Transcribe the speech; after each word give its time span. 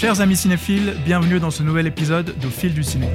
Chers 0.00 0.22
amis 0.22 0.36
cinéphiles, 0.36 0.94
bienvenue 1.04 1.40
dans 1.40 1.50
ce 1.50 1.62
nouvel 1.62 1.86
épisode 1.86 2.34
d'Au 2.40 2.48
fil 2.48 2.72
du 2.72 2.82
ciné. 2.82 3.06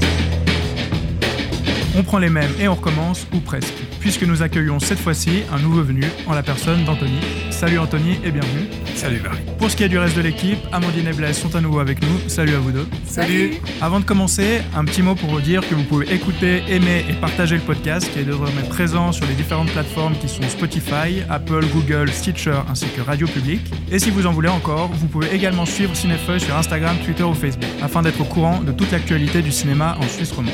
On 1.98 2.04
prend 2.04 2.20
les 2.20 2.30
mêmes 2.30 2.52
et 2.60 2.68
on 2.68 2.76
recommence, 2.76 3.26
ou 3.34 3.40
presque, 3.40 3.74
puisque 4.06 4.22
nous 4.22 4.44
accueillons 4.44 4.80
cette 4.80 5.00
fois-ci 5.00 5.42
un 5.52 5.58
nouveau 5.58 5.82
venu 5.82 6.04
en 6.28 6.36
la 6.36 6.44
personne 6.44 6.86
d'Anthony. 6.86 7.18
Salut 7.50 7.80
Anthony 7.80 8.20
et 8.24 8.30
bienvenue. 8.30 8.68
Salut 8.94 9.18
Barry. 9.18 9.40
Pour 9.58 9.72
ce 9.72 9.76
qui 9.76 9.82
est 9.82 9.90
du 9.90 9.98
reste 9.98 10.16
de 10.16 10.22
l'équipe, 10.22 10.60
Amandine 10.72 11.08
et 11.08 11.12
Blaise 11.12 11.36
sont 11.36 11.56
à 11.56 11.60
nouveau 11.60 11.80
avec 11.80 12.04
nous. 12.04 12.30
Salut 12.30 12.54
à 12.54 12.60
vous 12.60 12.72
deux. 12.72 12.88
Salut. 13.08 13.56
Avant 13.82 14.00
de 14.00 14.06
commencer, 14.06 14.62
un 14.76 14.86
petit 14.86 15.02
mot 15.02 15.16
pour 15.16 15.32
vous 15.32 15.42
dire 15.42 15.68
que 15.68 15.74
vous 15.74 15.82
pouvez 15.82 16.14
écouter, 16.14 16.62
aimer 16.70 17.04
et 17.10 17.14
partager 17.14 17.56
le 17.56 17.64
podcast 17.64 18.08
qui 18.14 18.20
est 18.20 18.26
désormais 18.26 18.62
présent 18.70 19.12
sur 19.12 19.26
les 19.26 19.34
différentes 19.34 19.72
plateformes 19.72 20.14
qui 20.20 20.28
sont 20.28 20.44
Spotify, 20.44 21.24
Apple, 21.28 21.66
Google, 21.74 22.12
Stitcher 22.12 22.60
ainsi 22.70 22.86
que 22.96 23.02
Radio 23.02 23.26
Public. 23.26 23.62
Et 23.92 23.98
si 23.98 24.12
vous 24.12 24.28
en 24.28 24.34
voulez 24.34 24.50
encore, 24.50 24.92
vous 24.94 25.08
pouvez 25.08 25.34
également 25.34 25.66
suivre 25.66 25.96
Cinéfeuille 25.96 26.42
sur 26.42 26.56
Instagram, 26.56 26.96
Twitter 27.04 27.24
ou 27.24 27.34
Facebook 27.34 27.72
afin 27.82 28.04
d'être 28.04 28.22
au 28.22 28.26
courant 28.26 28.60
de 28.60 28.72
toute 28.72 28.92
l'actualité 28.92 29.42
du 29.42 29.52
cinéma 29.52 29.98
en 30.00 30.08
Suisse 30.08 30.32
romande. 30.32 30.54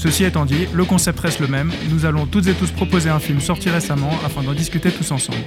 Ceci 0.00 0.24
étant 0.24 0.46
dit, 0.46 0.66
le 0.72 0.86
concept 0.86 1.20
reste 1.20 1.40
le 1.40 1.46
même. 1.46 1.70
Nous 1.90 2.06
allons 2.06 2.24
toutes 2.24 2.46
et 2.46 2.54
tous 2.54 2.70
proposer 2.70 3.10
un 3.10 3.18
film 3.18 3.38
sorti 3.38 3.68
récemment 3.68 4.12
afin 4.24 4.42
d'en 4.42 4.54
discuter 4.54 4.90
tous 4.90 5.10
ensemble. 5.10 5.44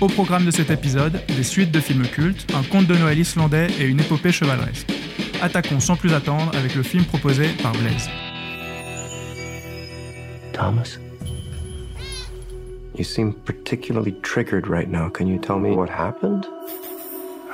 Au 0.00 0.08
programme 0.08 0.44
de 0.44 0.50
cet 0.50 0.72
épisode, 0.72 1.20
des 1.28 1.44
suites 1.44 1.70
de 1.70 1.78
films 1.78 2.08
cultes, 2.08 2.52
un 2.52 2.64
conte 2.64 2.88
de 2.88 2.96
Noël 2.96 3.16
islandais 3.16 3.68
et 3.78 3.84
une 3.84 4.00
épopée 4.00 4.32
chevaleresque. 4.32 4.88
Attaquons 5.40 5.78
sans 5.78 5.94
plus 5.94 6.12
attendre 6.14 6.50
avec 6.58 6.74
le 6.74 6.82
film 6.82 7.04
proposé 7.04 7.46
par 7.62 7.70
Blaise. 7.74 8.08
Thomas? 10.52 10.98
You 12.98 13.04
seem 13.04 13.32
particularly 13.32 14.14
triggered 14.22 14.66
right 14.66 14.88
now. 14.88 15.10
Can 15.10 15.28
you 15.28 15.38
tell 15.38 15.60
me 15.60 15.70
what 15.70 15.88
happened? 15.88 16.44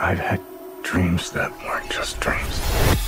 I've 0.00 0.18
had 0.18 0.40
dreams 0.82 1.30
that 1.32 1.50
weren't 1.66 1.90
just 1.90 2.18
dreams. 2.20 3.07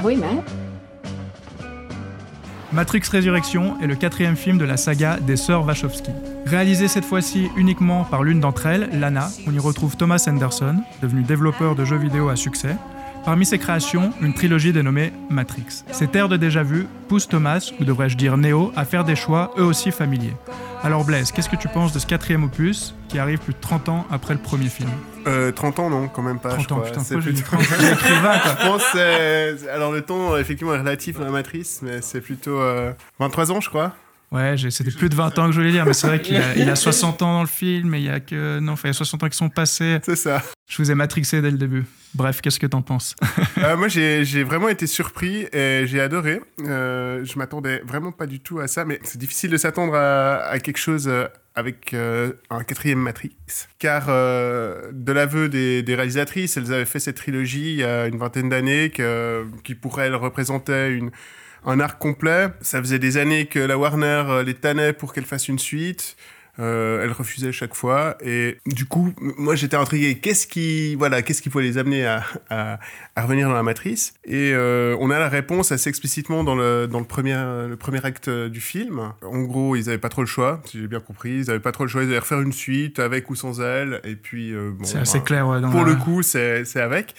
Have 0.00 0.06
we 0.06 0.16
met? 0.16 0.42
Matrix 2.72 3.02
Résurrection 3.10 3.78
est 3.82 3.86
le 3.86 3.96
quatrième 3.96 4.34
film 4.34 4.56
de 4.56 4.64
la 4.64 4.78
saga 4.78 5.18
des 5.20 5.36
sœurs 5.36 5.66
Wachowski. 5.66 6.10
Réalisé 6.46 6.88
cette 6.88 7.04
fois-ci 7.04 7.50
uniquement 7.54 8.04
par 8.04 8.22
l'une 8.22 8.40
d'entre 8.40 8.64
elles, 8.64 8.88
Lana, 8.98 9.28
on 9.46 9.52
y 9.52 9.58
retrouve 9.58 9.98
Thomas 9.98 10.24
Anderson, 10.26 10.76
devenu 11.02 11.22
développeur 11.22 11.74
de 11.74 11.84
jeux 11.84 11.98
vidéo 11.98 12.30
à 12.30 12.36
succès. 12.36 12.76
Parmi 13.30 13.46
ses 13.46 13.58
créations, 13.60 14.12
une 14.20 14.34
trilogie 14.34 14.72
dénommée 14.72 15.12
Matrix. 15.30 15.84
Cette 15.92 16.16
ère 16.16 16.28
de 16.28 16.36
déjà-vu 16.36 16.88
pousse 17.06 17.28
Thomas, 17.28 17.70
ou 17.78 17.84
devrais-je 17.84 18.16
dire 18.16 18.36
Neo, 18.36 18.72
à 18.74 18.84
faire 18.84 19.04
des 19.04 19.14
choix 19.14 19.54
eux 19.56 19.62
aussi 19.62 19.92
familiers. 19.92 20.34
Alors 20.82 21.04
Blaise, 21.04 21.30
qu'est-ce 21.30 21.48
que 21.48 21.54
tu 21.54 21.68
penses 21.68 21.92
de 21.92 22.00
ce 22.00 22.06
quatrième 22.08 22.42
opus 22.42 22.92
qui 23.08 23.20
arrive 23.20 23.38
plus 23.38 23.52
de 23.52 23.60
30 23.60 23.88
ans 23.88 24.04
après 24.10 24.34
le 24.34 24.40
premier 24.40 24.68
film? 24.68 24.90
Euh, 25.28 25.52
30 25.52 25.78
ans, 25.78 25.90
non, 25.90 26.08
quand 26.08 26.22
même 26.22 26.40
pas. 26.40 26.48
30 26.48 26.60
je 26.68 26.74
ans, 26.74 26.76
crois. 26.78 26.86
putain, 26.88 27.04
C'est 27.04 27.16
dit 27.18 27.22
plutôt- 27.40 27.42
30 27.56 27.62
J'ai 27.80 27.92
écrit 27.92 28.14
20, 28.14 28.38
quoi. 28.40 28.56
Je 28.60 28.66
pense 28.66 29.68
Alors, 29.72 29.92
le 29.92 30.00
temps, 30.02 30.36
effectivement, 30.36 30.74
est 30.74 30.78
relatif 30.78 31.16
dans 31.16 31.24
la 31.26 31.30
matrice, 31.30 31.82
mais 31.82 32.00
c'est 32.02 32.20
plutôt 32.20 32.58
euh, 32.58 32.90
23 33.20 33.52
ans, 33.52 33.60
je 33.60 33.68
crois. 33.68 33.92
Ouais, 34.32 34.54
c'était 34.70 34.92
plus 34.92 35.08
de 35.08 35.16
20 35.16 35.38
ans 35.40 35.46
que 35.46 35.52
je 35.52 35.58
voulais 35.58 35.72
dire, 35.72 35.84
mais 35.84 35.92
c'est 35.92 36.06
vrai 36.06 36.20
qu'il 36.20 36.36
a, 36.36 36.54
il 36.54 36.70
a 36.70 36.76
60 36.76 37.20
ans 37.22 37.32
dans 37.32 37.40
le 37.40 37.48
film 37.48 37.94
et 37.94 37.98
il 37.98 38.04
y 38.04 38.08
a 38.08 38.20
que. 38.20 38.60
Non, 38.60 38.72
enfin, 38.74 38.88
il 38.88 38.90
y 38.90 38.94
a 38.94 38.94
60 38.94 39.24
ans 39.24 39.28
qui 39.28 39.36
sont 39.36 39.48
passés. 39.48 39.98
C'est 40.04 40.14
ça. 40.14 40.42
Je 40.68 40.76
vous 40.80 40.90
ai 40.90 40.94
matrixé 40.94 41.42
dès 41.42 41.50
le 41.50 41.58
début. 41.58 41.84
Bref, 42.14 42.40
qu'est-ce 42.40 42.60
que 42.60 42.66
t'en 42.66 42.82
penses? 42.82 43.16
Euh, 43.58 43.76
moi, 43.76 43.88
j'ai 43.88 44.42
vraiment 44.42 44.68
été 44.68 44.86
surpris 44.86 45.46
et 45.52 45.82
j'ai 45.86 46.00
adoré. 46.00 46.40
Euh, 46.60 47.24
je 47.24 47.38
m'attendais 47.38 47.82
vraiment 47.84 48.10
pas 48.12 48.26
du 48.26 48.40
tout 48.40 48.58
à 48.60 48.68
ça, 48.68 48.84
mais 48.84 48.98
c'est 49.02 49.18
difficile 49.18 49.50
de 49.50 49.56
s'attendre 49.56 49.94
à, 49.94 50.36
à 50.44 50.58
quelque 50.60 50.78
chose 50.78 51.08
euh, 51.08 51.26
avec 51.54 51.92
euh, 51.92 52.32
un 52.48 52.64
quatrième 52.64 53.00
Matrix. 53.00 53.36
Car, 53.78 54.06
de 54.06 55.12
l'aveu 55.12 55.48
des, 55.48 55.82
des 55.82 55.94
réalisatrices, 55.94 56.56
elles 56.56 56.72
avaient 56.72 56.86
fait 56.86 57.00
cette 57.00 57.16
trilogie 57.16 57.72
il 57.72 57.76
y 57.80 57.84
a 57.84 58.06
une 58.06 58.16
vingtaine 58.16 58.48
d'années 58.48 58.90
qui, 59.64 59.74
pour 59.74 60.00
elles, 60.00 60.14
représentait 60.14 60.92
une, 60.92 61.10
un 61.66 61.80
arc 61.80 61.98
complet. 61.98 62.48
Ça 62.60 62.80
faisait 62.80 62.98
des 62.98 63.16
années 63.16 63.46
que 63.46 63.58
la 63.58 63.76
Warner 63.78 64.24
euh, 64.28 64.42
les 64.42 64.54
tannait 64.54 64.92
pour 64.92 65.12
qu'elles 65.12 65.24
fassent 65.26 65.48
une 65.48 65.58
suite. 65.58 66.16
Euh, 66.58 67.02
elles 67.04 67.12
refusaient 67.12 67.52
chaque 67.52 67.74
fois 67.74 68.18
et 68.22 68.58
du 68.66 68.84
coup 68.84 69.14
moi 69.20 69.54
j'étais 69.54 69.76
intrigué 69.76 70.16
qu'est-ce 70.18 70.46
qui 70.48 70.94
voilà 70.96 71.22
qu'est-ce 71.22 71.40
qui 71.40 71.48
pouvait 71.48 71.62
les 71.64 71.78
amener 71.78 72.04
à, 72.04 72.22
à, 72.50 72.80
à 73.14 73.22
revenir 73.22 73.48
dans 73.48 73.54
la 73.54 73.62
matrice? 73.62 74.12
Et 74.26 74.50
euh, 74.52 74.94
on 75.00 75.10
a 75.10 75.18
la 75.20 75.28
réponse 75.30 75.70
assez 75.72 75.88
explicitement 75.88 76.42
dans 76.44 76.56
le 76.56 76.86
dans 76.86 76.98
le 76.98 77.06
premier 77.06 77.34
le 77.34 77.76
premier 77.78 78.04
acte 78.04 78.28
du 78.28 78.60
film 78.60 79.12
en 79.22 79.42
gros 79.42 79.74
ils 79.76 79.88
avaient 79.88 79.96
pas 79.98 80.10
trop 80.10 80.22
le 80.22 80.26
choix 80.26 80.60
si 80.66 80.80
j'ai 80.80 80.88
bien 80.88 81.00
compris 81.00 81.30
ils 81.38 81.50
avaient 81.50 81.60
pas 81.60 81.72
trop 81.72 81.84
le 81.84 81.88
choix 81.88 82.02
ils 82.02 82.08
allaient 82.10 82.18
refaire 82.18 82.40
une 82.42 82.52
suite 82.52 82.98
avec 82.98 83.30
ou 83.30 83.36
sans 83.36 83.60
elle 83.62 84.00
et 84.04 84.16
puis 84.16 84.52
euh, 84.52 84.72
bon, 84.76 84.84
C'est 84.84 84.98
assez 84.98 85.18
bah, 85.20 85.24
clair, 85.24 85.48
ouais. 85.48 85.60
Dans 85.62 85.70
pour 85.70 85.84
la- 85.84 85.92
le 85.92 85.96
coup, 85.96 86.22
c'est 86.22 86.64
c'est 86.66 86.80
avec. 86.82 87.14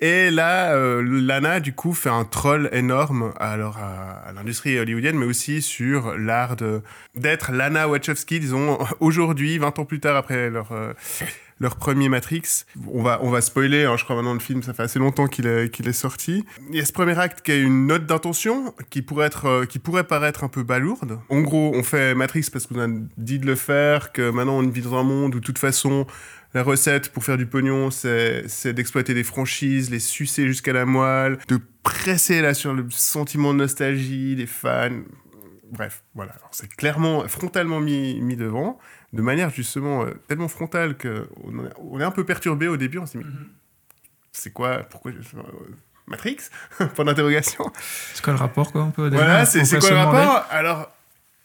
Et 0.00 0.30
là, 0.30 0.74
euh, 0.74 1.02
Lana, 1.02 1.60
du 1.60 1.72
coup, 1.72 1.94
fait 1.94 2.10
un 2.10 2.24
troll 2.24 2.68
énorme 2.72 3.32
alors, 3.38 3.78
à, 3.78 4.32
l'industrie 4.34 4.78
hollywoodienne, 4.78 5.16
mais 5.16 5.26
aussi 5.26 5.62
sur 5.62 6.18
l'art 6.18 6.56
d'être 7.14 7.52
Lana 7.52 7.88
Wachowski, 7.88 8.40
disons, 8.40 8.78
aujourd'hui, 9.00 9.58
20 9.58 9.78
ans 9.78 9.84
plus 9.84 10.00
tard 10.00 10.16
après 10.16 10.50
leur, 10.50 10.72
euh, 10.72 10.92
leur 11.60 11.76
premier 11.76 12.08
Matrix. 12.08 12.64
On 12.92 13.02
va, 13.02 13.20
on 13.22 13.30
va 13.30 13.40
spoiler, 13.40 13.84
hein, 13.84 13.96
je 13.96 14.04
crois 14.04 14.16
maintenant 14.16 14.34
le 14.34 14.40
film, 14.40 14.62
ça 14.62 14.74
fait 14.74 14.82
assez 14.82 14.98
longtemps 14.98 15.26
qu'il 15.26 15.46
est, 15.46 15.70
qu'il 15.70 15.88
est 15.88 15.92
sorti. 15.92 16.44
Il 16.70 16.76
y 16.76 16.80
a 16.80 16.84
ce 16.84 16.92
premier 16.92 17.18
acte 17.18 17.42
qui 17.42 17.52
a 17.52 17.56
une 17.56 17.86
note 17.86 18.06
d'intention 18.06 18.74
qui 18.90 19.02
pourrait 19.02 19.26
être, 19.26 19.46
euh, 19.46 19.64
qui 19.64 19.78
pourrait 19.78 20.04
paraître 20.04 20.44
un 20.44 20.48
peu 20.48 20.62
balourde. 20.64 21.18
En 21.28 21.40
gros, 21.40 21.72
on 21.74 21.82
fait 21.82 22.14
Matrix 22.14 22.48
parce 22.52 22.66
qu'on 22.66 22.80
a 22.80 22.88
dit 23.16 23.38
de 23.38 23.46
le 23.46 23.54
faire, 23.54 24.12
que 24.12 24.30
maintenant 24.30 24.58
on 24.58 24.68
vit 24.68 24.82
dans 24.82 24.96
un 24.96 25.04
monde 25.04 25.36
où 25.36 25.40
de 25.40 25.44
toute 25.44 25.58
façon 25.58 26.06
la 26.54 26.62
recette 26.62 27.10
pour 27.10 27.24
faire 27.24 27.36
du 27.36 27.46
pognon, 27.46 27.90
c'est 27.90 28.72
d'exploiter 28.72 29.12
des 29.14 29.24
franchises, 29.24 29.90
les 29.90 29.98
sucer 30.00 30.46
jusqu'à 30.46 30.72
la 30.72 30.86
moelle, 30.86 31.38
de 31.48 31.58
presser 31.82 32.40
là 32.40 32.54
sur 32.54 32.72
le 32.72 32.86
sentiment 32.90 33.52
de 33.52 33.58
nostalgie 33.58 34.36
des 34.36 34.46
fans. 34.46 35.02
Bref, 35.72 36.04
voilà. 36.14 36.32
C'est 36.52 36.72
clairement, 36.74 37.26
frontalement 37.26 37.80
mis, 37.80 38.20
mis 38.20 38.36
devant, 38.36 38.78
de 39.12 39.22
manière 39.22 39.50
justement 39.50 40.04
euh, 40.04 40.10
tellement 40.28 40.46
frontale 40.48 40.96
qu'on 40.96 41.24
on 41.78 41.98
est- 42.00 42.04
un 42.04 42.10
peu 42.12 42.24
perturbé 42.24 42.68
au 42.68 42.76
début. 42.76 42.98
On 42.98 43.06
s'est 43.06 43.18
dit, 43.18 43.24
mais 43.24 43.30
c'est 44.30 44.52
quoi 44.52 44.78
Pourquoi 44.84 45.10
je- 45.10 45.18
Matrix? 46.06 46.36
Point 46.94 47.06
d'interrogation. 47.06 47.72
C'est 48.12 48.22
quoi 48.22 48.34
le 48.34 48.38
rapport, 48.38 48.70
quoi, 48.70 48.82
un 48.82 48.90
peu 48.90 49.08
Voilà, 49.08 49.44
c'est 49.46 49.62
quoi 49.80 49.90
le 49.90 49.96
rapport? 49.96 50.46
Alors, 50.50 50.93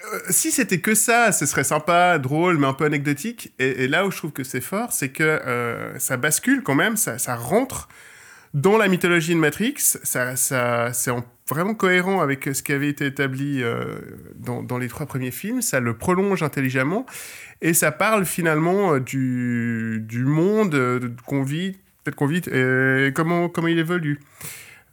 euh, 0.05 0.19
si 0.29 0.51
c'était 0.51 0.79
que 0.79 0.95
ça, 0.95 1.31
ce 1.31 1.45
serait 1.45 1.65
sympa, 1.65 2.19
drôle, 2.19 2.57
mais 2.57 2.67
un 2.67 2.73
peu 2.73 2.85
anecdotique. 2.85 3.53
Et, 3.59 3.87
là 3.87 4.05
où 4.05 4.11
je 4.11 4.17
trouve 4.17 4.31
que 4.31 4.43
c'est 4.43 4.61
fort, 4.61 4.93
c'est 4.93 5.09
que 5.09 5.23
euh, 5.23 5.97
ça 5.99 6.15
bascule 6.17 6.63
quand 6.63 6.75
même, 6.75 6.95
ça, 6.95 7.35
rentre 7.35 7.89
dans 8.53 8.77
la 8.77 8.87
mythologie 8.87 9.33
de 9.33 9.39
Matrix. 9.39 9.75
Ça, 9.77 10.35
c'est 10.35 11.11
en- 11.11 11.25
vraiment 11.49 11.73
cohérent 11.73 12.21
avec 12.21 12.45
ce 12.53 12.63
qui 12.63 12.71
avait 12.71 12.89
été 12.89 13.07
établi 13.07 13.61
euh, 13.61 13.99
dans, 14.35 14.77
les 14.77 14.87
trois 14.87 15.05
premiers 15.05 15.31
films. 15.31 15.61
Ça 15.61 15.79
le 15.79 15.97
prolonge 15.97 16.43
intelligemment. 16.43 17.05
Et 17.61 17.73
ça 17.73 17.91
parle 17.91 18.25
finalement 18.25 18.99
du, 18.99 20.05
monde 20.25 21.13
qu'on 21.25 21.43
vit, 21.43 21.73
peut-être 22.03 22.15
qu'on 22.15 22.27
vit, 22.27 22.41
et 22.47 23.11
comment 23.13 23.67
il 23.67 23.79
évolue. 23.79 24.19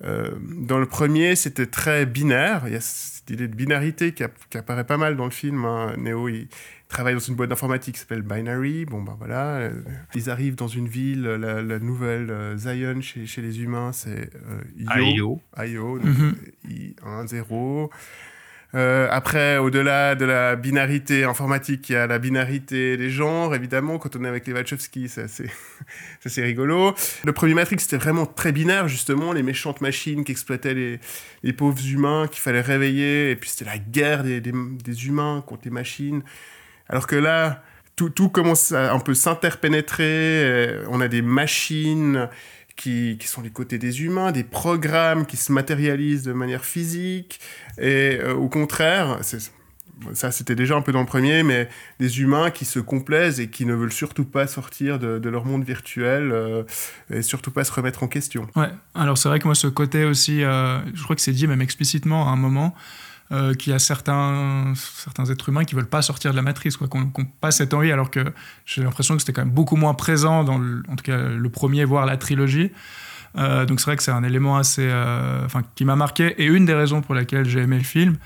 Euh, 0.05 0.31
dans 0.41 0.79
le 0.79 0.87
premier, 0.87 1.37
c'était 1.37 1.67
très 1.67 2.05
binaire. 2.07 2.65
Il 2.67 2.73
y 2.73 2.77
a 2.77 2.81
cette 2.81 3.31
idée 3.31 3.49
de 3.49 3.55
binarité 3.55 4.13
qui, 4.13 4.23
app- 4.25 4.39
qui 4.51 4.59
apparaît 4.59 4.85
pas 4.85 4.99
mal 4.99 5.17
dans 5.17 5.25
le 5.25 5.31
film. 5.31 5.65
hein. 5.65 5.95
Neo, 5.97 6.29
il 6.29 6.49
travaille 6.89 7.15
dans 7.15 7.21
une 7.21 7.35
boîte 7.35 7.49
d'informatique 7.49 7.95
qui 7.95 8.01
s'appelle 8.01 8.23
Binary. 8.23 8.85
Bon, 8.85 9.03
ben 9.03 9.15
voilà. 9.19 9.57
Euh, 9.57 9.71
Ils 10.15 10.29
arrivent 10.31 10.55
dans 10.55 10.69
une 10.69 10.87
ville, 10.87 11.23
la, 11.23 11.63
la 11.63 11.79
nouvelle 11.79 12.31
euh, 12.31 12.57
Zion 12.59 13.01
chez, 13.01 13.27
chez 13.27 13.41
les 13.43 13.63
humains, 13.63 13.93
c'est 13.93 14.31
euh, 14.35 15.01
Io. 15.01 15.41
Io, 15.65 15.99
donc, 15.99 16.07
Mhm. 16.07 16.35
I1, 16.69 17.27
0. 17.27 17.91
Euh, 18.75 19.09
après, 19.11 19.59
au-delà 19.59 20.15
de 20.15 20.25
la 20.25 20.57
binarité 20.57 21.25
informatique, 21.25 21.89
il 21.89 21.93
y 21.93 21.97
a 21.97 22.07
la 22.07 22.19
binarité 22.19 22.97
des 22.97 23.11
genres, 23.11 23.55
évidemment. 23.55 23.99
Quand 23.99 24.17
on 24.17 24.25
est 24.25 24.29
avec 24.29 24.47
les 24.47 24.53
Wachowski, 24.53 25.09
c'est 25.09 25.25
assez, 26.25 26.43
rigolo. 26.43 26.95
Le 27.25 27.33
premier 27.33 27.55
Matrix, 27.55 27.79
c'était 27.81 27.97
vraiment 27.97 28.27
très 28.27 28.53
binaire, 28.53 28.89
justement. 28.89 29.33
Les 29.33 29.43
méchantes 29.43 29.81
machines 29.81 30.25
qui 30.25 30.33
exploitaient 30.33 30.99
les, 31.43 31.53
pauvres 31.53 31.87
humains 31.87 32.27
qu'il 32.31 32.41
fallait 32.41 32.61
réveiller. 32.61 33.31
Et 33.31 33.37
puis, 33.37 33.51
c'était 33.51 33.65
la 33.65 33.79
guerre 33.79 34.25
des, 34.25 35.07
humains 35.07 35.43
contre 35.47 35.63
les 35.65 35.71
machines. 35.71 36.23
Alors 36.89 37.07
que 37.07 37.17
là, 37.17 37.63
tout, 37.95 38.11
tout 38.11 38.29
commence 38.29 38.73
à 38.73 38.93
un 38.93 38.99
peu 38.99 39.15
s'interpénétrer. 39.15 40.05
euh, 40.05 40.85
On 40.91 41.01
a 41.01 41.09
des 41.09 41.23
machines 41.23 42.29
qui, 42.77 43.17
qui 43.19 43.27
sont 43.27 43.43
du 43.43 43.51
côté 43.51 43.79
des 43.79 44.03
humains, 44.03 44.33
des 44.33 44.45
programmes 44.45 45.27
qui 45.27 45.37
se 45.37 45.51
matérialisent 45.51 46.23
de 46.23 46.33
manière 46.33 46.65
physique. 46.65 47.41
Et 47.79 48.19
euh, 48.21 48.35
au 48.35 48.49
contraire, 48.49 49.19
ça 50.13 50.31
c'était 50.31 50.55
déjà 50.55 50.77
un 50.77 50.83
peu 50.83 50.93
dans 50.93 51.01
le 51.01 51.07
premier, 51.07 51.43
mais 51.43 51.69
des 51.99 52.21
humains 52.21 52.51
qui 52.51 52.65
se 52.65 52.79
complaisent 52.79 53.41
et 53.41 53.49
qui 53.49 53.65
ne 53.65 53.75
veulent 53.75 53.93
surtout 53.93 54.25
pas 54.25 54.47
sortir 54.47 54.99
de, 54.99 55.19
de 55.19 55.29
leur 55.29 55.47
monde 55.47 55.65
virtuel 55.65 56.31
euh, 56.33 56.65
et 57.11 57.23
surtout 57.23 57.51
pas 57.51 57.65
se 57.65 57.73
remettre 57.73 58.03
en 58.03 58.09
question. 58.09 58.47
Ouais, 58.57 58.71
alors 58.95 59.17
c'est 59.17 59.29
vrai 59.29 59.39
que 59.39 59.47
moi 59.47 59.55
ce 59.55 59.67
côté 59.69 60.05
aussi, 60.05 60.45
euh, 60.45 60.79
je 60.95 61.03
crois 61.03 61.17
que 61.17 61.23
c'est 61.23 61.33
dit 61.33 61.47
même 61.47 61.63
explicitement 61.63 62.29
à 62.29 62.33
un 62.33 62.37
moment, 62.37 62.75
euh, 63.33 63.55
qu'il 63.55 63.73
y 63.73 63.77
a 63.77 63.79
certains, 63.79 64.73
certains 64.77 65.27
êtres 65.27 65.49
humains 65.49 65.65
qui 65.65 65.75
veulent 65.75 65.89
pas 65.89 66.03
sortir 66.03 66.31
de 66.31 66.37
la 66.37 66.43
matrice, 66.43 66.77
quoi, 66.77 66.89
qu'on 66.89 67.01
n'ont 67.01 67.27
pas 67.41 67.51
cette 67.51 67.75
envie, 67.75 67.93
alors 67.93 68.11
que 68.11 68.25
j'ai 68.65 68.83
l'impression 68.83 69.15
que 69.15 69.21
c'était 69.21 69.33
quand 69.33 69.45
même 69.45 69.55
beaucoup 69.55 69.77
moins 69.77 69.95
présent 69.95 70.45
dans, 70.45 70.59
le, 70.59 70.83
en 70.89 70.97
tout 70.97 71.05
cas, 71.05 71.17
le 71.17 71.49
premier, 71.51 71.85
voire 71.85 72.07
la 72.07 72.17
trilogie. 72.17 72.71
Euh, 73.37 73.67
donc 73.67 73.81
c'est 73.81 73.87
vrai 73.87 73.97
que 73.97 74.03
c'est 74.03 74.13
un 74.13 74.25
élément 74.25 74.57
assez, 74.57 74.87
euh, 74.89 75.45
enfin, 75.45 75.63
qui 75.75 75.85
m'a 75.85 75.97
marqué 75.97 76.35
et 76.39 76.47
une 76.47 76.65
des 76.65 76.75
raisons 76.75 77.03
pour 77.03 77.15
laquelle 77.15 77.49
j'ai 77.49 77.61
aimé 77.61 77.77
le 77.77 77.85
film. 77.85 78.17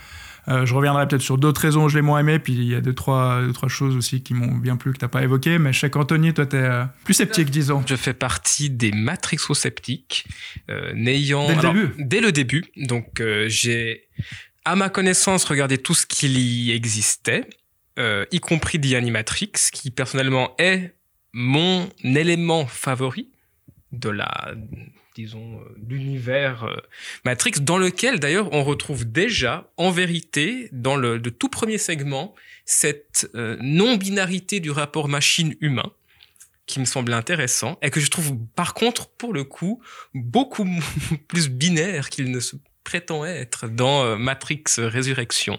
Euh, 0.49 0.67
je 0.67 0.75
reviendrai 0.75 1.07
peut-être 1.07 1.23
sur 1.23 1.39
d'autres 1.39 1.61
raisons 1.61 1.85
où 1.85 1.89
je 1.89 1.97
l'ai 1.97 2.03
moins 2.03 2.21
aimé, 2.21 2.39
puis 2.39 2.55
il 2.55 2.65
y 2.65 2.75
a 2.75 2.81
deux 2.81 2.95
trois, 2.95 3.43
deux, 3.43 3.53
trois 3.53 3.69
choses 3.69 3.95
aussi 3.97 4.23
qui 4.23 4.35
m'ont 4.35 4.57
bien 4.57 4.77
plu 4.77 4.93
que 4.93 4.99
tu 4.99 5.05
n'as 5.05 5.09
pas 5.09 5.23
évoquées. 5.23 5.59
Mais 5.59 5.73
je 5.73 5.81
sais 5.81 5.91
qu'Anthony, 5.91 6.33
toi, 6.33 6.47
tu 6.47 6.57
es 6.57 6.61
euh, 6.61 6.85
plus 7.05 7.15
sceptique, 7.15 7.51
disons. 7.51 7.83
Je 7.87 7.97
fais 7.97 8.15
partie 8.15 8.71
des 8.71 8.91
matrixo-sceptiques, 8.91 10.27
euh, 10.71 10.93
n'ayant... 10.95 11.47
Dès 11.47 11.55
le 11.55 11.59
alors, 11.61 11.75
début 11.75 11.95
Dès 11.99 12.21
le 12.21 12.33
début. 12.33 12.65
Donc 12.77 13.23
j'ai, 13.47 14.09
à 14.71 14.77
ma 14.77 14.89
connaissance, 14.89 15.43
regardé 15.43 15.79
tout 15.79 15.95
ce 15.95 16.07
qu'il 16.07 16.39
y 16.39 16.71
existait, 16.71 17.45
euh, 17.99 18.25
y 18.31 18.39
compris 18.39 18.81
The 18.81 18.95
Animatrix, 18.95 19.51
qui 19.73 19.91
personnellement 19.91 20.55
est 20.59 20.95
mon 21.33 21.89
élément 22.05 22.67
favori 22.67 23.31
de 23.91 24.11
la 24.11 24.55
disons 25.17 25.59
euh, 25.59 25.77
l'univers 25.89 26.63
euh, 26.63 26.77
Matrix 27.25 27.55
dans 27.63 27.79
lequel 27.79 28.21
d'ailleurs 28.21 28.53
on 28.53 28.63
retrouve 28.63 29.11
déjà 29.11 29.73
en 29.77 29.91
vérité 29.91 30.69
dans 30.71 30.95
le 30.95 31.21
tout 31.21 31.49
premier 31.49 31.77
segment 31.77 32.37
cette 32.65 33.29
non-binarité 33.35 34.61
du 34.61 34.71
rapport 34.71 35.09
machine-humain 35.09 35.91
qui 36.67 36.79
me 36.79 36.85
semble 36.85 37.13
intéressant 37.13 37.77
et 37.83 37.91
que 37.91 37.99
je 37.99 38.09
trouve 38.09 38.39
par 38.55 38.75
contre 38.75 39.09
pour 39.09 39.33
le 39.33 39.43
coup 39.43 39.83
beaucoup 40.15 40.65
plus 41.29 41.49
binaire 41.49 42.09
qu'il 42.09 42.31
ne 42.31 42.39
se 42.39 42.55
prétend 42.85 43.25
être 43.25 43.69
dans 43.69 44.05
euh, 44.05 44.17
Matrix 44.17 44.65
Résurrection. 44.79 45.59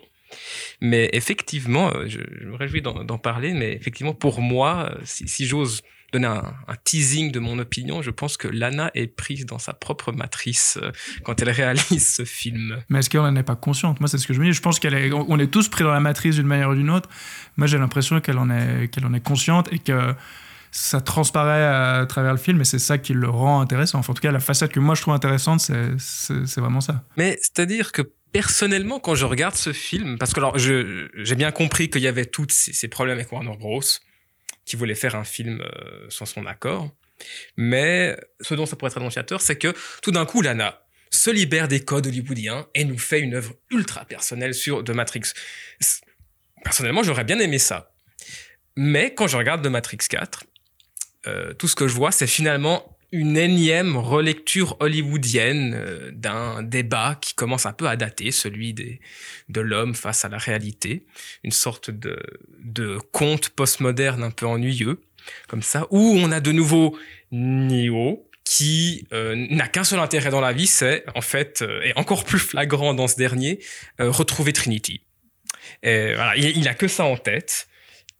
Mais 0.80 1.10
effectivement, 1.14 1.94
euh, 1.94 2.08
je, 2.08 2.20
me 2.46 2.56
réjouis 2.56 2.82
d'en 2.82 3.18
parler, 3.18 3.54
mais 3.54 3.74
effectivement 3.74 4.14
pour 4.14 4.42
moi, 4.42 4.90
euh, 4.92 5.02
si, 5.04 5.28
si 5.28 5.46
j'ose 5.46 5.82
donner 6.14 6.28
un, 6.28 6.54
teasing 6.84 7.32
de 7.32 7.40
mon 7.40 7.58
opinion, 7.58 8.02
je 8.02 8.12
pense 8.12 8.36
que 8.36 8.50
Lana 8.50 8.92
est 8.96 9.08
prise 9.08 9.46
dans 9.46 9.60
sa 9.60 9.72
propre 9.72 10.12
matrice 10.12 10.78
quand 11.24 11.42
elle 11.42 11.52
réalise 11.52 12.16
ce 12.16 12.26
film. 12.26 12.84
Mais 12.90 13.00
est-ce 13.00 13.10
qu'elle 13.10 13.22
n'en 13.22 13.34
est 13.38 13.44
pas 13.44 13.56
consciente? 13.56 14.02
Moi, 14.02 14.10
c'est 14.10 14.18
ce 14.18 14.28
que 14.28 14.34
je 14.34 14.42
me 14.42 14.46
dis. 14.46 14.52
Je 14.52 14.62
pense 14.62 14.78
qu'elle 14.78 14.94
est, 14.94 15.08
est 15.08 15.48
tous 15.48 15.70
pris 15.70 15.86
dans 15.86 15.94
la 15.94 16.02
matrice 16.02 16.36
d'une 16.36 16.48
manière 16.48 16.70
ou 16.70 16.76
d'une 16.76 16.90
autre. 16.90 17.10
Moi, 17.56 17.66
j'ai 17.68 17.78
l'impression 17.78 18.20
qu'elle 18.20 18.40
en 18.40 18.50
qu'elle 18.88 19.06
en 19.06 19.14
est 19.14 19.24
consciente 19.24 19.72
et 19.72 19.80
que 19.80 20.14
ça 20.72 21.02
transparaît 21.02 21.66
à 21.66 22.06
travers 22.08 22.32
le 22.32 22.38
film 22.38 22.62
et 22.62 22.64
c'est 22.64 22.80
ça 22.80 22.98
qui 22.98 23.14
le 23.14 23.30
rend 23.30 23.60
intéressant. 23.60 24.00
Enfin, 24.00 24.12
en 24.12 24.14
tout 24.16 24.22
cas, 24.22 24.32
la 24.32 24.40
facette 24.40 24.72
que 24.72 24.80
moi 24.80 24.96
je 24.96 25.02
trouve 25.02 25.14
intéressante, 25.14 25.60
c'est, 25.60 26.60
vraiment 26.60 26.82
ça. 26.82 27.04
Mais 27.18 27.38
c'est-à-dire 27.42 27.92
que 27.92 28.02
personnellement, 28.32 29.00
quand 29.00 29.16
je 29.16 29.26
regarde 29.26 29.56
ce 29.56 29.74
film, 29.74 30.18
parce 30.18 30.34
que 30.34 30.42
j'ai 31.24 31.36
bien 31.36 31.52
compris 31.52 31.90
qu'il 31.90 32.02
y 32.02 32.08
avait 32.08 32.26
tous 32.26 32.48
ces, 32.50 32.88
problèmes 32.88 33.18
avec 33.18 33.32
Warner 33.32 33.58
Bros, 33.58 33.82
qui 34.64 34.78
voulait 34.78 34.96
faire 34.96 35.16
un 35.16 35.26
film 35.26 35.62
euh, 35.62 36.06
sans 36.10 36.26
son 36.26 36.46
accord, 36.46 36.90
mais 37.58 38.18
ce 38.40 38.54
dont 38.54 38.66
ça 38.66 38.78
pourrait 38.78 38.92
être 38.92 38.98
annonciateur, 38.98 39.42
c'est 39.42 39.58
que 39.58 39.74
tout 40.02 40.12
d'un 40.12 40.26
coup, 40.26 40.42
Lana 40.42 40.82
se 41.10 41.30
libère 41.30 41.68
des 41.68 41.84
codes 41.84 42.08
hollywoodiens 42.08 42.68
et 42.74 42.86
nous 42.86 42.98
fait 42.98 43.20
une 43.20 43.36
œuvre 43.36 43.54
ultra 43.70 44.06
personnelle 44.06 44.54
sur 44.54 44.84
The 44.84 44.92
Matrix. 44.92 45.34
Personnellement, 46.64 47.04
j'aurais 47.04 47.26
bien 47.26 47.40
aimé 47.40 47.60
ça. 47.60 47.94
Mais 48.78 49.14
quand 49.14 49.28
je 49.28 49.36
regarde 49.36 49.64
The 49.64 49.68
Matrix 49.68 49.98
4, 50.10 50.46
euh, 51.28 51.54
tout 51.54 51.68
ce 51.68 51.76
que 51.76 51.88
je 51.88 51.96
vois, 51.96 52.12
c'est 52.12 52.28
finalement 52.28 52.98
une 53.12 53.36
énième 53.36 53.98
relecture 53.98 54.78
hollywoodienne 54.80 55.74
euh, 55.76 56.12
d'un 56.14 56.64
débat 56.64 57.18
qui 57.20 57.34
commence 57.34 57.66
un 57.66 57.74
peu 57.74 57.88
à 57.88 57.96
dater, 57.96 58.32
celui 58.32 58.74
des, 58.74 59.02
de 59.50 59.62
l'homme 59.62 59.96
face 59.96 60.24
à 60.24 60.30
la 60.30 60.38
réalité, 60.38 61.06
une 61.44 61.52
sorte 61.52 61.92
de, 61.92 62.18
de 62.60 62.98
conte 63.12 63.50
postmoderne 63.50 64.24
un 64.24 64.32
peu 64.32 64.46
ennuyeux, 64.46 65.02
comme 65.48 65.62
ça, 65.62 65.88
où 65.92 66.16
on 66.18 66.32
a 66.32 66.40
de 66.40 66.52
nouveau 66.52 66.98
Neo 67.32 68.28
qui 68.52 69.08
euh, 69.14 69.48
n'a 69.50 69.68
qu'un 69.70 69.86
seul 69.86 70.00
intérêt 70.00 70.30
dans 70.30 70.42
la 70.42 70.52
vie, 70.52 70.68
c'est 70.68 71.06
en 71.16 71.22
fait, 71.22 71.62
euh, 71.62 71.82
et 71.84 71.94
encore 71.96 72.26
plus 72.26 72.40
flagrant 72.40 72.94
dans 72.94 73.08
ce 73.08 73.16
dernier, 73.16 73.60
euh, 74.02 74.12
retrouver 74.12 74.52
Trinity. 74.52 75.02
Et 75.84 76.14
voilà, 76.16 76.36
il, 76.36 76.58
il 76.58 76.68
a 76.68 76.74
que 76.74 76.90
ça 76.90 77.06
en 77.06 77.16
tête. 77.16 77.68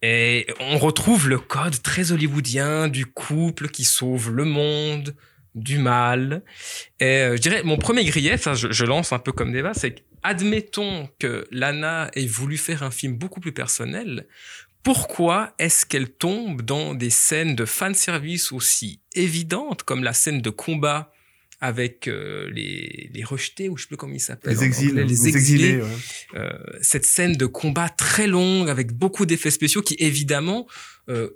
Et 0.02 0.46
on 0.58 0.78
retrouve 0.78 1.28
le 1.28 1.38
code 1.38 1.80
très 1.82 2.10
hollywoodien 2.10 2.88
du 2.88 3.06
couple 3.06 3.68
qui 3.68 3.84
sauve 3.84 4.30
le 4.30 4.44
monde 4.44 5.14
du 5.54 5.78
mal. 5.78 6.42
Et 6.98 7.04
euh, 7.04 7.36
je 7.36 7.40
dirais, 7.40 7.62
mon 7.62 7.76
premier 7.76 8.04
grief, 8.04 8.42
ça, 8.42 8.54
je, 8.54 8.72
je 8.72 8.84
lance 8.84 9.12
un 9.12 9.18
peu 9.18 9.32
comme 9.32 9.52
débat, 9.52 9.74
c'est 9.74 10.04
admettons 10.22 11.08
que 11.18 11.46
Lana 11.50 12.10
ait 12.14 12.26
voulu 12.26 12.56
faire 12.56 12.82
un 12.82 12.90
film 12.90 13.14
beaucoup 13.16 13.40
plus 13.40 13.52
personnel. 13.52 14.26
Pourquoi 14.82 15.54
est-ce 15.58 15.86
qu'elle 15.86 16.10
tombe 16.10 16.62
dans 16.62 16.94
des 16.94 17.10
scènes 17.10 17.54
de 17.54 17.64
fanservice 17.64 18.50
aussi 18.50 19.00
évidentes 19.14 19.84
comme 19.84 20.02
la 20.02 20.12
scène 20.12 20.40
de 20.40 20.50
combat 20.50 21.12
avec 21.62 22.08
euh, 22.08 22.50
les, 22.52 23.08
les 23.14 23.24
rejetés, 23.24 23.68
ou 23.68 23.76
je 23.76 23.82
sais 23.84 23.88
plus 23.88 23.96
comment 23.96 24.12
ils 24.12 24.20
s'appellent. 24.20 24.52
Les 24.58 24.62
anglais, 24.90 25.04
les 25.04 25.28
exilés. 25.28 25.80
ouais. 25.80 25.88
euh, 26.34 26.50
cette 26.80 27.04
scène 27.06 27.34
de 27.36 27.46
combat 27.46 27.88
très 27.88 28.26
longue 28.26 28.68
avec 28.68 28.92
beaucoup 28.92 29.24
d'effets 29.26 29.52
spéciaux 29.52 29.80
qui 29.80 29.94
évidemment 30.00 30.66
euh, 31.08 31.30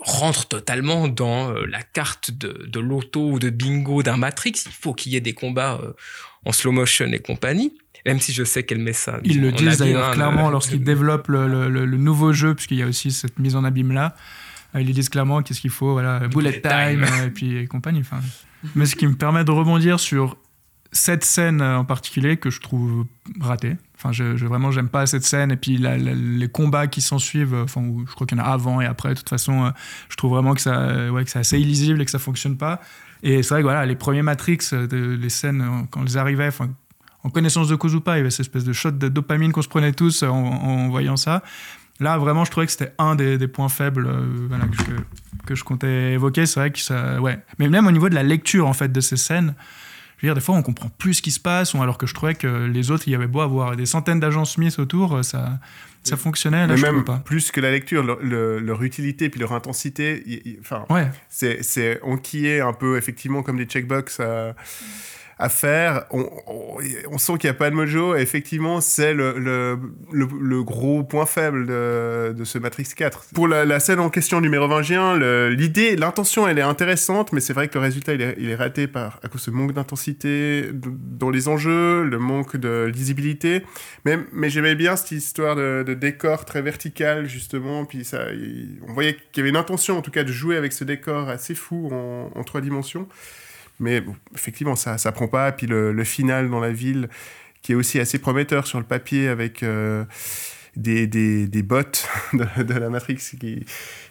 rentre 0.00 0.48
totalement 0.48 1.06
dans 1.06 1.50
euh, 1.52 1.64
la 1.66 1.82
carte 1.82 2.32
de, 2.32 2.66
de 2.66 2.80
loto 2.80 3.30
ou 3.30 3.38
de 3.38 3.50
bingo 3.50 4.02
d'un 4.02 4.16
Matrix. 4.16 4.54
Il 4.66 4.72
faut 4.72 4.94
qu'il 4.94 5.12
y 5.12 5.16
ait 5.16 5.20
des 5.20 5.32
combats 5.34 5.80
euh, 5.82 5.92
en 6.44 6.50
slow 6.52 6.72
motion 6.72 7.06
et 7.12 7.20
compagnie. 7.20 7.72
Même 8.06 8.20
si 8.20 8.32
je 8.32 8.42
sais 8.44 8.62
qu'elle 8.64 8.78
met 8.78 8.92
ça. 8.92 9.20
Ils 9.24 9.40
le 9.40 9.48
en 9.50 9.52
disent 9.52 9.78
d'ailleurs 9.78 10.12
clairement 10.12 10.50
lorsqu'ils 10.50 10.82
développent 10.92 11.28
le- 11.28 11.68
le 11.68 11.96
nouveau 11.98 12.32
jeu, 12.32 12.54
puisqu'il 12.54 12.78
y 12.78 12.82
a 12.82 12.86
aussi 12.86 13.10
cette 13.12 13.38
mise 13.38 13.54
en 13.54 13.64
abîme 13.64 13.92
là. 13.92 14.14
Euh, 14.74 14.80
Ils 14.82 14.92
disent 14.92 15.08
clairement 15.08 15.42
qu'est-ce 15.42 15.60
qu'il 15.60 15.70
faut, 15.70 15.92
voilà, 15.92 16.20
bullet 16.20 16.28
Bullet 16.28 16.60
time, 16.60 17.04
time. 17.04 17.14
euh, 17.20 17.26
et 17.26 17.30
puis 17.30 17.56
et 17.56 17.66
compagnie. 17.66 18.00
Enfin, 18.00 18.20
mais 18.74 18.86
ce 18.86 18.96
qui 18.96 19.06
me 19.06 19.14
permet 19.14 19.44
de 19.44 19.50
rebondir 19.50 19.98
sur 20.00 20.36
cette 20.92 21.24
scène 21.24 21.60
en 21.62 21.84
particulier 21.84 22.38
que 22.38 22.50
je 22.50 22.60
trouve 22.60 23.04
ratée. 23.40 23.76
Enfin, 23.96 24.10
je, 24.12 24.36
je- 24.36 24.46
vraiment, 24.46 24.70
j'aime 24.70 24.88
pas 24.88 25.06
cette 25.06 25.24
scène. 25.24 25.50
Et 25.52 25.56
puis 25.56 25.76
la- 25.76 25.98
la- 25.98 26.14
les 26.14 26.48
combats 26.48 26.86
qui 26.86 27.00
s'en 27.00 27.18
suivent, 27.18 27.52
euh, 27.54 27.64
enfin, 27.64 27.82
je 28.08 28.12
crois 28.14 28.26
qu'il 28.26 28.38
y 28.38 28.40
en 28.40 28.44
a 28.44 28.48
avant 28.48 28.80
et 28.80 28.86
après. 28.86 29.10
De 29.10 29.14
toute 29.14 29.28
façon, 29.28 29.66
euh, 29.66 29.70
je 30.08 30.16
trouve 30.16 30.30
vraiment 30.32 30.54
que 30.54 30.60
ça, 30.60 31.10
ouais, 31.12 31.24
que 31.24 31.30
c'est 31.30 31.38
assez 31.40 31.58
illisible 31.60 32.00
et 32.00 32.04
que 32.04 32.10
ça 32.10 32.18
fonctionne 32.18 32.56
pas. 32.56 32.80
Et 33.22 33.42
c'est 33.42 33.50
vrai 33.54 33.60
que 33.60 33.64
voilà, 33.64 33.84
les 33.84 33.96
premiers 33.96 34.22
Matrix, 34.22 34.58
les 34.92 35.28
scènes 35.28 35.86
quand 35.90 36.02
elles 36.06 36.16
arrivaient, 36.18 36.46
enfin, 36.48 36.68
en 37.24 37.30
connaissance 37.30 37.68
de 37.68 37.74
cause 37.74 37.94
ou 37.96 38.00
pas, 38.00 38.14
il 38.14 38.18
y 38.18 38.20
avait 38.20 38.30
cette 38.30 38.46
espèce 38.46 38.64
de 38.64 38.72
shot 38.72 38.92
de 38.92 39.08
dopamine 39.08 39.50
qu'on 39.52 39.60
se 39.62 39.68
prenait 39.68 39.92
tous 39.92 40.22
en, 40.22 40.28
en 40.36 40.88
voyant 40.88 41.16
ça. 41.16 41.42
Là, 42.00 42.16
vraiment, 42.18 42.44
je 42.44 42.50
trouvais 42.50 42.66
que 42.66 42.72
c'était 42.72 42.92
un 42.98 43.14
des, 43.16 43.38
des 43.38 43.48
points 43.48 43.68
faibles 43.68 44.06
euh, 44.06 44.22
voilà, 44.48 44.66
que, 44.66 44.76
je, 44.76 45.44
que 45.46 45.54
je 45.54 45.64
comptais 45.64 46.12
évoquer. 46.12 46.46
C'est 46.46 46.60
vrai 46.60 46.70
que 46.70 46.78
ça. 46.78 47.20
Ouais. 47.20 47.38
Mais 47.58 47.68
même 47.68 47.86
au 47.86 47.90
niveau 47.92 48.08
de 48.08 48.14
la 48.14 48.22
lecture, 48.22 48.66
en 48.68 48.72
fait, 48.72 48.92
de 48.92 49.00
ces 49.00 49.16
scènes, 49.16 49.54
je 50.18 50.26
veux 50.26 50.28
dire, 50.30 50.34
des 50.34 50.40
fois, 50.40 50.54
on 50.56 50.62
comprend 50.62 50.88
plus 50.90 51.14
ce 51.14 51.22
qui 51.22 51.30
se 51.32 51.40
passe, 51.40 51.74
ou 51.74 51.82
alors 51.82 51.98
que 51.98 52.06
je 52.06 52.14
trouvais 52.14 52.34
que 52.34 52.66
les 52.66 52.90
autres, 52.90 53.04
il 53.06 53.12
y 53.12 53.14
avait 53.14 53.26
beau 53.26 53.40
avoir 53.40 53.74
des 53.76 53.86
centaines 53.86 54.20
d'agents 54.20 54.44
Smith 54.44 54.78
autour, 54.78 55.16
euh, 55.16 55.22
ça, 55.22 55.58
ça 56.04 56.16
fonctionnait. 56.16 56.66
Là, 56.66 56.74
Mais 56.74 56.76
je 56.76 56.86
même 56.86 57.04
pas. 57.04 57.18
plus 57.18 57.50
que 57.52 57.60
la 57.60 57.70
lecture, 57.70 58.02
leur, 58.04 58.18
le- 58.20 58.58
leur 58.60 58.82
utilité 58.82 59.28
puis 59.28 59.40
leur 59.40 59.52
intensité, 59.52 60.56
enfin, 60.60 60.84
Ouais, 60.90 61.08
c'est 61.28 61.62
c'est 61.62 62.00
enquillé 62.02 62.60
un 62.60 62.72
peu 62.72 62.96
effectivement 62.96 63.42
comme 63.42 63.58
des 63.58 63.64
checkbox 63.66 64.20
à, 64.20 64.54
à 65.38 65.48
faire. 65.48 66.04
On, 66.10 66.28
on, 66.46 66.76
on 67.10 67.18
sent 67.18 67.34
qu'il 67.38 67.48
n'y 67.48 67.56
a 67.56 67.58
pas 67.58 67.70
de 67.70 67.74
mojo. 67.74 68.16
Et 68.16 68.20
effectivement, 68.20 68.80
c'est 68.80 69.14
le, 69.14 69.38
le, 69.38 69.78
le, 70.12 70.26
le 70.40 70.62
gros 70.62 71.04
point 71.04 71.26
faible 71.26 71.66
de, 71.66 72.32
de 72.36 72.44
ce 72.44 72.58
Matrix 72.58 72.88
4. 72.96 73.26
Pour 73.34 73.46
la, 73.48 73.64
la 73.64 73.80
scène 73.80 74.00
en 74.00 74.10
question 74.10 74.40
21, 74.40 75.16
le- 75.16 75.50
l'idée, 75.50 75.96
l'intention, 75.96 76.48
elle 76.48 76.58
est 76.58 76.62
intéressante, 76.62 77.32
mais 77.32 77.40
c'est 77.40 77.52
vrai 77.52 77.68
que 77.68 77.74
le 77.74 77.80
résultat, 77.84 78.14
il 78.14 78.22
est, 78.22 78.34
il 78.38 78.48
est 78.50 78.54
raté 78.56 78.86
par, 78.86 79.20
à 79.22 79.28
cause 79.28 79.46
de 79.46 79.50
manque 79.50 79.72
d'intensité 79.72 80.70
dans 80.72 81.30
les 81.30 81.48
enjeux, 81.48 82.02
le 82.04 82.18
manque 82.18 82.56
de 82.56 82.84
lisibilité. 82.92 83.62
Mais, 84.04 84.18
mais 84.32 84.50
j'aimais 84.50 84.74
bien 84.74 84.96
cette 84.96 85.12
histoire 85.12 85.54
de, 85.56 85.84
de 85.86 85.94
décor 85.94 86.44
très 86.44 86.62
vertical, 86.62 87.26
justement. 87.28 87.84
Puis 87.84 88.04
ça, 88.04 88.24
on 88.88 88.92
voyait 88.92 89.14
qu'il 89.32 89.38
y 89.38 89.40
avait 89.40 89.50
une 89.50 89.56
intention, 89.56 89.98
en 89.98 90.02
tout 90.02 90.10
cas, 90.10 90.24
de 90.24 90.32
jouer 90.32 90.56
avec 90.56 90.72
ce 90.72 90.84
décor 90.84 91.28
assez 91.28 91.54
fou 91.54 91.88
en, 91.92 92.30
en 92.34 92.44
trois 92.44 92.60
dimensions. 92.60 93.06
Mais 93.78 94.02
effectivement, 94.34 94.76
ça 94.76 94.98
ça 94.98 95.12
prend 95.12 95.28
pas. 95.28 95.52
Puis 95.52 95.66
le, 95.66 95.92
le 95.92 96.04
final 96.04 96.50
dans 96.50 96.60
la 96.60 96.72
ville, 96.72 97.08
qui 97.62 97.72
est 97.72 97.74
aussi 97.74 97.98
assez 98.00 98.18
prometteur 98.18 98.66
sur 98.66 98.78
le 98.78 98.84
papier, 98.84 99.28
avec 99.28 99.62
euh, 99.62 100.04
des, 100.76 101.06
des, 101.06 101.46
des 101.46 101.62
bots 101.62 101.80
de, 102.32 102.62
de 102.62 102.74
la 102.74 102.88
Matrix 102.90 103.16
qui, 103.16 103.64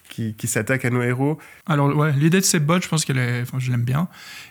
qui, 0.10 0.34
qui 0.36 0.48
s'attaquent 0.48 0.86
à 0.86 0.90
nos 0.90 1.02
héros. 1.02 1.38
Alors, 1.68 1.96
ouais, 1.96 2.12
l'idée 2.14 2.40
de 2.40 2.46
ces 2.46 2.60
bots, 2.60 2.82
je 2.82 2.88
pense 2.88 3.06
qu'elle 3.06 3.18
est. 3.18 3.42
Enfin, 3.42 3.60
je 3.60 3.72
l'aime 3.72 3.84
bien. 3.84 4.08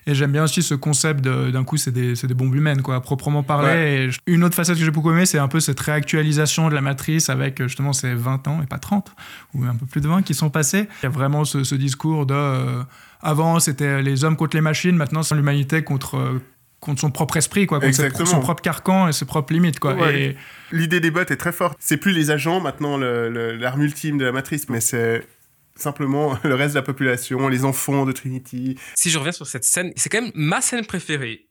Et 0.06 0.14
j'aime 0.14 0.32
bien 0.32 0.44
aussi 0.44 0.62
ce 0.62 0.74
concept 0.74 1.20
d'un 1.22 1.64
coup, 1.64 1.76
c'est 1.76 1.90
des, 1.92 2.14
des 2.14 2.34
bombes 2.34 2.54
humaines, 2.54 2.82
quoi, 2.82 2.96
à 2.96 3.00
proprement 3.00 3.42
parler. 3.42 3.68
Ouais. 3.68 3.94
Et 4.06 4.10
je- 4.10 4.18
une 4.26 4.44
autre 4.44 4.54
facette 4.54 4.78
que 4.78 4.84
j'ai 4.84 4.90
beaucoup 4.90 5.10
aimé, 5.12 5.26
c'est 5.26 5.38
un 5.38 5.48
peu 5.48 5.60
cette 5.60 5.80
réactualisation 5.80 6.68
de 6.68 6.74
la 6.74 6.80
matrice 6.80 7.28
avec 7.30 7.60
euh, 7.60 7.68
justement 7.68 7.92
ces 7.92 8.14
20 8.14 8.46
ans, 8.48 8.60
et 8.62 8.66
pas 8.66 8.78
30, 8.78 9.12
ou 9.54 9.64
un 9.64 9.74
peu 9.74 9.86
plus 9.86 10.00
de 10.00 10.08
20 10.08 10.22
qui 10.22 10.34
sont 10.34 10.50
passés. 10.50 10.88
Il 11.02 11.04
y 11.04 11.06
a 11.06 11.10
vraiment 11.10 11.44
ce, 11.44 11.64
ce 11.64 11.74
discours 11.74 12.26
de. 12.26 12.34
euh, 12.34 12.82
avant, 13.22 13.58
c'était 13.60 14.02
les 14.02 14.24
hommes 14.24 14.36
contre 14.36 14.56
les 14.56 14.60
machines, 14.60 14.94
maintenant, 14.96 15.22
c'est 15.22 15.34
l'humanité 15.34 15.82
contre. 15.82 16.40
Contre 16.86 17.00
son 17.02 17.10
propre 17.10 17.36
esprit, 17.36 17.66
quoi, 17.66 17.78
contre 17.78 17.88
Exactement. 17.88 18.24
son 18.26 18.40
propre 18.40 18.62
carcan 18.62 19.08
et 19.08 19.12
ses 19.12 19.26
propres 19.26 19.52
limites, 19.52 19.78
quoi. 19.78 19.94
Ouais. 19.94 20.20
Et 20.20 20.36
L'idée 20.72 21.00
des 21.00 21.10
bots 21.10 21.20
est 21.20 21.36
très 21.36 21.52
forte. 21.52 21.76
C'est 21.80 21.98
plus 21.98 22.12
les 22.12 22.30
agents 22.30 22.60
maintenant 22.60 22.96
le- 22.96 23.28
le- 23.28 23.52
l'arme 23.56 23.82
ultime 23.82 24.16
de 24.18 24.24
la 24.24 24.32
matrice, 24.32 24.68
mais 24.70 24.80
c'est 24.80 25.26
simplement 25.74 26.38
le 26.44 26.54
reste 26.54 26.74
de 26.74 26.78
la 26.78 26.82
population, 26.82 27.48
les 27.48 27.64
enfants 27.66 28.06
de 28.06 28.12
Trinity. 28.12 28.78
Si 28.94 29.10
je 29.10 29.18
reviens 29.18 29.32
sur 29.32 29.46
cette 29.46 29.64
scène, 29.64 29.92
c'est 29.96 30.08
quand 30.08 30.22
même 30.22 30.32
ma 30.34 30.60
scène 30.62 30.86
préférée. 30.86 31.42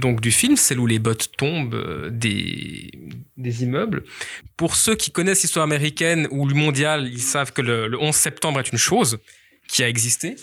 Donc 0.00 0.20
du 0.20 0.30
film, 0.30 0.56
celle 0.56 0.78
où 0.78 0.86
les 0.86 0.98
bottes 1.00 1.32
tombent 1.36 1.74
euh, 1.74 2.08
des, 2.10 2.90
des 3.36 3.62
immeubles. 3.64 4.04
Pour 4.56 4.76
ceux 4.76 4.94
qui 4.94 5.10
connaissent 5.10 5.42
l'histoire 5.42 5.64
américaine 5.64 6.28
ou 6.30 6.46
le 6.46 6.54
mondial, 6.54 7.08
ils 7.12 7.20
savent 7.20 7.52
que 7.52 7.62
le, 7.62 7.88
le 7.88 8.00
11 8.00 8.14
septembre 8.14 8.60
est 8.60 8.70
une 8.70 8.78
chose 8.78 9.18
qui 9.66 9.82
a 9.82 9.88
existé. 9.88 10.36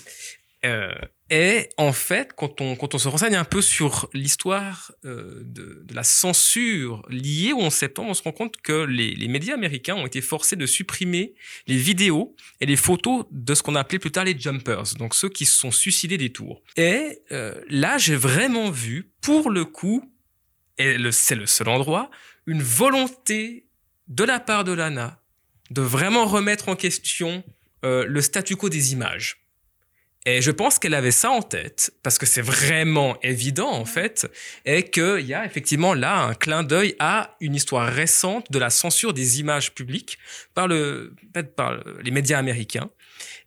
Euh, 0.65 0.89
et 1.29 1.69
en 1.77 1.91
fait, 1.91 2.33
quand 2.35 2.61
on, 2.61 2.75
quand 2.75 2.93
on 2.93 2.97
se 2.99 3.07
renseigne 3.07 3.35
un 3.35 3.45
peu 3.45 3.61
sur 3.61 4.09
l'histoire 4.13 4.91
euh, 5.05 5.41
de, 5.43 5.83
de 5.83 5.93
la 5.95 6.03
censure 6.03 7.03
liée 7.09 7.51
au 7.51 7.61
11 7.61 7.73
septembre, 7.73 8.09
on 8.11 8.13
se 8.13 8.21
rend 8.21 8.31
compte 8.31 8.57
que 8.57 8.85
les, 8.85 9.15
les 9.15 9.27
médias 9.27 9.55
américains 9.55 9.95
ont 9.95 10.05
été 10.05 10.21
forcés 10.21 10.55
de 10.55 10.65
supprimer 10.67 11.33
les 11.65 11.77
vidéos 11.77 12.35
et 12.61 12.67
les 12.67 12.75
photos 12.75 13.25
de 13.31 13.55
ce 13.55 13.63
qu'on 13.63 13.75
appelait 13.75 13.97
plus 13.97 14.11
tard 14.11 14.25
les 14.25 14.37
jumpers, 14.37 14.83
donc 14.99 15.15
ceux 15.15 15.29
qui 15.29 15.45
se 15.45 15.57
sont 15.57 15.71
suicidés 15.71 16.17
des 16.17 16.31
tours. 16.31 16.61
Et 16.77 17.19
euh, 17.31 17.59
là, 17.69 17.97
j'ai 17.97 18.15
vraiment 18.15 18.69
vu, 18.69 19.11
pour 19.21 19.49
le 19.49 19.65
coup, 19.65 20.11
et 20.77 20.97
c'est 21.11 21.35
le 21.35 21.47
seul 21.47 21.69
endroit, 21.69 22.11
une 22.45 22.61
volonté 22.61 23.65
de 24.07 24.23
la 24.23 24.39
part 24.39 24.63
de 24.63 24.73
Lana 24.73 25.19
de 25.71 25.81
vraiment 25.81 26.25
remettre 26.25 26.69
en 26.69 26.75
question 26.75 27.43
euh, 27.83 28.05
le 28.07 28.21
statu 28.21 28.55
quo 28.55 28.69
des 28.69 28.93
images. 28.93 29.44
Et 30.25 30.41
je 30.41 30.49
pense 30.49 30.79
qu'elle 30.79 30.95
avait 30.95 31.11
ça 31.11 31.29
en 31.29 31.43
tête, 31.43 31.91
parce 32.01 32.17
que 32.17 32.25
c'est 32.25 32.41
vraiment 32.41 33.15
évident, 33.21 33.69
en 33.71 33.85
fait, 33.85 34.27
et 34.65 34.83
qu'il 34.89 35.19
y 35.21 35.35
a 35.35 35.45
effectivement 35.45 35.93
là 35.93 36.23
un 36.23 36.33
clin 36.33 36.63
d'œil 36.63 36.95
à 36.97 37.35
une 37.41 37.53
histoire 37.53 37.87
récente 37.87 38.51
de 38.51 38.57
la 38.57 38.71
censure 38.71 39.13
des 39.13 39.39
images 39.39 39.73
publiques 39.75 40.17
par, 40.55 40.67
le, 40.67 41.13
par 41.55 41.73
le- 41.75 41.99
les 42.01 42.09
médias 42.09 42.39
américains. 42.39 42.89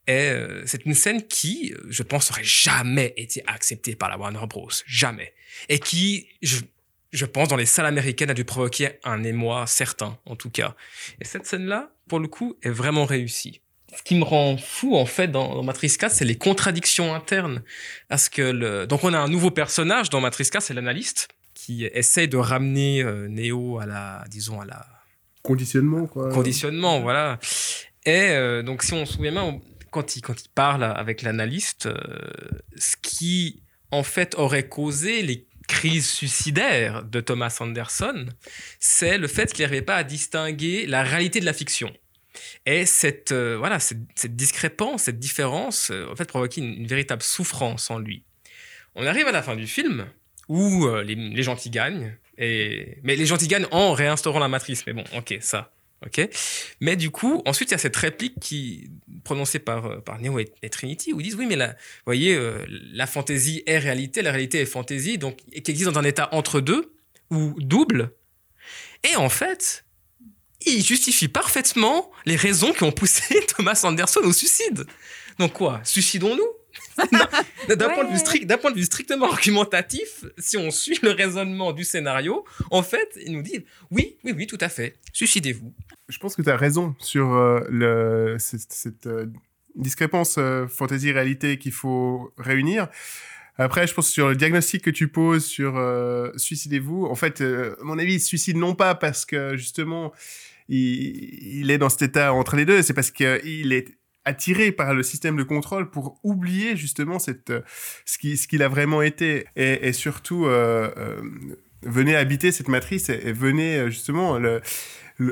Et 0.07 0.31
euh, 0.31 0.63
c'est 0.67 0.85
une 0.87 0.95
scène 0.95 1.27
qui, 1.27 1.75
je 1.89 2.03
pense, 2.05 2.31
aurait 2.31 2.45
jamais 2.45 3.13
été 3.17 3.43
acceptée 3.47 3.97
par 3.97 4.09
la 4.09 4.17
Warner 4.17 4.47
Bros. 4.49 4.71
Jamais. 4.87 5.35
Et 5.69 5.81
qui, 5.81 6.29
je, 6.43 6.61
je 7.13 7.27
pense, 7.27 7.49
dans 7.49 7.57
les 7.57 7.67
salles 7.67 7.87
américaines, 7.87 8.31
a 8.31 8.35
dû 8.35 8.45
provoquer 8.45 9.01
un 9.03 9.25
émoi 9.25 9.67
certain, 9.67 10.17
en 10.27 10.37
tout 10.37 10.51
cas. 10.51 10.77
Et 11.21 11.25
cette 11.25 11.45
scène-là, 11.45 11.91
pour 12.09 12.21
le 12.21 12.29
coup, 12.29 12.57
est 12.63 12.71
vraiment 12.71 13.05
réussie. 13.05 13.61
Ce 13.97 14.03
qui 14.03 14.15
me 14.17 14.25
rend 14.25 14.57
fou, 14.59 14.97
en 14.97 15.07
fait, 15.07 15.29
dans, 15.29 15.55
dans 15.55 15.63
Matrix 15.63 15.97
4, 15.99 16.13
c'est 16.13 16.25
les 16.25 16.37
contradictions 16.37 17.15
internes. 17.15 17.63
Parce 18.09 18.29
que 18.29 18.43
le... 18.43 18.87
Donc, 18.87 19.03
on 19.05 19.13
a 19.15 19.19
un 19.19 19.29
nouveau 19.29 19.51
personnage 19.51 20.11
dans 20.11 20.21
Matrix 20.21 20.49
4, 20.51 20.63
c'est 20.63 20.75
l'analyste, 20.75 21.29
qui 21.55 21.85
essaye 21.87 22.29
de 22.29 22.37
ramener 22.37 23.03
euh, 23.03 23.29
Neo 23.29 23.79
à 23.79 23.87
la, 23.87 24.25
disons, 24.29 24.61
à 24.61 24.67
la, 24.67 24.87
Conditionnement, 25.43 26.07
quoi. 26.07 26.31
conditionnement, 26.33 27.01
voilà. 27.01 27.39
Et 28.05 28.31
euh, 28.31 28.63
donc, 28.63 28.83
si 28.83 28.93
on 28.93 29.07
se 29.07 29.15
souvient 29.15 29.33
bien, 29.33 29.43
on- 29.45 29.63
quand 29.91 30.17
il, 30.17 30.21
quand 30.21 30.39
il 30.45 30.49
parle 30.51 30.85
avec 30.85 31.23
l'analyste, 31.23 31.87
euh, 31.87 31.97
ce 32.77 32.95
qui, 33.01 33.63
en 33.91 34.03
fait, 34.03 34.35
aurait 34.37 34.69
causé 34.69 35.23
les 35.23 35.47
crises 35.67 36.09
suicidaires 36.11 37.05
de 37.05 37.21
Thomas 37.21 37.57
Anderson, 37.61 38.27
c'est 38.81 39.17
le 39.17 39.29
fait 39.29 39.53
qu'il 39.53 39.65
n'arrivait 39.65 39.83
pas 39.83 39.97
à 39.97 40.05
distinguer 40.05 40.87
la 40.87 41.03
réalité 41.03 41.41
de 41.41 41.45
la 41.47 41.53
fiction. 41.55 41.91
Et 42.67 42.87
cette, 42.87 43.33
euh, 43.33 43.57
voilà, 43.59 43.79
cette, 43.81 44.37
discrépance, 44.37 45.05
cette 45.05 45.19
différence, 45.19 45.91
euh, 45.91 46.11
en 46.11 46.17
fait, 46.17 46.27
provoquait 46.27 46.61
une, 46.61 46.87
véritable 46.87 47.23
souffrance 47.23 47.91
en 47.91 47.99
lui. 47.99 48.23
On 48.95 49.07
arrive 49.07 49.27
à 49.27 49.33
la 49.33 49.43
fin 49.43 49.57
du 49.57 49.67
film 49.67 50.07
où 50.49 50.87
euh, 50.87 51.03
les, 51.03 51.15
les 51.15 51.43
gentils 51.43 51.71
gagnent, 51.71 52.17
et... 52.39 52.99
mais 53.03 53.17
les 53.17 53.27
gentils 53.27 53.49
gagnent 53.49 53.69
en 53.71 53.93
réinstaurant 53.93 54.39
la 54.39 54.49
matrice. 54.49 54.87
Mais 54.87 54.93
bon, 54.93 55.05
ok, 55.15 55.37
ça. 55.41 55.73
Mais 56.81 56.97
du 56.97 57.11
coup, 57.11 57.43
ensuite, 57.45 57.71
il 57.71 57.73
y 57.73 57.75
a 57.75 57.79
cette 57.79 57.97
réplique 57.97 58.39
qui 58.41 58.91
prononcée 59.25 59.59
par, 59.59 59.87
euh, 59.87 60.01
par 60.01 60.21
Neo 60.21 60.39
et, 60.39 60.71
Trinity 60.71 61.13
où 61.13 61.21
ils 61.21 61.25
disent 61.25 61.35
oui, 61.35 61.47
mais 61.47 61.57
la, 61.57 61.77
la 62.07 63.07
fantaisie 63.07 63.63
est 63.67 63.79
réalité, 63.79 64.23
la 64.23 64.31
réalité 64.31 64.61
est 64.61 64.67
fantaisie, 64.67 65.19
donc 65.19 65.37
qui 65.37 65.71
existe 65.71 65.91
dans 65.91 65.99
un 65.99 66.05
état 66.05 66.29
entre 66.33 66.61
deux 66.61 66.95
ou 67.31 67.55
double. 67.59 68.13
Et 69.11 69.17
en 69.17 69.29
fait, 69.29 69.85
il 70.67 70.85
justifie 70.85 71.29
parfaitement 71.29 72.11
les 72.27 72.37
raisons 72.37 72.73
qui 72.73 72.83
ont 72.85 72.93
poussé 72.93 73.41
Thomas 73.57 73.81
Anderson 73.85 74.21
au 74.25 74.33
suicide. 74.33 74.85
Donc 75.39 75.53
quoi 75.53 75.81
Suicidons-nous? 75.85 76.49
D'un 77.69 77.89
point, 77.91 78.05
de 78.05 78.09
vue 78.09 78.15
Ouais. 78.15 78.19
strict- 78.19 78.47
d'un 78.47 78.59
point 78.59 78.71
de 78.73 78.77
vue 78.77 78.85
strictement 78.85 79.31
argumentatif, 79.31 80.25
si 80.37 80.57
on 80.57 80.71
suit 80.71 80.99
le 81.03 81.11
raisonnement 81.13 81.73
du 81.73 81.85
scénario, 81.85 82.45
en 82.71 82.83
fait, 82.83 83.09
il 83.25 83.33
nous 83.33 83.43
dit 83.43 83.65
oui, 83.91 84.17
oui, 84.25 84.33
oui, 84.37 84.47
tout 84.47 84.59
à 84.61 84.69
fait, 84.69 84.97
suicidez-vous. 85.13 85.73
Je 86.09 86.19
pense 86.19 86.35
que 86.35 86.43
tu 86.43 86.51
as 86.51 86.57
raison 86.57 86.95
sur 86.99 87.35
euh, 87.35 87.61
le, 87.69 88.37
cette, 88.39 88.73
cette, 88.73 89.07
euh, 89.07 89.27
discrépance 89.77 90.37
euh, 90.39 90.67
fantasy-réalité 90.67 91.59
qu'il 91.59 91.73
faut 91.73 92.33
réunir. 92.37 92.89
Après, 93.59 93.87
je 93.87 93.95
pense 93.95 94.09
sur 94.09 94.29
le 94.29 94.37
diagnostic 94.37 94.83
que 94.83 94.91
tu 94.91 95.09
poses 95.09 95.45
sur 95.45 95.77
euh, 95.77 96.31
suicidez-vous. 96.37 97.07
En 97.07 97.15
fait, 97.17 97.41
euh, 97.41 97.77
à 97.81 97.85
mon 97.85 97.99
avis, 97.99 98.19
se 98.21 98.27
suicide 98.27 98.57
non 98.57 98.75
pas 98.75 98.95
parce 98.95 99.25
que 99.27 99.57
justement 99.57 100.13
il, 100.69 101.71
est 101.71 101.79
dans 101.79 101.89
cet 101.89 102.03
état 102.03 102.33
entre 102.33 102.57
les 102.57 102.65
deux, 102.65 102.83
c'est 102.83 102.95
parce 102.95 103.11
qu'il 103.11 103.73
est 103.73 103.87
attiré 104.25 104.73
par 104.73 104.93
le 104.95 105.03
système 105.03 105.37
de 105.37 105.43
contrôle 105.43 105.91
pour 105.91 106.21
oublier 106.23 106.77
justement 106.77 107.19
cette, 107.19 107.53
ce 108.05 108.19
qui- 108.19 108.37
ce 108.37 108.47
qu'il 108.47 108.63
a 108.63 108.69
vraiment 108.69 109.01
été. 109.01 109.47
Et, 109.57 109.93
surtout 109.93 110.45
euh, 110.47 110.91
euh, 110.99 111.23
venez 111.83 112.15
habiter 112.15 112.53
cette 112.53 112.69
matrice 112.69 113.09
et, 113.09 113.21
et 113.25 113.33
venez 113.33 113.79
euh, 113.79 113.89
justement 113.91 114.39
le- 114.39 114.61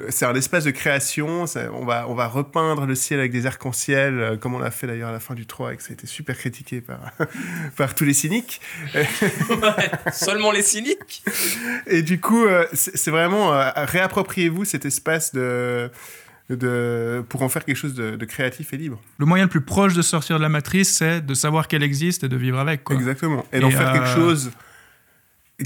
c'est 0.08 0.26
un 0.26 0.34
espace 0.34 0.64
de 0.64 0.72
création. 0.72 1.46
ça- 1.46 1.70
on, 1.72 1.84
va, 1.84 2.06
on 2.08 2.14
va 2.14 2.26
repeindre 2.26 2.86
le 2.86 2.94
ciel 2.94 3.20
avec 3.20 3.30
des 3.32 3.46
arcs-en-ciel, 3.46 4.18
euh, 4.18 4.36
comme 4.36 4.54
on 4.54 4.58
l'a 4.58 4.70
fait 4.72 4.86
d'ailleurs 4.86 5.10
à 5.10 5.12
la 5.12 5.20
fin 5.20 5.34
du 5.34 5.46
3 5.46 5.74
et 5.74 5.76
que 5.76 5.82
ça 5.82 5.90
a 5.90 5.92
été 5.92 6.06
super 6.06 6.36
critiqué 6.36 6.80
par, 6.80 6.98
par 7.76 7.94
tous 7.94 8.04
les 8.04 8.12
cyniques. 8.14 8.60
Seulement 10.12 10.50
les 10.52 10.62
cyniques. 10.62 11.22
Et 11.86 12.02
du 12.02 12.20
coup, 12.20 12.44
euh, 12.46 12.66
c'est 12.72 13.10
vraiment 13.10 13.52
euh, 13.54 13.70
réappropriez-vous 13.76 14.64
cet 14.64 14.84
espace 14.84 15.32
de, 15.34 15.90
de, 16.50 17.24
pour 17.28 17.42
en 17.42 17.48
faire 17.48 17.64
quelque 17.64 17.76
chose 17.76 17.94
de, 17.94 18.16
de 18.16 18.24
créatif 18.24 18.72
et 18.72 18.76
libre. 18.76 19.00
le 19.18 19.26
moyen 19.26 19.44
le 19.44 19.50
plus 19.50 19.60
proche 19.60 19.94
de 19.94 20.02
sortir 20.02 20.36
de 20.38 20.42
la 20.42 20.48
matrice, 20.48 20.96
c'est 20.96 21.20
de 21.24 21.34
savoir 21.34 21.68
qu'elle 21.68 21.82
existe 21.82 22.24
et 22.24 22.28
de 22.28 22.36
vivre 22.36 22.58
avec, 22.58 22.84
quoi. 22.84 22.96
Exactement. 22.96 23.44
Et 23.52 23.60
d'en 23.60 23.70
faire 23.70 23.92
quelque 23.92 24.08
chose 24.14 24.50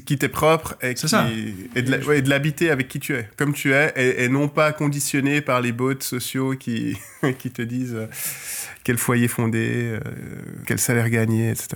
qui 0.06 0.16
t'est 0.18 0.28
propre 0.28 0.76
et, 0.82 0.94
qui- 0.94 1.08
ça. 1.08 1.28
et 1.74 1.82
de 1.82 2.04
ouais, 2.06 2.20
l'habiter 2.22 2.70
avec 2.70 2.86
qui 2.88 3.00
tu 3.00 3.14
es, 3.14 3.28
comme 3.36 3.52
tu 3.52 3.72
es, 3.74 3.92
et, 3.96 4.24
et 4.24 4.28
non 4.28 4.48
pas 4.48 4.72
conditionné 4.72 5.40
par 5.40 5.60
les 5.60 5.72
bots 5.72 6.00
sociaux 6.00 6.54
qui, 6.56 6.96
qui 7.38 7.50
te 7.50 7.62
disent 7.62 7.94
euh, 7.94 8.06
quel 8.84 8.98
foyer 8.98 9.26
fonder, 9.28 9.98
euh, 9.98 10.00
quel 10.66 10.78
salaire 10.78 11.10
gagner, 11.10 11.50
etc. 11.50 11.70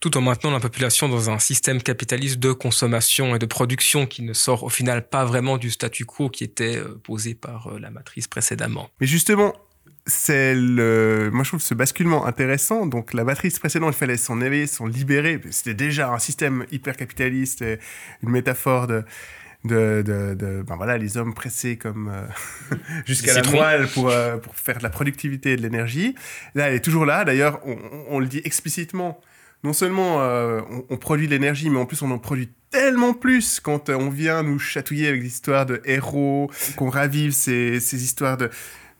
Tout 0.00 0.16
en 0.16 0.20
maintenant 0.20 0.52
la 0.52 0.60
population 0.60 1.08
dans 1.08 1.28
un 1.28 1.38
système 1.40 1.82
capitaliste 1.82 2.38
de 2.38 2.52
consommation 2.52 3.34
et 3.34 3.38
de 3.40 3.46
production 3.46 4.06
qui 4.06 4.22
ne 4.22 4.32
sort 4.32 4.62
au 4.62 4.68
final 4.68 5.08
pas 5.08 5.24
vraiment 5.24 5.58
du 5.58 5.70
statu 5.70 6.04
quo 6.04 6.28
qui 6.30 6.44
était 6.44 6.76
euh, 6.78 6.98
posé 7.02 7.34
par 7.34 7.78
la 7.78 7.90
matrice 7.90 8.28
précédemment. 8.28 8.88
Mais 9.00 9.06
justement, 9.08 9.52
c'est 10.08 10.54
le. 10.56 11.30
Moi, 11.32 11.44
je 11.44 11.50
trouve 11.50 11.60
ce 11.60 11.74
basculement 11.74 12.26
intéressant. 12.26 12.86
Donc, 12.86 13.12
la 13.14 13.22
matrice 13.22 13.58
précédente, 13.60 13.94
il 13.94 13.98
fallait 13.98 14.16
s'en 14.16 14.40
éveiller, 14.40 14.66
s'en 14.66 14.86
libérer. 14.86 15.40
C'était 15.50 15.74
déjà 15.74 16.10
un 16.12 16.18
système 16.18 16.64
hyper 16.72 16.96
capitaliste, 16.96 17.62
et 17.62 17.78
une 18.24 18.30
métaphore 18.30 18.88
de. 18.88 19.04
De, 19.64 20.02
de, 20.06 20.34
de- 20.34 20.62
ben 20.62 20.76
voilà, 20.76 20.98
les 20.98 21.16
hommes 21.16 21.34
pressés 21.34 21.76
comme 21.76 22.12
euh, 22.14 22.76
jusqu'à 23.06 23.34
la 23.34 23.42
moelle 23.50 23.88
pour, 23.88 24.08
euh, 24.08 24.36
pour 24.36 24.54
faire 24.54 24.78
de 24.78 24.84
la 24.84 24.88
productivité 24.88 25.52
et 25.54 25.56
de 25.56 25.62
l'énergie. 25.62 26.14
Là, 26.54 26.68
elle 26.68 26.74
est 26.74 26.80
toujours 26.80 27.04
là. 27.04 27.24
D'ailleurs, 27.24 27.58
on, 27.66 27.72
on- 27.72 28.04
on 28.10 28.18
le 28.20 28.26
dit 28.26 28.40
explicitement. 28.44 29.20
Non 29.64 29.72
seulement 29.72 30.22
euh, 30.22 30.60
on, 30.70 30.84
on 30.90 30.96
produit 30.96 31.26
de 31.26 31.32
l'énergie, 31.32 31.70
mais 31.70 31.78
en 31.80 31.86
plus 31.86 32.00
on 32.02 32.10
en 32.12 32.18
produit 32.20 32.50
tellement 32.70 33.14
plus 33.14 33.58
quand 33.58 33.88
on 33.90 34.10
vient 34.10 34.44
nous 34.44 34.60
chatouiller 34.60 35.08
avec 35.08 35.22
des 35.22 35.26
histoires 35.26 35.66
de 35.66 35.82
héros, 35.84 36.48
qu'on 36.76 36.88
ravive 36.88 37.32
ces, 37.32 37.80
ces 37.80 38.04
histoires 38.04 38.36
de, 38.36 38.50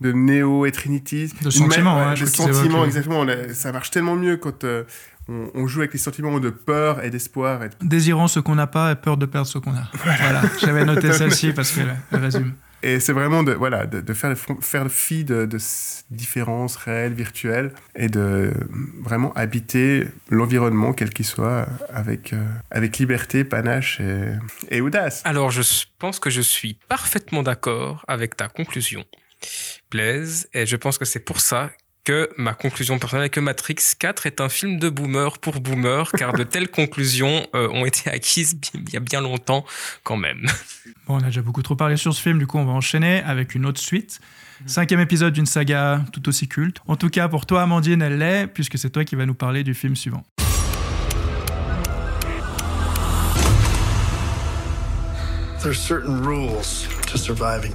de 0.01 0.13
Neo 0.13 0.67
et 0.67 0.73
Trinity. 0.73 1.33
De 1.43 1.51
sentiments, 1.51 1.97
Même- 1.99 2.09
ouais, 2.11 2.17
je 2.17 2.25
de 2.25 2.31
sentiments, 2.31 2.85
exactement. 2.85 3.23
A- 3.23 3.53
ça 3.55 3.73
marche 3.73 3.91
tellement 3.91 4.17
mieux 4.17 4.37
quand 4.37 4.65
euh, 4.65 4.85
on, 5.29 5.51
on 5.55 5.67
joue 5.67 5.81
avec 5.81 5.93
les 5.93 5.99
sentiments 5.99 6.39
de 6.41 6.51
peur 6.51 7.03
et 7.05 7.11
d'espoir. 7.11 7.65
Et... 7.65 7.71
Désirant 7.83 8.29
ce 8.29 8.41
qu'on 8.41 8.55
n'a 8.55 8.67
pas 8.67 8.93
et 8.93 8.97
peur 8.97 9.17
de 9.17 9.27
perdre 9.27 9.47
ce 9.49 9.59
qu'on 9.59 9.75
a. 9.75 9.91
Voilà, 10.05 10.43
j'avais 10.61 10.85
noté 10.85 11.13
celle-ci 11.21 11.53
parce 11.53 11.73
qu'elle 11.73 11.97
elle 12.13 12.21
résume. 12.21 12.55
Et 12.81 13.01
c'est 13.01 13.13
vraiment 13.13 13.43
de, 13.43 13.51
voilà, 13.55 13.87
de, 13.87 14.01
de 14.01 14.15
faire, 14.15 14.37
faire 14.61 14.85
le 14.85 14.89
fi 14.89 15.25
de, 15.25 15.47
de 15.47 15.59
ces 15.59 16.05
différences 16.13 16.77
réelles, 16.77 17.13
virtuelles, 17.13 17.73
et 17.97 18.07
de 18.09 18.53
vraiment 19.03 19.33
habiter 19.35 20.07
l'environnement, 20.31 20.93
quel 20.93 21.11
qu'il 21.11 21.25
soit, 21.25 21.67
avec, 21.93 22.33
euh, 22.33 22.45
avec 22.71 22.99
liberté, 22.99 23.43
panache 23.43 23.99
et, 23.99 24.29
et 24.71 24.81
audace. 24.81 25.23
Alors, 25.25 25.51
je 25.51 25.63
pense 25.99 26.21
que 26.21 26.31
je 26.31 26.41
suis 26.41 26.79
parfaitement 26.89 27.43
d'accord 27.43 28.05
avec 28.07 28.37
ta 28.37 28.47
conclusion, 28.47 29.05
Blaise, 29.91 30.49
et 30.53 30.67
je 30.67 30.77
pense 30.77 30.99
que 30.99 31.05
c'est 31.05 31.21
pour 31.21 31.41
ça 31.41 31.71
que 32.05 32.31
ma 32.39 32.55
conclusion 32.55 32.99
personnelle 32.99 33.27
est 33.27 33.31
que 33.31 33.41
Matrix 33.41 33.77
4 33.99 34.27
est 34.27 34.41
un 34.41 34.49
film 34.49 34.79
de 34.79 34.89
boomer 34.89 35.39
pour 35.39 35.61
boomer, 35.61 36.11
car 36.13 36.33
de 36.33 36.43
telles 36.45 36.71
conclusions 36.71 37.47
euh, 37.55 37.69
ont 37.69 37.85
été 37.85 38.09
acquises 38.09 38.59
il 38.73 38.91
y 38.91 38.97
a 38.97 39.01
bien 39.01 39.21
longtemps 39.21 39.67
quand 40.05 40.17
même. 40.17 40.47
Bon, 41.07 41.17
on 41.17 41.19
a 41.19 41.27
déjà 41.27 41.43
beaucoup 41.43 41.63
trop 41.63 41.77
parlé 41.77 41.99
sur 41.99 42.15
ce 42.15 42.23
film, 42.23 42.39
du 42.39 42.47
coup 42.47 42.57
on 42.57 42.65
va 42.65 42.73
enchaîner 42.73 43.23
avec 43.25 43.55
une 43.55 43.67
autre 43.67 43.81
suite. 43.81 44.21
Cinquième 44.67 45.01
épisode 45.01 45.33
d'une 45.33 45.47
saga 45.47 46.03
tout 46.13 46.29
aussi 46.29 46.49
culte. 46.49 46.79
En 46.89 46.97
tout 46.97 47.11
cas, 47.11 47.29
pour 47.29 47.47
toi, 47.47 47.63
Amandine, 47.63 48.03
elle 48.03 48.19
l'est, 48.19 48.47
puisque 48.49 48.77
c'est 48.77 48.91
toi 48.91 49.05
qui 49.05 49.15
vas 49.15 49.25
nous 49.25 49.35
parler 49.35 49.63
du 49.63 49.75
film 49.75 49.95
suivant. 49.95 50.25
There's 55.63 55.79
certain 55.79 56.23
rules 56.23 56.89
to 57.09 57.19
surviving. 57.19 57.75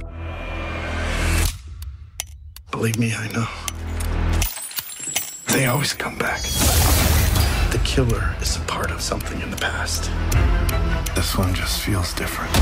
Believe 2.74 2.98
me, 2.98 3.14
I 3.16 3.28
know. 3.28 3.46
They 5.54 5.66
always 5.66 5.92
come 5.92 6.18
back. 6.18 6.42
The 7.70 7.80
killer 7.84 8.34
is 8.40 8.56
a 8.56 8.60
part 8.62 8.90
of 8.90 9.00
something 9.00 9.40
in 9.40 9.48
the 9.52 9.56
past. 9.56 10.10
This 11.14 11.38
one 11.38 11.54
just 11.54 11.82
feels 11.82 12.12
different. 12.14 12.52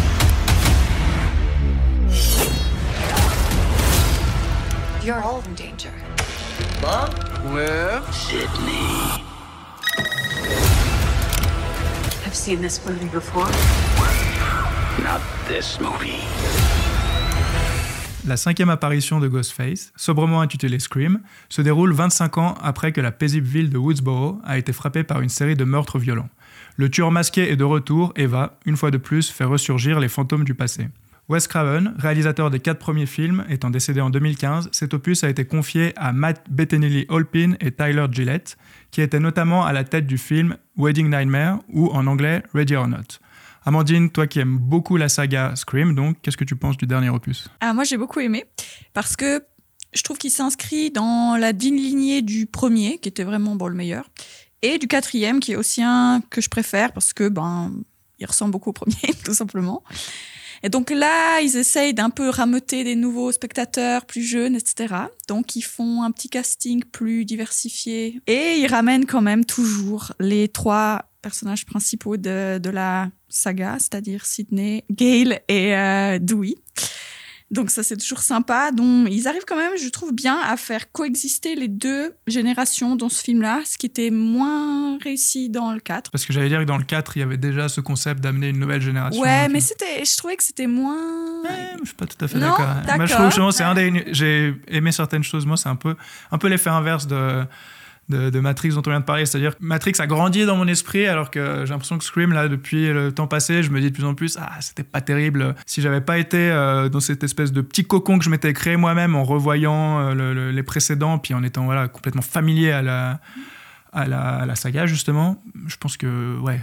You're 5.03 5.23
all 5.23 5.41
in 5.41 5.55
danger. 5.55 5.95
Sydney. 8.13 9.25
I've 12.27 12.37
seen 12.37 12.61
this 12.61 12.85
movie 12.85 13.09
before. 13.09 13.49
Not 15.03 15.23
this 15.49 15.81
movie. 15.81 16.21
La 18.25 18.37
cinquième 18.37 18.71
apparition 18.71 19.19
de 19.19 19.27
Ghostface, 19.27 19.93
sobrement 19.97 20.43
intitulée 20.43 20.79
Scream, 20.79 21.21
se 21.49 21.61
déroule 21.61 21.93
25 21.93 22.39
ans 22.39 22.55
après 22.63 22.93
que 22.93 23.01
la 23.01 23.11
paisible 23.11 23.49
ville 23.49 23.69
de 23.69 23.79
Woodsboro 23.79 24.39
a 24.45 24.59
été 24.59 24.73
frappée 24.73 25.03
par 25.03 25.23
une 25.23 25.29
série 25.29 25.57
de 25.57 25.65
meurtres 25.65 25.99
violents. 25.99 26.29
Le 26.77 26.89
tueur 26.89 27.11
masqué 27.11 27.51
est 27.51 27.57
de 27.57 27.65
retour 27.65 28.13
et 28.15 28.27
va, 28.27 28.61
une 28.65 28.77
fois 28.77 28.93
de 28.93 28.97
plus, 28.97 29.29
faire 29.29 29.49
ressurgir 29.49 29.99
les 29.99 30.09
fantômes 30.09 30.45
du 30.45 30.55
passé. 30.55 30.87
Wes 31.29 31.49
Craven, 31.49 31.95
réalisateur 31.99 32.51
des 32.51 32.61
quatre 32.61 32.79
premiers 32.79 33.07
films, 33.07 33.45
étant 33.49 33.71
décédé 33.71 34.01
en 34.01 34.11
2015, 34.11 34.69
cet 34.71 34.95
opus 34.95 35.25
a 35.25 35.29
été 35.29 35.45
confié 35.45 35.93
à 35.97 36.13
Matt 36.13 36.45
Bettinelli 36.49 37.07
Holpin 37.09 37.55
et 37.61 37.73
Tyler 37.73 38.07
Gillette, 38.13 38.57
qui 38.93 39.01
étaient 39.01 39.19
notamment 39.19 39.65
à 39.65 39.73
la 39.73 39.83
tête 39.83 40.07
du 40.07 40.19
film 40.19 40.57
Wedding 40.77 41.11
Nightmare 41.11 41.59
ou 41.69 41.89
en 41.89 42.07
anglais 42.07 42.45
Ready 42.55 42.77
or 42.77 42.87
Not. 42.87 43.19
Amandine, 43.65 44.11
toi 44.11 44.27
qui 44.27 44.41
aimes 44.41 44.59
beaucoup 44.59 44.97
la 44.97 45.09
saga 45.09 45.55
Scream, 45.55 45.95
donc 45.95 46.21
qu'est-ce 46.21 46.37
que 46.37 46.45
tu 46.45 46.57
penses 46.57 46.77
du 46.77 46.87
dernier 46.87 47.11
opus? 47.11 47.49
Ah, 47.61 47.73
moi, 47.73 47.85
j'ai 47.85 47.97
beaucoup 47.97 48.21
aimé 48.21 48.45
parce 48.93 49.15
que 49.15 49.45
je 49.93 50.03
trouve 50.03 50.19
qu'il 50.19 50.31
s'inscrit 50.31 50.91
dans 50.91 51.37
la 51.39 51.53
digne 51.53 51.77
lignée 51.77 52.23
du 52.23 52.47
premier, 52.47 52.99
qui 52.99 53.09
était 53.09 53.25
vraiment 53.25 53.55
bon, 53.55 53.69
le 53.69 53.75
meilleur, 53.75 54.11
et 54.63 54.79
du 54.79 54.89
quatrième, 54.89 55.41
qui 55.41 55.53
est 55.53 55.57
aussi 55.57 55.83
un 55.83 56.23
que 56.31 56.41
je 56.41 56.49
préfère 56.49 56.93
parce 56.93 57.13
que 57.13 57.29
ben, 57.29 57.73
il 58.19 58.27
ressemble 58.27 58.53
beaucoup 58.53 58.71
au 58.71 58.75
premier, 58.75 59.15
tout 59.25 59.35
simplement. 59.35 59.85
Et 60.65 60.69
donc 60.69 60.91
là, 60.91 61.41
ils 61.41 61.57
essayent 61.57 61.95
d'un 61.95 62.11
peu 62.11 62.29
rameuter 62.29 62.85
des 62.85 62.95
nouveaux 62.95 63.33
spectateurs 63.33 64.07
plus 64.07 64.23
jeunes, 64.23 64.55
etc. 64.55 64.95
Donc 65.29 65.57
ils 65.57 65.63
font 65.63 66.03
un 66.03 66.11
petit 66.13 66.29
casting 66.29 66.85
plus 66.85 67.25
diversifié 67.25 68.21
et 68.29 68.59
ils 68.59 68.69
ramènent 68.69 69.07
quand 69.07 69.23
même 69.23 69.45
toujours 69.45 70.13
les 70.21 70.49
trois 70.49 71.11
personnages 71.21 71.67
principaux 71.67 72.17
de, 72.17 72.59
de 72.59 72.71
la 72.71 73.09
saga, 73.33 73.77
c'est-à-dire 73.79 74.25
Sidney, 74.25 74.85
Gail 74.91 75.41
et 75.49 75.75
euh, 75.75 76.19
Dewey. 76.19 76.55
Donc 77.53 77.71
ça 77.71 77.83
c'est 77.83 77.99
toujours 77.99 78.21
sympa. 78.21 78.73
Donc 78.73 79.09
ils 79.11 79.29
arrivent 79.29 79.45
quand 79.47 79.57
même, 79.57 79.73
je 79.77 79.89
trouve 79.91 80.13
bien, 80.15 80.39
à 80.39 80.57
faire 80.57 80.91
coexister 80.91 81.55
les 81.55 81.69
deux 81.69 82.15
générations 82.27 82.97
dans 82.97 83.11
ce 83.11 83.23
film-là, 83.23 83.61
ce 83.67 83.77
qui 83.77 83.85
était 83.85 84.11
moins 84.11 84.99
réussi 84.99 85.51
dans 85.51 85.73
le 85.73 85.81
4. 85.81 86.11
Parce 86.11 86.25
que 86.25 86.33
j'allais 86.33 86.49
dire 86.49 86.61
que 86.61 86.65
dans 86.65 86.79
le 86.79 86.85
4, 86.85 87.17
il 87.17 87.21
y 87.21 87.23
avait 87.23 87.37
déjà 87.37 87.69
ce 87.69 87.83
concept 87.83 88.21
d'amener 88.23 88.49
une 88.49 88.59
nouvelle 88.59 88.81
génération. 88.81 89.21
Ouais, 89.21 89.49
mais 89.51 89.61
c'était, 89.61 90.03
je 90.03 90.17
trouvais 90.17 90.37
que 90.37 90.45
c'était 90.45 90.67
moins. 90.67 91.43
Ouais, 91.43 91.77
je 91.81 91.87
suis 91.87 91.95
pas 91.95 92.07
tout 92.07 92.25
à 92.25 92.29
fait 92.29 92.39
Non, 92.39 92.47
d'accord. 92.47 92.97
Moi, 92.97 93.07
je 93.07 93.13
trouve 93.13 93.27
justement, 93.27 93.51
c'est 93.51 93.65
un 93.65 93.75
des. 93.75 94.05
J'ai 94.13 94.55
aimé 94.69 94.91
certaines 94.91 95.25
choses. 95.25 95.45
Moi, 95.45 95.59
c'est 95.59 95.69
un 95.69 95.77
peu, 95.77 95.95
un 96.31 96.39
peu 96.39 96.49
l'effet 96.49 96.71
inverse 96.71 97.07
de, 97.07 97.45
de, 98.13 98.31
de 98.31 98.41
Matrix 98.41 98.71
dont 98.75 98.83
on 98.87 98.91
vient 98.91 99.01
de 99.01 99.05
parler. 99.05 99.27
C'est-à-dire, 99.27 99.55
Matrix 99.61 99.95
a 99.99 100.07
grandi 100.07 100.45
dans 100.47 100.57
mon 100.57 100.69
esprit, 100.69 101.07
alors 101.07 101.31
que 101.31 101.65
j'ai 101.65 101.71
l'impression 101.73 101.99
que 101.99 102.05
Scream, 102.05 102.33
là, 102.33 102.49
depuis 102.49 102.87
le 102.93 103.11
temps 103.13 103.27
passé, 103.27 103.63
je 103.63 103.71
me 103.71 103.81
dis 103.81 103.91
de 103.91 103.95
plus 103.95 104.05
en 104.05 104.15
plus, 104.15 104.39
ah, 104.41 104.53
c'était 104.61 104.85
pas 104.85 105.01
terrible. 105.01 105.55
Si 105.67 105.81
j'avais 105.83 106.01
pas 106.01 106.19
été 106.19 106.39
euh, 106.51 106.89
dans 106.89 107.01
cette 107.01 107.25
espèce 107.25 107.53
de 107.53 107.61
petit 107.61 107.85
cocon 107.85 108.19
que 108.19 108.25
je 108.25 108.31
m'étais 108.31 108.53
créé 108.53 108.77
moi-même 108.77 109.15
en 109.17 109.25
revoyant 109.25 109.99
euh, 110.01 110.15
le- 110.15 110.35
le- 110.35 110.51
les 110.53 110.63
précédents, 110.63 111.19
puis 111.19 111.35
en 111.35 111.43
étant 111.43 111.65
voilà 111.65 111.89
complètement 111.89 112.23
familier 112.23 112.71
à 112.71 112.83
la, 112.83 113.21
à 113.93 114.07
la, 114.07 114.21
à 114.37 114.47
la 114.47 114.55
saga 114.55 114.87
justement, 114.87 115.43
je 115.67 115.77
pense 115.77 115.97
que 115.97 116.39
ouais. 116.41 116.61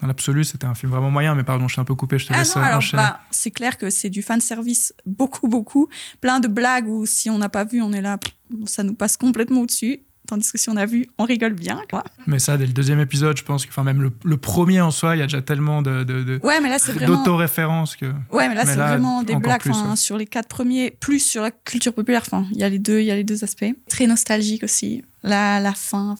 Dans 0.00 0.08
l'absolu, 0.08 0.42
c'était 0.44 0.66
un 0.66 0.74
film 0.74 0.90
vraiment 0.90 1.10
moyen, 1.10 1.34
mais 1.36 1.44
pardon, 1.44 1.66
je 1.68 1.74
suis 1.74 1.80
un 1.80 1.84
peu 1.84 1.94
coupé, 1.94 2.18
je 2.18 2.26
te 2.26 2.32
Ah 2.34 2.38
laisse 2.38 2.56
non, 2.56 2.62
alors 2.62 2.78
enchaîner. 2.78 3.02
bah, 3.04 3.20
c'est 3.30 3.52
clair 3.52 3.78
que 3.78 3.88
c'est 3.90 4.10
du 4.10 4.22
fan 4.22 4.40
service 4.40 4.92
beaucoup 5.06 5.46
beaucoup, 5.48 5.88
plein 6.20 6.40
de 6.40 6.48
blagues 6.48 6.88
où 6.88 7.06
si 7.06 7.30
on 7.30 7.38
n'a 7.38 7.48
pas 7.48 7.64
vu, 7.64 7.80
on 7.80 7.92
est 7.92 8.02
là, 8.02 8.18
ça 8.66 8.82
nous 8.82 8.94
passe 8.94 9.16
complètement 9.16 9.60
au-dessus. 9.62 10.00
Tandis 10.26 10.50
que 10.52 10.56
si 10.58 10.70
on 10.70 10.76
a 10.76 10.86
vu, 10.86 11.06
on 11.18 11.24
rigole 11.24 11.52
bien, 11.52 11.82
quoi. 11.90 12.02
Mais 12.26 12.38
ça, 12.38 12.56
dès 12.56 12.64
le 12.66 12.72
deuxième 12.72 12.98
épisode, 13.00 13.36
je 13.36 13.42
pense 13.44 13.66
que, 13.66 13.70
enfin, 13.70 13.82
même 13.84 14.00
le, 14.00 14.10
le 14.24 14.36
premier 14.38 14.80
en 14.80 14.90
soi, 14.90 15.16
il 15.16 15.18
y 15.18 15.22
a 15.22 15.26
déjà 15.26 15.42
tellement 15.42 15.82
de, 15.82 16.02
de, 16.02 16.22
de- 16.22 16.40
Ouais, 16.42 16.60
mais 16.62 16.70
là 16.70 16.78
c'est 16.78 16.92
vraiment. 16.92 17.18
d'autoréférence 17.18 17.94
que. 17.96 18.06
Ouais, 18.32 18.48
mais 18.48 18.54
là 18.54 18.64
c'est 18.64 18.76
vraiment 18.76 19.22
des 19.22 19.36
blagues 19.36 19.60
plus, 19.60 19.72
ouais. 19.72 19.96
sur 19.96 20.16
les 20.16 20.26
quatre 20.26 20.48
premiers, 20.48 20.90
plus 20.92 21.18
sur 21.20 21.42
la 21.42 21.50
culture 21.50 21.92
populaire. 21.92 22.22
Enfin, 22.24 22.46
il 22.52 22.58
y 22.58 22.64
a 22.64 22.68
les 22.70 22.78
deux, 22.78 23.00
il 23.00 23.04
y 23.06 23.10
a 23.10 23.14
les 23.16 23.24
deux 23.24 23.44
aspects. 23.44 23.66
Très 23.88 24.06
nostalgique 24.06 24.64
aussi. 24.64 25.04
La, 25.22 25.60
la 25.60 25.72
fin. 25.74 26.14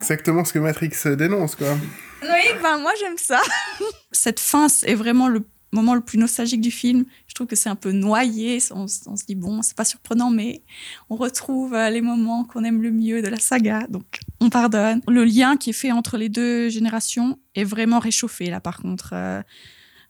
Exactement 0.00 0.44
ce 0.46 0.54
que 0.54 0.58
Matrix 0.58 0.92
dénonce, 1.18 1.56
quoi. 1.56 1.76
Oui, 2.22 2.28
ben 2.62 2.78
moi 2.78 2.92
j'aime 2.98 3.18
ça. 3.18 3.40
Cette 4.12 4.40
fin 4.40 4.68
est 4.84 4.94
vraiment 4.94 5.28
le 5.28 5.44
moment 5.72 5.94
le 5.94 6.00
plus 6.00 6.18
nostalgique 6.18 6.60
du 6.60 6.70
film. 6.70 7.04
Je 7.26 7.34
trouve 7.34 7.46
que 7.46 7.56
c'est 7.56 7.68
un 7.68 7.76
peu 7.76 7.92
noyé. 7.92 8.58
On, 8.72 8.86
se 8.88 9.24
dit 9.26 9.34
bon, 9.34 9.62
c'est 9.62 9.76
pas 9.76 9.84
surprenant, 9.84 10.30
mais 10.30 10.62
on 11.08 11.16
retrouve 11.16 11.74
euh, 11.74 11.90
les 11.90 12.00
moments 12.00 12.44
qu'on 12.44 12.64
aime 12.64 12.82
le 12.82 12.90
mieux 12.90 13.22
de 13.22 13.28
la 13.28 13.38
saga, 13.38 13.86
donc 13.88 14.20
on 14.40 14.50
pardonne. 14.50 15.00
Le 15.08 15.24
lien 15.24 15.56
qui 15.56 15.70
est 15.70 15.74
fait 15.74 15.92
entre 15.92 16.16
les 16.16 16.28
deux 16.28 16.68
générations 16.68 17.38
est 17.54 17.64
vraiment 17.64 17.98
réchauffé 17.98 18.46
là. 18.46 18.60
Par 18.60 18.78
contre, 18.78 19.10
Euh, 19.12 19.42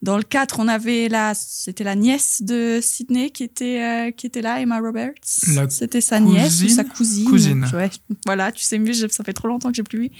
dans 0.03 0.17
le 0.17 0.23
4, 0.23 0.59
on 0.61 0.67
avait 0.69 1.09
la, 1.09 1.35
c'était 1.35 1.85
la 1.85 1.95
nièce 1.95 2.41
de 2.43 2.79
Sydney 2.83 3.31
qui 3.31 3.45
était 3.45 3.83
euh, 3.83 4.11
qui 4.13 4.27
était 4.27 4.41
là, 4.41 4.61
Emma 4.61 4.79
Roberts. 4.81 5.13
C'était 5.71 6.01
sa 6.01 6.21
nièce 6.21 6.63
ou 6.63 6.69
sa 6.69 6.85
cousine. 6.85 7.29
Cousine. 7.29 7.71
Ouais, 7.75 7.91
voilà, 8.25 8.51
tu 8.51 8.63
sais 8.65 8.79
mieux. 8.79 8.93
Ça 8.95 9.25
fait 9.25 9.33
trop 9.35 9.49
longtemps 9.49 9.69
que 9.69 9.75
j'ai 9.77 9.83
plus 9.83 9.99
vu. 10.05 10.11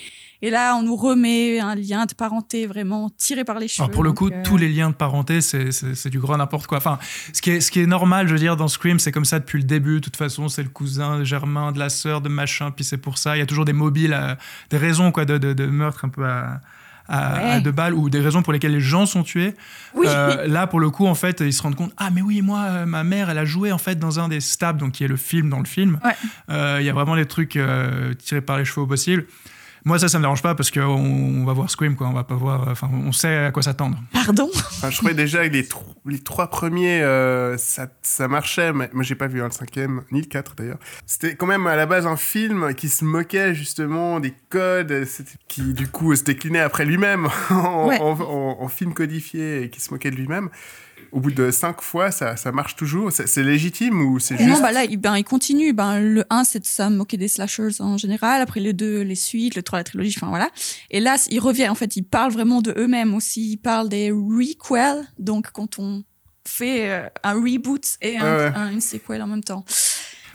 Et 0.43 0.49
là, 0.51 0.75
on 0.77 0.83
nous 0.83 0.97
remet 0.97 1.61
un 1.61 1.75
lien 1.75 2.07
de 2.07 2.14
parenté 2.14 2.66
vraiment 2.66 3.11
tiré 3.16 3.45
par 3.45 3.59
les 3.59 3.69
cheveux. 3.69 3.85
Alors 3.85 3.90
pour 3.90 4.05
le 4.05 4.12
coup, 4.12 4.29
euh, 4.29 4.43
tous 4.43 4.57
les 4.57 4.69
liens 4.71 4.88
de 4.90 4.95
parenté, 4.95 5.40
c'est- 5.43 6.09
du 6.09 6.19
grand 6.19 6.37
n'importe 6.38 6.66
quoi. 6.66 6.79
Enfin, 6.79 6.99
ce 7.33 7.40
qui, 7.43 7.51
est, 7.51 7.61
ce 7.61 7.71
qui 7.71 7.81
est 7.81 7.87
normal, 7.87 8.27
je 8.27 8.33
veux 8.33 8.38
dire, 8.38 8.57
dans 8.57 8.69
Scream, 8.69 8.99
c'est 8.99 9.12
comme 9.12 9.25
ça 9.27 9.38
depuis 9.38 9.59
le 9.59 9.64
début. 9.64 9.97
De 9.97 9.99
toute 10.01 10.16
façon, 10.16 10.49
c'est 10.49 10.62
le 10.62 10.69
cousin 10.71 11.25
germain 11.25 11.73
de 11.73 11.79
la 11.79 11.88
sœur 11.90 12.21
de 12.23 12.29
machin, 12.31 12.71
puis 12.71 12.85
c'est 12.85 12.97
pour 12.99 13.19
ça. 13.19 13.37
Il 13.37 13.40
y 13.40 13.43
a 13.43 13.47
toujours 13.47 13.64
des 13.66 13.73
mobiles, 13.75 14.12
à- 14.14 14.38
des 14.71 14.77
raisons 14.79 15.12
quoi, 15.12 15.25
de, 15.27 15.37
de, 15.38 15.53
de 15.53 15.66
meurtre 15.66 16.05
un 16.05 16.09
peu 16.09 16.25
à, 16.27 16.61
à, 17.11 17.35
Ouais. 17.35 17.51
à 17.51 17.61
deux 17.61 17.73
balles 17.73 17.92
ou 17.94 18.09
des 18.09 18.20
raisons 18.20 18.42
pour 18.42 18.53
lesquelles 18.53 18.73
les 18.73 18.81
gens 18.81 19.05
sont 19.05 19.23
tués. 19.23 19.55
Oui. 19.94 20.07
Euh, 20.09 20.46
là, 20.46 20.66
pour 20.66 20.81
le 20.81 20.88
coup, 20.90 21.07
en 21.07 21.14
fait, 21.14 21.40
ils 21.40 21.53
se 21.53 21.61
rendent 21.62 21.75
compte 21.75 21.92
Ah, 21.96 22.11
mais 22.14 22.23
oui, 22.23 22.40
moi, 22.40 22.61
euh, 22.68 22.87
ma 22.87 23.03
mère, 23.05 23.29
elle 23.31 23.38
a 23.38 23.44
joué 23.44 23.73
en 23.73 23.79
fait 23.79 23.99
dans 23.99 24.20
un 24.20 24.29
des 24.29 24.40
stabs, 24.40 24.77
donc 24.79 24.92
qui 24.92 25.05
est 25.05 25.09
le 25.09 25.16
film 25.16 25.51
dans 25.51 25.59
le 25.59 25.66
film. 25.66 25.99
Ouais. 26.05 26.12
Euh, 26.51 26.79
Il 26.81 26.87
y 26.87 26.88
a 26.88 26.92
vraiment 26.92 27.16
des 27.16 27.27
trucs 27.27 27.59
tirés 28.18 28.40
par 28.40 28.57
les 28.59 28.64
cheveux 28.64 28.83
au 28.83 28.87
possible. 28.87 29.27
Moi, 29.85 29.99
ça, 29.99 30.09
ça 30.09 30.19
me 30.19 30.23
dérange 30.25 30.43
pas 30.43 30.55
parce 30.55 30.71
qu'on 30.71 30.81
on 30.83 31.45
va 31.45 31.53
voir 31.53 31.71
Scream, 31.71 31.97
quoi. 31.97 32.09
On 32.09 32.12
va 32.12 32.25
pas 32.25 32.35
voir. 32.35 32.69
Enfin, 32.69 32.90
on 32.93 33.12
sait 33.12 33.47
à 33.47 33.51
quoi 33.51 33.62
s'attendre. 33.62 33.99
Pardon? 34.12 34.49
Enfin, 34.55 34.90
je 34.90 34.97
trouvais 34.99 35.14
déjà 35.14 35.49
que 35.49 35.53
les, 35.55 35.64
tro- 35.66 35.95
les 36.07 36.19
trois 36.19 36.49
premiers, 36.49 37.01
euh, 37.03 37.57
ça, 37.57 37.87
ça 38.03 38.29
marchait. 38.29 38.73
Mais 38.73 38.90
moi, 38.93 39.03
j'ai 39.03 39.14
pas 39.14 39.27
vu 39.27 39.40
hein, 39.40 39.47
le 39.47 39.51
cinquième, 39.53 40.03
ni 40.12 40.21
le 40.21 40.27
4 40.27 40.55
d'ailleurs. 40.57 40.79
C'était 41.07 41.35
quand 41.35 41.47
même 41.47 41.66
à 41.66 41.77
la 41.77 41.87
base 41.87 42.07
un 42.07 42.16
film 42.16 42.75
qui 42.75 42.88
se 42.88 43.05
moquait 43.05 43.55
justement 43.55 44.21
des 44.21 44.35
codes, 44.51 45.07
qui 45.49 45.73
du 45.75 45.88
coup 45.88 46.14
se 46.14 46.25
déclinait 46.25 46.61
après 46.61 46.85
lui-même 46.85 47.29
en, 47.51 47.88
Ouais. 47.88 47.99
en- 48.01 48.21
en- 48.21 48.57
en 48.61 48.69
film 48.69 48.93
codifié 48.95 49.62
et 49.62 49.71
qui 49.71 49.81
se 49.81 49.90
moquait 49.93 50.11
de 50.11 50.16
lui-même. 50.16 50.51
Au 51.12 51.20
bout 51.20 51.33
de 51.33 51.51
cinq 51.51 51.81
fois, 51.83 52.11
ça, 52.11 52.37
ça 52.37 52.53
marche 52.53 52.77
toujours? 52.77 53.11
C'est 53.12 53.42
légitime 53.42 54.01
ou 54.01 54.18
c'est 54.20 54.37
juste. 54.37 54.49
Non, 54.49 54.61
bah 54.61 54.70
là, 54.73 54.85
il, 54.85 54.96
ben, 54.96 55.16
il 55.16 55.25
continue. 55.25 55.73
Ben, 55.73 55.99
le 56.01 56.25
1, 56.31 56.44
c'est 56.44 56.61
de 56.61 56.66
ça 56.66 56.88
moquer 56.90 57.16
des 57.16 57.29
slashers 57.29 57.81
en 57.81 57.96
général. 57.99 58.40
Après, 58.40 58.61
le 58.61 58.73
2, 58.73 59.01
les 59.03 59.14
suites. 59.16 59.55
Le 59.57 59.62
3, 59.62 59.81
la 59.81 59.85
trilogie. 59.85 60.14
Enfin, 60.16 60.29
voilà. 60.29 60.49
Et 60.90 61.01
là, 61.01 61.16
il 61.31 61.40
revient. 61.40 61.68
En 61.68 61.75
fait, 61.75 61.96
ils 61.96 62.03
parlent 62.05 62.33
vraiment 62.33 62.62
de 62.62 62.73
eux-mêmes 62.77 63.14
aussi. 63.14 63.53
Ils 63.53 63.57
parlent 63.59 63.88
des 63.88 64.11
requels. 64.12 65.05
Donc, 65.18 65.51
quand 65.53 65.79
on 65.79 66.05
fait 66.46 66.90
euh, 66.90 67.07
un 67.23 67.35
reboot 67.35 67.85
et 68.03 68.16
un- 68.16 68.23
Ouais, 68.23 68.44
ouais. 68.44 68.53
un- 68.57 68.70
une 68.73 68.81
sequel 68.81 69.20
en 69.23 69.27
même 69.27 69.44
temps. 69.44 69.64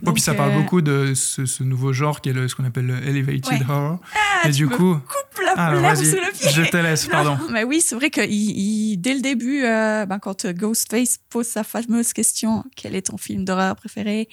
Bon, 0.01 0.13
puis 0.13 0.21
ça 0.21 0.34
parle 0.34 0.51
euh, 0.51 0.58
beaucoup 0.60 0.81
de 0.81 1.13
ce, 1.15 1.45
ce 1.45 1.63
nouveau 1.63 1.93
genre 1.93 2.21
qui 2.21 2.29
est 2.29 2.34
le- 2.34 2.47
ce 2.47 2.55
qu'on 2.55 2.65
appelle 2.65 2.86
le 2.88 2.97
elevated 3.08 3.45
Ouais. 3.51 3.60
horror. 3.69 3.99
Ah, 4.15 4.47
et 4.47 4.51
tu 4.51 4.58
du 4.58 4.65
me 4.65 4.69
coup, 4.75 4.93
coupe 4.95 5.41
la 5.45 5.53
Ah, 5.55 5.67
alors, 5.67 5.95
sous 5.97 6.03
le 6.03 6.31
pied. 6.38 6.49
je 6.51 6.62
te 6.69 6.77
laisse, 6.77 7.08
pardon. 7.08 7.38
Non, 7.38 7.51
mais 7.51 7.63
oui, 7.63 7.81
c'est 7.81 7.95
vrai 7.95 8.10
que 8.10 8.21
il, 8.21 8.31
il- 8.91 8.97
dès 8.97 9.13
le 9.13 9.21
début, 9.21 9.63
euh, 9.63 10.05
ben, 10.05 10.19
quand 10.19 10.45
euh, 10.45 10.53
Ghostface 10.53 11.17
pose 11.29 11.47
sa 11.47 11.63
fameuse 11.63 12.13
question, 12.13 12.63
quel 12.75 12.95
est 12.95 13.03
ton 13.03 13.17
film 13.17 13.45
d'horreur 13.45 13.75
préféré? 13.75 14.27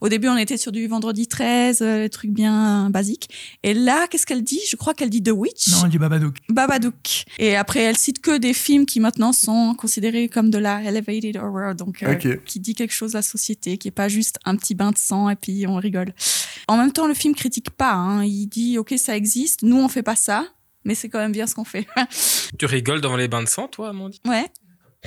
Au 0.00 0.08
début, 0.08 0.28
on 0.28 0.36
était 0.36 0.56
sur 0.56 0.72
du 0.72 0.86
Vendredi 0.86 1.26
13, 1.28 1.80
euh, 1.82 2.02
les 2.02 2.10
trucs 2.10 2.30
bien 2.32 2.90
basiques. 2.90 3.28
Et 3.62 3.72
là, 3.74 4.06
qu'est-ce 4.08 4.26
qu'elle 4.26 4.42
dit? 4.42 4.60
Je 4.68 4.76
crois 4.76 4.94
qu'elle 4.94 5.10
dit 5.10 5.22
The 5.22 5.30
Witch. 5.30 5.68
Non, 5.68 5.88
du 5.88 5.98
Babadook. 5.98 6.36
Babadook. 6.48 7.24
Et 7.38 7.56
après, 7.56 7.80
elle 7.80 7.96
cite 7.96 8.20
que 8.20 8.36
des 8.38 8.52
films 8.54 8.86
qui 8.86 9.00
maintenant 9.00 9.32
sont 9.32 9.74
considérés 9.74 10.28
comme 10.28 10.50
de 10.50 10.58
la 10.58 10.82
elevated 10.82 11.36
horror, 11.36 11.74
donc 11.74 12.02
euh, 12.02 12.14
qui 12.44 12.60
dit 12.60 12.74
quelque 12.74 12.92
chose 12.94 13.12
de 13.12 13.18
la 13.18 13.22
société, 13.22 13.78
qui 13.78 13.88
est 13.88 13.92
pas 13.92 14.08
juste 14.08 14.38
un 14.44 14.56
petit 14.56 14.74
bain 14.74 14.90
de 14.90 14.98
sang 15.04 15.28
et 15.30 15.36
puis 15.36 15.66
on 15.66 15.76
rigole. 15.76 16.12
En 16.68 16.76
même 16.76 16.92
temps, 16.92 17.06
le 17.06 17.14
film 17.14 17.34
critique 17.34 17.70
pas. 17.70 17.92
hein. 17.92 18.24
Il 18.24 18.46
dit 18.46 18.78
ok, 18.78 18.94
ça 18.96 19.16
existe, 19.16 19.62
nous 19.62 19.76
on 19.80 19.88
fait 19.88 20.02
pas 20.02 20.16
ça, 20.16 20.46
mais 20.84 20.94
c'est 20.94 21.08
quand 21.08 21.18
même 21.18 21.32
bien 21.32 21.46
ce 21.46 21.54
qu'on 21.54 21.64
fait. 21.64 21.86
Tu 22.58 22.66
rigoles 22.66 23.00
devant 23.00 23.16
les 23.16 23.28
bains 23.28 23.42
de 23.42 23.48
sang, 23.48 23.66
toi, 23.68 23.88
Amandine? 23.90 24.20
Ouais. 24.26 24.46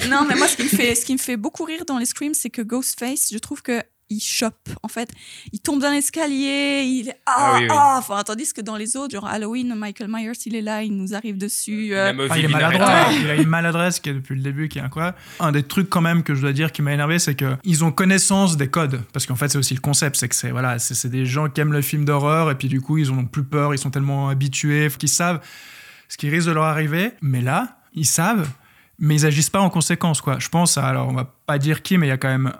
Non, 0.10 0.25
mais 0.27 0.36
moi, 0.36 0.47
ce 0.47 0.55
qui 0.57 0.63
me 0.63 0.67
fait, 0.69 0.93
ce 0.95 1.05
qui 1.05 1.13
me 1.13 1.17
fait 1.17 1.38
beaucoup 1.38 1.63
rire 1.63 1.83
dans 1.86 1.97
les 1.97 2.05
screams, 2.05 2.33
c'est 2.36 2.49
que 2.51 2.62
Ghostface, 2.62 3.29
je 3.31 3.38
trouve 3.39 3.62
que 3.63 3.81
il 4.10 4.20
chope. 4.22 4.70
En 4.84 4.88
fait, 4.88 5.10
il 5.52 5.60
tombe 5.60 5.82
d'un 5.82 5.91
escalier, 5.93 6.84
il 6.86 7.10
est 7.10 7.20
ah, 7.26 7.34
Ah 7.38 7.54
oui, 7.58 7.63
oui. 7.63 7.67
ah. 7.72 7.96
Enfin, 8.00 8.24
tandis 8.24 8.54
que 8.54 8.62
dans 8.62 8.78
les 8.78 8.96
autres, 8.96 9.13
genre 9.13 9.28
Halloween, 9.28 9.76
Michael 9.76 10.08
Myers, 10.10 10.32
il 10.46 10.56
est 10.56 10.62
là, 10.62 10.82
il 10.84 10.96
nous 10.96 11.13
arrive 11.13 11.38
dessus. 11.38 11.93
euh, 11.93 12.06
La 12.06 12.13
mauvaise 12.13 12.32
Ah, 12.34 12.38
il 12.39 12.46
est 12.46 12.48
maladroit, 12.48 13.06
il 13.22 13.30
a 13.30 13.36
une 13.36 13.48
maladresse 13.50 14.00
qui 14.00 14.10
est 14.10 14.13
depuis 14.13 14.36
le 14.36 14.41
début 14.41 14.70
qui 14.70 14.80
est 14.80 14.82
incroyable. 14.82 15.17
Un 15.39 15.52
des 15.52 15.63
trucs 15.63 15.89
quand 15.89 16.02
même 16.02 16.24
que 16.24 16.36
je 16.36 16.41
dois 16.41 16.54
dire 16.54 16.72
qui 16.72 16.82
m'a 16.82 16.93
énervé, 16.93 17.20
c'est 17.20 17.36
que 17.36 17.58
ils 17.63 17.84
ont 17.84 17.91
connaissance 17.91 18.56
des 18.58 18.70
codes, 18.70 19.02
parce 19.13 19.26
qu'en 19.26 19.36
fait 19.36 19.50
c'est 19.50 19.58
aussi 19.58 19.74
le 19.74 19.82
concept, 19.82 20.15
c'est 20.15 20.30
que 20.30 20.36
c'est 20.36 20.52
voilà, 20.52 20.80
c'est 20.80 21.10
des 21.10 21.26
gens 21.26 21.50
qui 21.50 21.60
aiment 21.62 21.74
le 21.74 21.82
film 21.82 22.06
d'horreur 22.06 22.50
et 22.52 22.56
puis 22.56 22.67
du 22.70 22.80
coup 22.82 22.98
ils 22.98 23.12
en 23.12 23.17
ont 23.17 23.26
plus 23.26 23.43
peur, 23.43 23.74
ils 23.74 23.78
sont 23.80 23.91
tellement 23.91 24.30
habitués 24.30 24.88
qu'ils 24.98 25.10
savent 25.10 25.41
ce 26.08 26.15
qui 26.17 26.30
risque 26.30 26.48
de 26.48 26.54
leur 26.54 26.63
arriver. 26.63 27.12
Mais 27.22 27.41
là, 27.41 27.80
ils 27.93 28.06
savent, 28.06 28.48
mais 29.00 29.15
ils 29.15 29.26
agissent 29.26 29.50
pas 29.50 29.60
en 29.60 29.70
conséquence 29.70 30.22
quoi. 30.22 30.38
Je 30.39 30.48
pense 30.48 30.78
à 30.78 30.88
alors 30.88 31.10
on 31.10 31.13
va 31.13 31.34
pas 31.46 31.58
dire 31.58 31.82
qui, 31.82 31.98
mais 31.98 32.06
il 32.08 32.10
y 32.10 32.13
a 32.13 32.17
quand 32.17 32.30
même 32.30 32.54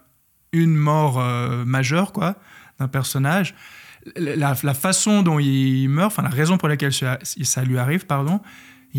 une 0.52 0.76
mort 0.76 1.20
euh, 1.20 1.66
majeure 1.66 2.12
quoi 2.12 2.36
d'un 2.80 2.88
personnage. 2.88 3.56
La, 4.16 4.56
façon 4.56 5.22
dont 5.22 5.40
il 5.40 5.88
meurt, 5.90 6.14
enfin 6.14 6.24
la 6.24 6.30
raison 6.30 6.58
pour 6.58 6.70
laquelle 6.70 6.94
ça 6.94 7.64
lui 7.66 7.78
arrive, 7.78 8.06
pardon, 8.06 8.40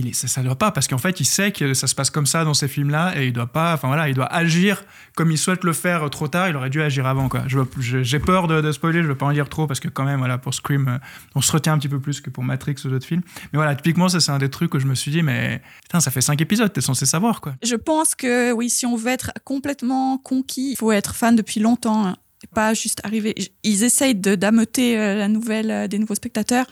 il 0.06 0.14
ça, 0.14 0.28
ça 0.28 0.42
doit 0.42 0.56
pas 0.56 0.70
parce 0.70 0.88
qu'en 0.88 0.98
fait 0.98 1.20
il 1.20 1.24
sait 1.24 1.52
que 1.52 1.74
ça 1.74 1.86
se 1.86 1.94
passe 1.94 2.10
comme 2.10 2.26
ça 2.26 2.44
dans 2.44 2.54
ces 2.54 2.68
films 2.68 2.90
là 2.90 3.12
et 3.16 3.26
il 3.26 3.32
doit 3.32 3.46
pas 3.46 3.74
enfin 3.74 3.88
voilà 3.88 4.08
il 4.08 4.14
doit 4.14 4.32
agir 4.32 4.84
comme 5.16 5.30
il 5.30 5.38
souhaite 5.38 5.64
le 5.64 5.72
faire 5.72 6.08
trop 6.10 6.28
tard 6.28 6.48
il 6.48 6.56
aurait 6.56 6.70
dû 6.70 6.80
agir 6.82 7.06
avant 7.06 7.28
quoi 7.28 7.44
j'ai 7.80 8.18
peur 8.18 8.48
de, 8.48 8.72
spoiler 8.72 9.02
je 9.02 9.08
veux 9.08 9.16
pas 9.16 9.26
en 9.26 9.32
dire 9.32 9.48
trop 9.48 9.66
parce 9.66 9.80
que 9.80 9.88
quand 9.88 10.04
même 10.04 10.18
voilà 10.18 10.38
pour 10.38 10.54
Scream 10.54 10.88
euh, 10.88 10.98
on 11.34 11.40
se 11.40 11.52
retient 11.52 11.72
un 11.74 11.78
petit 11.78 11.88
peu 11.88 12.00
plus 12.00 12.20
que 12.20 12.30
pour 12.30 12.44
Matrix 12.44 12.76
ou 12.84 12.88
d'autres 12.88 13.06
films 13.06 13.22
mais 13.52 13.56
voilà 13.58 13.74
typiquement 13.74 14.08
ça 14.08 14.20
c'est 14.20 14.32
un 14.32 14.38
des 14.38 14.50
trucs 14.50 14.74
où 14.74 14.78
je 14.78 14.86
me 14.86 14.94
suis 14.94 15.10
dit 15.10 15.22
mais 15.22 15.60
putain 15.82 16.00
ça 16.00 16.10
fait 16.10 16.20
cinq 16.20 16.40
épisodes 16.40 16.72
t'es 16.72 16.80
censé 16.80 17.06
savoir 17.06 17.40
quoi 17.40 17.54
Je 17.62 17.74
pense 17.76 18.14
que 18.14 18.52
oui, 18.52 18.70
si 18.70 18.86
on 18.86 18.96
veut 18.96 19.10
être 19.10 19.32
complètement 19.44 20.18
conquis, 20.18 20.72
il 20.72 20.76
faut 20.76 20.92
être 20.92 21.14
fan 21.14 21.34
depuis 21.36 21.60
longtemps. 21.60 22.06
hein, 22.06 22.16
Pas 22.54 22.74
juste 22.74 23.00
arriver. 23.04 23.34
Ils 23.62 23.84
essayent 23.84 24.14
d'ameuter 24.14 24.98
euh, 24.98 25.16
la 25.16 25.28
nouvelle 25.28 25.70
euh, 25.70 25.88
des 25.88 25.98
nouveaux 25.98 26.14
spectateurs, 26.14 26.66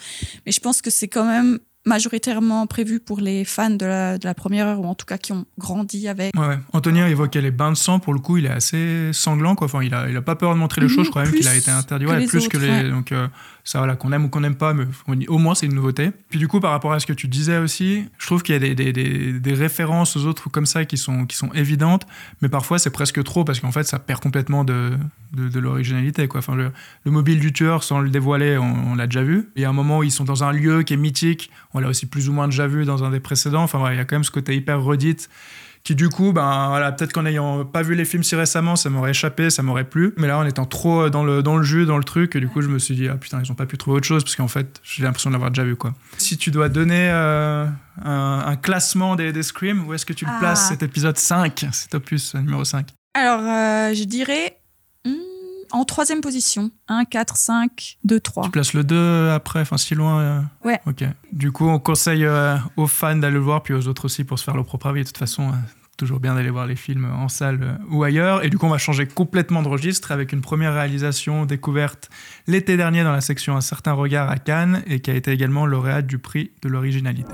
mais 0.44 0.52
je 0.52 0.60
pense 0.60 0.82
que 0.82 0.90
c'est 0.90 1.08
quand 1.08 1.24
même 1.24 1.58
majoritairement 1.86 2.66
prévu 2.66 3.00
pour 3.00 3.20
les 3.20 3.44
fans 3.44 3.70
de 3.70 3.86
la, 3.86 4.18
de 4.18 4.26
la 4.26 4.34
première 4.34 4.66
heure 4.66 4.80
ou 4.80 4.86
en 4.86 4.94
tout 4.94 5.06
cas 5.06 5.16
qui 5.18 5.32
ont 5.32 5.46
grandi 5.58 6.08
avec. 6.08 6.34
ouais, 6.38 6.46
ouais. 6.46 6.58
Antonien 6.72 7.06
évoquait 7.06 7.40
les 7.40 7.50
bains 7.50 7.70
de 7.70 7.76
sang 7.76 7.98
pour 8.00 8.12
le 8.12 8.18
coup 8.20 8.36
il 8.36 8.46
est 8.46 8.50
assez 8.50 9.10
sanglant 9.12 9.54
quoi 9.54 9.66
enfin 9.66 9.82
il 9.82 9.94
a, 9.94 10.08
il 10.10 10.16
a 10.16 10.22
pas 10.22 10.36
peur 10.36 10.52
de 10.54 10.58
montrer 10.58 10.80
les 10.82 10.88
Mhm, 10.88 10.92
choses 10.94 11.06
je 11.06 11.10
crois 11.10 11.22
même 11.24 11.32
qu'il 11.32 11.48
a 11.48 11.54
été 11.56 11.70
interdit 11.70 12.06
ouais, 12.06 12.26
plus 12.26 12.48
que 12.48 12.58
les 12.58 12.68
ouais. 12.68 12.90
donc 12.90 13.12
euh, 13.12 13.28
ça 13.66 13.78
voilà 13.78 13.96
qu'on 13.96 14.12
aime 14.12 14.24
ou 14.24 14.28
qu'on 14.28 14.40
n'aime 14.40 14.54
pas 14.54 14.72
mais 14.74 14.86
au 15.26 15.38
moins 15.38 15.56
c'est 15.56 15.66
une 15.66 15.74
nouveauté. 15.74 16.12
Puis 16.30 16.38
du 16.38 16.46
coup 16.46 16.60
par 16.60 16.70
rapport 16.70 16.92
à 16.92 17.00
ce 17.00 17.06
que 17.06 17.12
tu 17.12 17.26
disais 17.26 17.58
aussi 17.58 18.08
je 18.16 18.26
trouve 18.26 18.42
qu'il 18.44 18.52
y 18.54 18.56
a 18.56 18.74
des, 18.74 18.92
des, 19.40 19.54
références 19.54 20.16
aux 20.16 20.24
autres 20.24 20.48
comme 20.50 20.66
ça 20.66 20.84
qui 20.84 20.96
sont, 20.96 21.26
qui 21.26 21.36
sont 21.36 21.52
évidentes 21.52 22.06
mais 22.42 22.48
parfois 22.48 22.78
c'est 22.78 22.90
presque 22.90 23.22
trop 23.24 23.44
parce 23.44 23.58
qu'en 23.58 23.72
fait 23.72 23.82
ça 23.82 23.98
perd 23.98 24.20
complètement 24.20 24.62
de, 24.62 24.92
de, 25.32 25.58
l'originalité 25.58 26.28
quoi. 26.28 26.38
Enfin 26.38 26.54
le, 26.54 26.70
le 27.04 27.10
mobile 27.10 27.40
du 27.40 27.52
tueur 27.52 27.82
sans 27.82 27.98
le 27.98 28.08
dévoiler 28.08 28.56
on, 28.56 28.94
l'a 28.94 29.06
déjà 29.06 29.24
vu. 29.24 29.50
Il 29.56 29.62
y 29.62 29.64
a 29.64 29.68
un 29.68 29.74
moment 29.74 29.98
où 29.98 30.02
ils 30.04 30.12
sont 30.12 30.24
dans 30.24 30.44
un 30.44 30.52
lieu 30.52 30.84
qui 30.84 30.94
est 30.94 30.96
mythique. 30.96 31.50
On 31.74 31.80
l'a 31.80 31.88
aussi 31.88 32.06
plus 32.06 32.28
ou 32.28 32.32
moins 32.32 32.46
déjà 32.46 32.68
vu 32.68 32.84
dans 32.84 33.02
un 33.02 33.10
des 33.10 33.20
précédents. 33.20 33.64
Enfin 33.64 33.92
il 33.92 33.96
y 33.96 34.00
a 34.00 34.04
quand 34.04 34.14
même 34.14 34.24
ce 34.24 34.30
côté 34.30 34.54
hyper 34.54 34.80
redite 34.80 35.28
qui 35.86 35.94
du 35.94 36.08
coup, 36.08 36.32
ben 36.32 36.66
voilà, 36.68 36.90
peut-être 36.90 37.12
qu'en 37.12 37.22
n'ayant 37.22 37.64
pas 37.64 37.82
vu 37.82 37.94
les 37.94 38.04
films 38.04 38.24
si 38.24 38.34
récemment, 38.34 38.74
ça 38.74 38.90
m'aurait 38.90 39.10
échappé, 39.12 39.50
ça 39.50 39.62
m'aurait 39.62 39.84
plu. 39.84 40.12
Mais 40.16 40.26
là, 40.26 40.36
en 40.36 40.44
étant 40.44 40.64
trop 40.64 41.08
dans 41.10 41.22
le, 41.22 41.44
dans 41.44 41.56
le 41.56 41.62
jus, 41.62 41.86
dans 41.86 41.96
le 41.96 42.02
truc, 42.02 42.36
du 42.36 42.48
coup, 42.48 42.60
je 42.60 42.66
me 42.66 42.80
suis 42.80 42.96
dit, 42.96 43.06
ah 43.08 43.14
putain, 43.16 43.40
ils 43.40 43.52
ont 43.52 43.54
pas 43.54 43.66
pu 43.66 43.78
trouver 43.78 43.98
autre 43.98 44.06
chose, 44.06 44.24
parce 44.24 44.34
qu'en 44.34 44.48
fait, 44.48 44.80
j'ai 44.82 45.04
l'impression 45.04 45.30
de 45.30 45.34
l'avoir 45.34 45.52
déjà 45.52 45.62
vu, 45.62 45.76
quoi. 45.76 45.94
Si 46.18 46.36
tu 46.38 46.50
dois 46.50 46.68
donner 46.68 47.08
euh, 47.08 47.66
un, 48.04 48.42
un 48.46 48.56
classement 48.56 49.14
des, 49.14 49.30
des 49.32 49.44
Scream, 49.44 49.86
où 49.86 49.94
est-ce 49.94 50.04
que 50.04 50.12
tu 50.12 50.24
le 50.24 50.30
Ah. 50.34 50.38
places, 50.40 50.68
cet 50.70 50.82
épisode 50.82 51.16
5, 51.18 51.66
cet 51.70 51.94
opus 51.94 52.34
euh, 52.34 52.38
numéro 52.40 52.64
5 52.64 52.88
Alors, 53.14 53.40
euh, 53.40 53.94
je 53.94 54.02
dirais 54.02 54.58
en 55.72 55.84
troisième 55.84 56.20
position. 56.20 56.70
1, 56.88 57.04
4, 57.04 57.36
5, 57.36 57.98
2, 58.04 58.20
3. 58.20 58.44
Tu 58.44 58.50
places 58.50 58.72
le 58.72 58.84
2 58.84 59.30
après, 59.30 59.60
enfin 59.60 59.76
si 59.76 59.94
loin 59.94 60.20
euh, 60.20 60.40
Ouais. 60.64 60.80
Ok. 60.86 61.04
Du 61.32 61.52
coup, 61.52 61.68
on 61.68 61.78
conseille 61.78 62.24
euh, 62.24 62.56
aux 62.76 62.86
fans 62.86 63.16
d'aller 63.16 63.34
le 63.34 63.40
voir, 63.40 63.62
puis 63.62 63.74
aux 63.74 63.88
autres 63.88 64.04
aussi 64.06 64.24
pour 64.24 64.38
se 64.38 64.44
faire 64.44 64.54
leur 64.54 64.64
propre 64.64 64.86
avis. 64.86 65.02
De 65.02 65.06
toute 65.06 65.18
façon, 65.18 65.48
euh, 65.48 65.52
toujours 65.96 66.20
bien 66.20 66.34
d'aller 66.34 66.50
voir 66.50 66.66
les 66.66 66.76
films 66.76 67.04
en 67.04 67.28
salle 67.28 67.78
ou 67.90 68.02
ailleurs. 68.04 68.44
Et 68.44 68.50
du 68.50 68.58
coup, 68.58 68.66
on 68.66 68.70
va 68.70 68.78
changer 68.78 69.06
complètement 69.06 69.62
de 69.62 69.68
registre 69.68 70.12
avec 70.12 70.32
une 70.32 70.40
première 70.40 70.74
réalisation 70.74 71.46
découverte 71.46 72.10
l'été 72.46 72.76
dernier 72.76 73.02
dans 73.02 73.12
la 73.12 73.20
section 73.20 73.56
Un 73.56 73.60
certain 73.60 73.92
regard 73.92 74.30
à 74.30 74.36
Cannes 74.36 74.82
et 74.86 75.00
qui 75.00 75.10
a 75.10 75.14
été 75.14 75.32
également 75.32 75.66
lauréate 75.66 76.06
du 76.06 76.18
prix 76.18 76.50
de 76.62 76.68
l'originalité. 76.68 77.32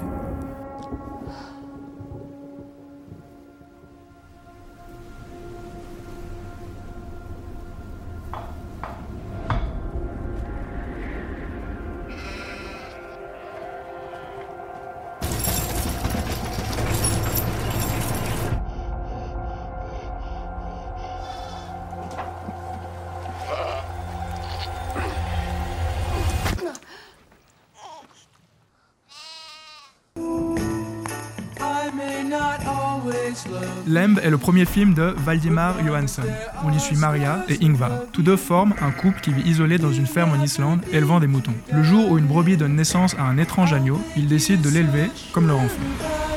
Premier 34.42 34.64
film 34.64 34.92
de 34.92 35.14
Valdimar 35.18 35.76
Johansson. 35.86 36.24
On 36.64 36.72
y 36.72 36.80
suit 36.80 36.96
Maria 36.96 37.44
et 37.48 37.64
Ingvar. 37.64 37.92
Tous 38.12 38.22
deux 38.22 38.36
forment 38.36 38.74
un 38.82 38.90
couple 38.90 39.20
qui 39.20 39.32
vit 39.32 39.48
isolé 39.48 39.78
dans 39.78 39.92
une 39.92 40.06
ferme 40.06 40.32
en 40.32 40.42
Islande, 40.42 40.80
élevant 40.92 41.20
des 41.20 41.28
moutons. 41.28 41.54
Le 41.72 41.84
jour 41.84 42.10
où 42.10 42.18
une 42.18 42.26
brebis 42.26 42.56
donne 42.56 42.74
naissance 42.74 43.14
à 43.14 43.22
un 43.22 43.38
étrange 43.38 43.72
agneau, 43.72 44.00
ils 44.16 44.26
décident 44.26 44.60
de 44.60 44.68
l'élever 44.68 45.10
comme 45.32 45.46
leur 45.46 45.60
enfant. 45.60 46.31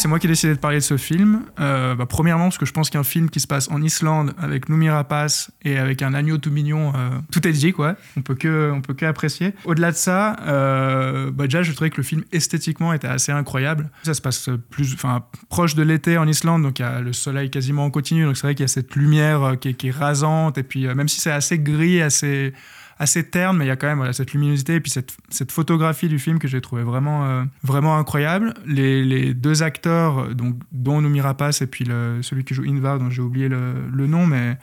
C'est 0.00 0.08
moi 0.08 0.18
qui 0.18 0.28
ai 0.28 0.30
décidé 0.30 0.54
de 0.54 0.58
parler 0.58 0.78
de 0.78 0.82
ce 0.82 0.96
film. 0.96 1.42
Euh, 1.60 1.94
bah, 1.94 2.06
premièrement, 2.06 2.44
parce 2.44 2.56
que 2.56 2.64
je 2.64 2.72
pense 2.72 2.88
qu'un 2.88 3.02
film 3.02 3.28
qui 3.28 3.38
se 3.38 3.46
passe 3.46 3.70
en 3.70 3.82
Islande 3.82 4.32
avec 4.38 4.70
Noomi 4.70 4.88
Rapace 4.88 5.50
et 5.62 5.76
avec 5.76 6.00
un 6.00 6.14
agneau 6.14 6.38
tout 6.38 6.50
mignon, 6.50 6.94
euh, 6.96 7.10
tout 7.30 7.46
est 7.46 7.52
dit, 7.52 7.72
quoi. 7.72 7.96
On 8.16 8.22
peut 8.22 8.34
que, 8.34 8.80
peut 8.80 8.94
que 8.94 9.04
apprécier. 9.04 9.52
Au-delà 9.66 9.90
de 9.90 9.96
ça, 9.96 10.36
euh, 10.46 11.30
bah, 11.30 11.44
déjà, 11.44 11.62
je 11.62 11.72
trouvais 11.72 11.90
que 11.90 11.98
le 11.98 12.02
film 12.02 12.24
esthétiquement 12.32 12.94
était 12.94 13.08
assez 13.08 13.30
incroyable. 13.30 13.90
Ça 14.02 14.14
se 14.14 14.22
passe 14.22 14.48
plus, 14.70 14.94
enfin, 14.94 15.22
proche 15.50 15.74
de 15.74 15.82
l'été 15.82 16.16
en 16.16 16.26
Islande, 16.26 16.62
donc 16.62 16.78
il 16.78 16.82
y 16.82 16.86
a 16.86 17.02
le 17.02 17.12
soleil 17.12 17.50
quasiment 17.50 17.84
en 17.84 17.90
continu. 17.90 18.24
Donc 18.24 18.38
c'est 18.38 18.46
vrai 18.46 18.54
qu'il 18.54 18.64
y 18.64 18.64
a 18.64 18.68
cette 18.68 18.96
lumière 18.96 19.56
qui, 19.60 19.68
est, 19.68 19.74
qui 19.74 19.88
est 19.88 19.94
rasante. 19.94 20.56
Et 20.56 20.62
puis, 20.62 20.86
même 20.86 21.08
si 21.08 21.20
c'est 21.20 21.30
assez 21.30 21.58
gris, 21.58 22.00
assez 22.00 22.54
assez 23.00 23.24
terne, 23.28 23.56
mais 23.56 23.64
il 23.64 23.68
y 23.68 23.72
a 23.72 23.76
quand 23.76 23.86
même 23.88 23.96
voilà, 23.96 24.12
cette 24.12 24.32
luminosité 24.34 24.74
et 24.76 24.80
puis 24.80 24.90
cette, 24.92 25.16
cette 25.30 25.50
photographie 25.50 26.06
du 26.06 26.18
film 26.18 26.38
que 26.38 26.46
j'ai 26.46 26.60
trouvé 26.60 26.82
vraiment, 26.82 27.26
euh, 27.26 27.42
vraiment 27.64 27.96
incroyable. 27.96 28.54
Les, 28.66 29.02
les 29.04 29.34
deux 29.34 29.62
acteurs, 29.62 30.34
donc, 30.34 30.56
dont 30.70 31.00
Noomi 31.00 31.20
Rapace 31.22 31.62
et 31.62 31.66
puis 31.66 31.84
le, 31.84 32.18
celui 32.22 32.44
qui 32.44 32.54
joue 32.54 32.62
Invar, 32.68 32.98
dont 32.98 33.08
j'ai 33.10 33.22
oublié 33.22 33.48
le, 33.48 33.72
le 33.90 34.06
nom, 34.06 34.26
mais, 34.26 34.58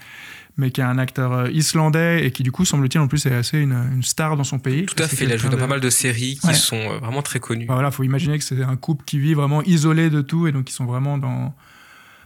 mais 0.56 0.70
qui 0.70 0.82
est 0.82 0.84
un 0.84 1.00
acteur 1.00 1.34
euh, 1.34 1.50
islandais 1.52 2.26
et 2.26 2.32
qui 2.32 2.44
du 2.44 2.52
coup, 2.52 2.64
semble-t-il, 2.64 3.02
en 3.02 3.08
plus 3.08 3.26
est 3.26 3.34
assez 3.34 3.58
une, 3.60 3.74
une 3.94 4.04
star 4.04 4.38
dans 4.38 4.44
son 4.44 4.60
pays. 4.60 4.86
Tout 4.86 5.02
à 5.04 5.08
fait, 5.08 5.26
il 5.26 5.32
a 5.32 5.38
joué 5.38 5.50
dans 5.50 5.58
pas 5.58 5.66
mal 5.68 5.80
de 5.82 5.90
séries 5.90 6.38
qui 6.40 6.46
Ouais. 6.48 6.54
sont 6.54 6.76
euh, 6.78 7.00
vraiment 7.00 7.24
très 7.24 7.40
connues. 7.40 7.66
Enfin, 7.66 7.74
voilà, 7.74 7.90
faut 7.92 8.04
imaginer 8.04 8.38
que 8.38 8.44
c'est 8.44 8.62
un 8.64 8.76
couple 8.76 9.04
qui 9.06 9.18
vit 9.20 9.34
vraiment 9.34 9.64
isolé 9.64 10.10
de 10.12 10.22
tout 10.22 10.46
et 10.48 10.52
donc 10.52 10.70
ils 10.70 10.74
sont 10.74 10.86
vraiment 10.86 11.18
dans 11.18 11.56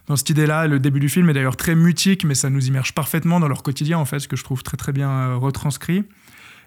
dans 0.07 0.15
cette 0.15 0.29
idée-là. 0.29 0.67
Le 0.67 0.79
début 0.79 0.99
du 0.99 1.09
film 1.09 1.29
est 1.29 1.33
d'ailleurs 1.33 1.57
très 1.57 1.75
mutique, 1.75 2.23
mais 2.23 2.35
ça 2.35 2.49
nous 2.49 2.67
immerge 2.67 2.93
parfaitement 2.93 3.39
dans 3.39 3.47
leur 3.47 3.63
quotidien 3.63 3.97
en 3.97 4.05
fait, 4.05 4.19
ce 4.19 4.27
que 4.27 4.35
je 4.35 4.43
trouve 4.43 4.63
très 4.63 4.77
très 4.77 4.91
bien 4.91 5.09
euh, 5.09 5.35
retranscrit. 5.35 6.03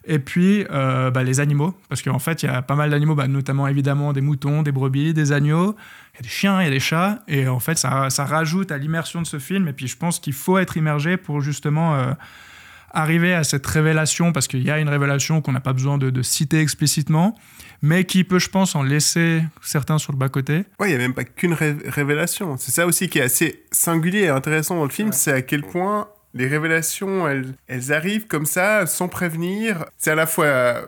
Et 0.07 0.19
puis 0.19 0.67
euh, 0.71 1.11
bah, 1.11 1.23
les 1.23 1.41
animaux, 1.41 1.75
parce 1.89 2.03
qu'en 2.03 2.19
fait 2.19 2.43
il 2.43 2.47
y 2.47 2.49
a 2.49 2.61
pas 2.61 2.75
mal 2.75 2.91
d'animaux, 2.91 3.15
bah, 3.15 3.27
notamment 3.27 3.67
évidemment 3.69 4.13
des 4.13 4.21
moutons, 4.21 4.63
des 4.63 4.73
brebis, 4.73 5.15
des 5.15 5.33
agneaux, 5.33 5.77
il 6.13 6.17
y 6.17 6.21
a 6.21 6.23
des 6.23 6.29
chiens, 6.29 6.61
il 6.61 6.65
y 6.65 6.69
a 6.69 6.71
des 6.71 6.81
chats, 6.81 7.21
et 7.27 7.49
en 7.49 7.61
fait 7.61 7.79
ça, 7.79 8.11
ça 8.11 8.25
rajoute 8.27 8.71
à 8.71 8.77
l'immersion 8.77 9.23
de 9.23 9.27
ce 9.27 9.39
film. 9.39 9.67
Et 9.69 9.73
puis 9.73 9.87
je 9.87 9.97
pense 9.97 10.21
qu'il 10.21 10.35
faut 10.35 10.59
être 10.59 10.77
immergé 10.77 11.17
pour 11.17 11.41
justement 11.41 11.95
euh, 11.95 12.13
arriver 12.95 13.35
à 13.35 13.45
cette 13.45 13.67
révélation, 13.67 14.33
parce 14.33 14.47
qu'il 14.49 14.63
y 14.63 14.71
a 14.71 14.79
une 14.79 14.89
révélation 14.89 15.41
qu'on 15.43 15.53
n'a 15.53 15.61
pas 15.61 15.73
besoin 15.73 15.99
de, 15.99 16.11
de 16.11 16.23
citer 16.23 16.61
explicitement, 16.61 17.37
mais 17.83 18.05
qui 18.05 18.25
peut, 18.25 18.39
je 18.39 18.49
pense, 18.49 18.75
en 18.75 18.83
laisser 18.83 19.43
certains 19.63 19.99
sur 19.99 20.13
le 20.13 20.19
bas-côté. 20.19 20.65
Ouais, 20.81 20.89
il 20.89 20.91
n'y 20.91 20.95
a 20.95 20.99
même 20.99 21.15
pas 21.15 21.25
qu'une 21.25 21.53
ré- 21.53 21.77
révélation. 21.87 22.57
C'est 22.57 22.73
ça 22.73 22.87
aussi 22.87 23.09
qui 23.09 23.19
est 23.19 23.23
assez 23.23 23.65
singulier 23.73 24.21
et 24.21 24.29
intéressant 24.29 24.77
dans 24.77 24.85
le 24.85 24.91
film, 24.91 25.13
c'est 25.13 25.33
à 25.33 25.43
quel 25.43 25.63
point 25.63 26.09
les 26.33 26.47
révélations, 26.49 27.29
elles, 27.29 27.55
elles 27.69 27.93
arrivent 27.93 28.27
comme 28.27 28.47
ça, 28.47 28.87
sans 28.87 29.09
prévenir. 29.09 29.85
C'est 29.99 30.11
à 30.11 30.15
la 30.15 30.27
fois 30.27 30.47
euh, 30.47 30.83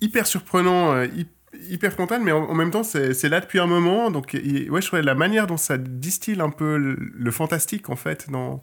hyper 0.00 0.26
surprenant, 0.26 0.92
euh, 0.94 1.06
hy- 1.06 1.26
hyper 1.68 1.92
frontal, 1.92 2.20
mais 2.22 2.32
en, 2.32 2.44
en 2.44 2.54
même 2.54 2.70
temps, 2.70 2.82
c'est 2.84 3.28
là 3.28 3.40
depuis 3.40 3.58
un 3.58 3.66
moment. 3.66 4.10
Donc, 4.10 4.34
il- 4.34 4.70
ouais, 4.70 4.80
je 4.80 4.86
trouvais 4.86 5.02
la 5.02 5.14
manière 5.14 5.46
dont 5.46 5.56
ça 5.56 5.78
distille 5.78 6.40
un 6.40 6.50
peu 6.50 6.76
le, 6.78 6.96
le 7.14 7.30
fantastique, 7.30 7.90
en 7.90 7.96
fait, 7.96 8.30
dans 8.30 8.62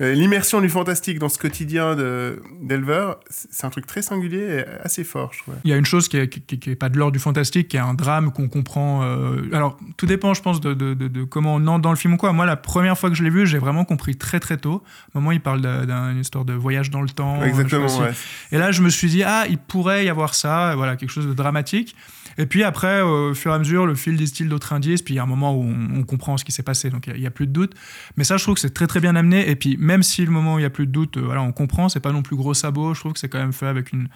euh, 0.00 0.14
l'immersion 0.14 0.60
du 0.62 0.70
fantastique 0.70 1.18
dans 1.18 1.28
ce 1.28 1.38
quotidien 1.38 1.94
d'éleveur, 2.60 3.20
c'est 3.28 3.66
un 3.66 3.70
truc 3.70 3.86
très 3.86 4.00
singulier 4.02 4.64
et 4.64 4.64
assez 4.82 5.04
fort, 5.04 5.32
je 5.34 5.40
trouve. 5.42 5.54
Il 5.64 5.70
y 5.70 5.74
a 5.74 5.76
une 5.76 5.84
chose 5.84 6.08
qui 6.08 6.16
est, 6.16 6.28
qui, 6.28 6.40
qui- 6.40 6.58
qui 6.58 6.70
est 6.70 6.74
pas 6.76 6.88
de 6.88 6.96
l'ordre 6.98 7.12
du 7.12 7.18
fantastique, 7.18 7.68
qui 7.68 7.76
est 7.76 7.80
un 7.80 7.94
drame 7.94 8.32
qu'on 8.32 8.48
comprend. 8.48 9.02
euh, 9.04 9.42
alors, 9.52 9.78
tout 9.98 10.06
dépend, 10.06 10.32
je 10.34 10.42
pense, 10.42 10.60
de, 10.60 10.72
de- 10.74 10.94
de- 10.94 11.08
de 11.08 11.24
comment 11.24 11.54
on 11.56 11.66
entre 11.66 11.82
dans 11.82 11.90
le 11.90 11.96
film 11.96 12.14
ou 12.14 12.16
quoi. 12.16 12.32
Moi, 12.32 12.46
la 12.46 12.56
première 12.56 12.98
fois 12.98 13.10
que 13.10 13.14
je 13.16 13.22
l'ai 13.22 13.30
vu, 13.30 13.46
j'ai 13.46 13.58
vraiment 13.58 13.84
compris 13.84 14.16
très 14.16 14.40
très 14.40 14.56
tôt. 14.56 14.82
Au 15.14 15.18
moment 15.20 15.32
il 15.32 15.40
parle 15.40 15.60
d'une 15.60 16.18
histoire 16.18 16.44
de 16.46 16.54
voyage 16.54 16.90
dans 16.90 17.02
le 17.02 17.10
temps. 17.10 17.42
Exactement, 17.44 17.86
ouais. 18.00 18.12
si- 18.14 18.54
Et 18.54 18.58
là, 18.58 18.72
je 18.72 18.80
me 18.82 18.88
suis 18.88 19.08
dit, 19.08 19.22
ah, 19.22 19.44
il 19.48 19.58
pourrait 19.58 20.04
y 20.06 20.08
avoir 20.08 20.34
ça, 20.34 20.74
voilà, 20.76 20.96
quelque 20.96 21.10
chose 21.10 21.26
de 21.26 21.34
dramatique. 21.34 21.94
Et 22.38 22.46
puis 22.46 22.64
après, 22.64 23.02
au 23.02 23.34
fur 23.34 23.52
et 23.52 23.54
à 23.54 23.58
mesure, 23.58 23.86
le 23.86 23.94
fil 23.94 24.16
distille 24.16 24.46
d'autres 24.46 24.72
indices, 24.72 25.02
puis 25.02 25.14
il 25.14 25.16
y 25.16 25.20
a 25.20 25.22
un 25.22 25.26
moment 25.26 25.54
où 25.54 25.62
on, 25.62 26.02
comprend 26.04 26.36
ce 26.36 26.44
qui 26.44 26.52
s'est 26.52 26.62
passé, 26.62 26.90
donc 26.90 27.06
il 27.06 27.20
n'y 27.20 27.26
a, 27.26 27.30
plus 27.30 27.46
de 27.46 27.52
doute. 27.52 27.74
Mais 28.16 28.24
ça, 28.24 28.36
je 28.36 28.42
trouve 28.42 28.54
que 28.54 28.60
c'est 28.60 28.74
très 28.74 28.86
très 28.86 29.00
bien 29.00 29.16
amené. 29.16 29.48
Et 29.48 29.56
puis, 29.56 29.76
même 29.78 30.02
si 30.02 30.24
le 30.24 30.30
moment 30.30 30.54
où 30.54 30.58
il 30.58 30.62
n'y 30.62 30.66
a 30.66 30.70
plus 30.70 30.86
de 30.86 30.92
doute, 30.92 31.16
euh, 31.16 31.22
voilà, 31.22 31.42
on 31.42 31.52
comprend, 31.52 31.88
c'est 31.88 32.00
pas 32.00 32.12
non 32.12 32.22
plus 32.22 32.36
gros 32.36 32.54
sabot, 32.54 32.94
je 32.94 33.00
trouve 33.00 33.12
que 33.12 33.18
c'est 33.18 33.28
quand 33.28 33.38
même 33.38 33.52
fait 33.52 33.66
avec 33.66 33.92
une, 33.92 34.08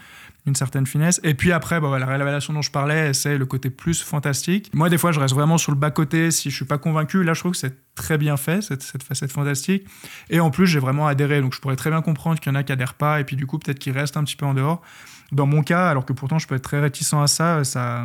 certaine 0.54 0.86
finesse. 0.86 1.20
Et 1.24 1.34
puis 1.34 1.50
après, 1.50 1.80
bah, 1.80 1.98
la 1.98 2.06
révélation 2.06 2.52
dont 2.54 2.62
je 2.62 2.70
parlais, 2.70 3.12
c'est 3.12 3.36
le 3.36 3.46
côté 3.46 3.68
plus 3.68 4.02
fantastique. 4.02 4.70
Moi, 4.74 4.88
des 4.88 4.96
fois, 4.96 5.10
je 5.10 5.18
reste 5.18 5.34
vraiment 5.34 5.58
sur 5.58 5.72
le 5.72 5.78
bas-côté 5.78 6.30
si 6.30 6.50
je 6.50 6.54
suis 6.54 6.64
pas 6.64 6.78
convaincu. 6.78 7.24
Là, 7.24 7.34
je 7.34 7.40
trouve 7.40 7.52
que 7.52 7.58
c'est 7.58 7.74
très 7.96 8.16
bien 8.16 8.36
fait, 8.36 8.62
cette, 8.62 8.82
cette 8.82 9.02
facette 9.02 9.32
fantastique. 9.32 9.84
Et 10.30 10.38
en 10.38 10.50
plus, 10.50 10.68
j'ai 10.68 10.78
vraiment 10.78 11.08
adhéré. 11.08 11.40
Donc, 11.40 11.52
je 11.52 11.60
pourrais 11.60 11.74
très 11.74 11.90
bien 11.90 12.00
comprendre 12.00 12.38
qu'il 12.38 12.52
y 12.52 12.54
en 12.54 12.58
a 12.58 12.62
qui 12.62 12.70
adhèrent 12.70 12.94
pas, 12.94 13.18
et 13.18 13.24
puis 13.24 13.34
du 13.34 13.46
coup, 13.46 13.58
peut-être 13.58 13.80
qu'ils 13.80 13.92
restent 13.92 14.16
un 14.16 14.22
petit 14.22 14.36
peu 14.36 14.46
en 14.46 14.54
dehors. 14.54 14.82
Dans 15.32 15.46
mon 15.46 15.62
cas, 15.62 15.88
alors 15.88 16.04
que 16.06 16.12
pourtant, 16.12 16.38
je 16.38 16.46
peux 16.46 16.54
être 16.54 16.62
très 16.62 16.80
réticent 16.80 17.14
à 17.14 17.26
ça, 17.26 17.64
ça, 17.64 18.04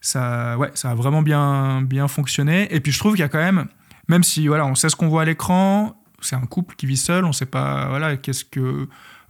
ça, 0.00 0.56
ouais, 0.58 0.70
ça 0.74 0.90
a 0.90 0.94
vraiment 0.94 1.22
bien, 1.22 1.82
bien 1.82 2.08
fonctionné. 2.08 2.72
Et 2.74 2.80
puis, 2.80 2.92
je 2.92 2.98
trouve 2.98 3.12
qu'il 3.12 3.20
y 3.20 3.24
a 3.24 3.28
quand 3.28 3.38
même, 3.38 3.66
même 4.08 4.22
si 4.22 4.46
voilà, 4.48 4.66
on 4.66 4.74
sait 4.74 4.88
ce 4.88 4.96
qu'on 4.96 5.08
voit 5.08 5.22
à 5.22 5.24
l'écran, 5.24 6.00
c'est 6.20 6.36
un 6.36 6.40
couple 6.46 6.74
qui 6.76 6.86
vit 6.86 6.96
seul, 6.96 7.24
on 7.24 7.32
sait 7.32 7.46
pas, 7.46 7.88
voilà, 7.88 8.16
qu'est-ce 8.16 8.44
que 8.44 8.60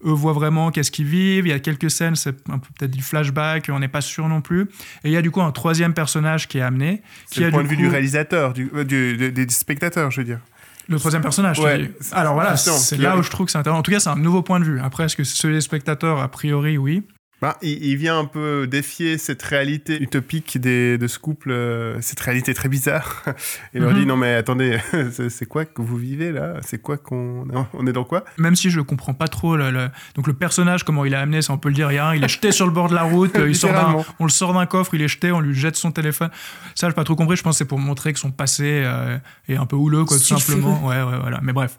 eux 0.04 0.12
voient 0.12 0.34
vraiment, 0.34 0.70
qu'est-ce 0.70 0.90
qu'ils 0.90 1.06
vivent. 1.06 1.46
Il 1.46 1.50
y 1.50 1.54
a 1.54 1.58
quelques 1.58 1.90
scènes, 1.90 2.16
c'est 2.16 2.36
un 2.50 2.58
peu 2.58 2.68
peut-être 2.78 2.90
du 2.90 3.02
flashback, 3.02 3.70
on 3.72 3.78
n'est 3.78 3.88
pas 3.88 4.02
sûr 4.02 4.28
non 4.28 4.42
plus. 4.42 4.62
Et 5.04 5.08
il 5.08 5.12
y 5.12 5.16
a 5.16 5.22
du 5.22 5.30
coup 5.30 5.40
un 5.40 5.52
troisième 5.52 5.94
personnage 5.94 6.48
qui 6.48 6.58
est 6.58 6.62
amené. 6.62 7.02
C'est 7.26 7.40
le 7.40 7.46
a 7.46 7.50
point 7.50 7.62
de 7.62 7.68
vue 7.68 7.76
du 7.76 7.88
réalisateur, 7.88 8.52
du, 8.52 8.70
euh, 8.74 8.84
du- 8.84 9.32
des 9.32 9.48
spectateurs, 9.48 10.10
je 10.10 10.20
veux 10.20 10.24
dire. 10.26 10.40
Le 10.88 10.98
troisième 10.98 11.22
personnage, 11.22 11.56
tu 11.56 11.64
Ouais, 11.64 11.78
dis. 11.78 11.88
Alors 12.12 12.34
voilà, 12.34 12.56
c'est 12.56 12.96
là 12.98 13.16
où 13.16 13.22
je 13.22 13.30
trouve 13.30 13.46
que 13.46 13.52
c'est 13.52 13.58
intéressant. 13.58 13.80
En 13.80 13.82
tout 13.82 13.90
cas, 13.90 14.00
c'est 14.00 14.10
un 14.10 14.16
nouveau 14.16 14.42
point 14.42 14.60
de 14.60 14.64
vue. 14.64 14.80
Après, 14.80 15.04
est-ce 15.04 15.16
que 15.16 15.24
celui 15.24 15.54
des 15.54 15.60
spectateurs 15.60 16.20
A 16.20 16.28
priori, 16.28 16.78
oui. 16.78 17.02
Bah, 17.42 17.58
il, 17.60 17.84
il 17.84 17.96
vient 17.96 18.18
un 18.18 18.24
peu 18.24 18.66
défier 18.66 19.18
cette 19.18 19.42
réalité 19.42 20.02
utopique 20.02 20.58
des, 20.58 20.96
de 20.96 21.06
ce 21.06 21.18
couple, 21.18 21.50
euh, 21.50 22.00
cette 22.00 22.18
réalité 22.20 22.54
très 22.54 22.70
bizarre. 22.70 23.24
Il 23.74 23.82
leur 23.82 23.90
Mhm. 23.92 23.98
dit 24.00 24.06
non 24.06 24.16
mais 24.16 24.34
attendez, 24.34 24.78
c'est 25.28 25.44
quoi 25.46 25.66
que 25.66 25.82
vous 25.82 25.98
vivez 25.98 26.32
là? 26.32 26.54
C'est 26.64 26.80
quoi 26.80 26.96
qu'on 26.96 27.46
on 27.74 27.86
est 27.86 27.92
dans 27.92 28.04
quoi? 28.04 28.24
Même 28.38 28.56
si 28.56 28.70
je 28.70 28.80
comprends 28.80 29.12
pas 29.12 29.28
trop 29.28 29.54
le, 29.54 29.70
le- 29.70 29.90
donc 30.14 30.26
le 30.26 30.32
personnage, 30.32 30.82
comment 30.82 31.04
il 31.04 31.12
est 31.12 31.16
amené, 31.16 31.42
ça 31.42 31.52
on 31.52 31.58
peut 31.58 31.68
le 31.68 31.74
dire 31.74 31.88
rien. 31.88 32.14
Il 32.14 32.24
est 32.24 32.28
jeté 32.28 32.52
sur 32.52 32.64
le 32.64 32.72
bord 32.72 32.88
de 32.88 32.94
la 32.94 33.02
route, 33.02 33.36
euh, 33.36 33.48
il 33.50 33.54
sort 33.54 34.04
on 34.18 34.24
le 34.24 34.30
sort 34.30 34.54
d'un 34.54 34.64
coffre, 34.64 34.94
il 34.94 35.02
est 35.02 35.08
jeté, 35.08 35.30
on 35.30 35.40
lui 35.40 35.54
jette 35.54 35.76
son 35.76 35.92
téléphone. 35.92 36.30
Ça, 36.74 36.88
j'ai 36.88 36.94
pas 36.94 37.04
trop 37.04 37.16
compris. 37.16 37.36
Je 37.36 37.42
pense 37.42 37.56
que 37.56 37.58
c'est 37.58 37.64
pour 37.66 37.78
montrer 37.78 38.14
que 38.14 38.18
son 38.18 38.30
passé 38.30 38.82
euh, 38.84 39.18
est 39.48 39.56
un 39.56 39.66
peu 39.66 39.76
houleux, 39.76 40.04
quoi, 40.06 40.16
tout 40.16 40.22
simplement. 40.24 40.86
Ouais, 40.86 41.02
ouais, 41.02 41.18
voilà. 41.20 41.40
Mais 41.42 41.52
bref. 41.52 41.78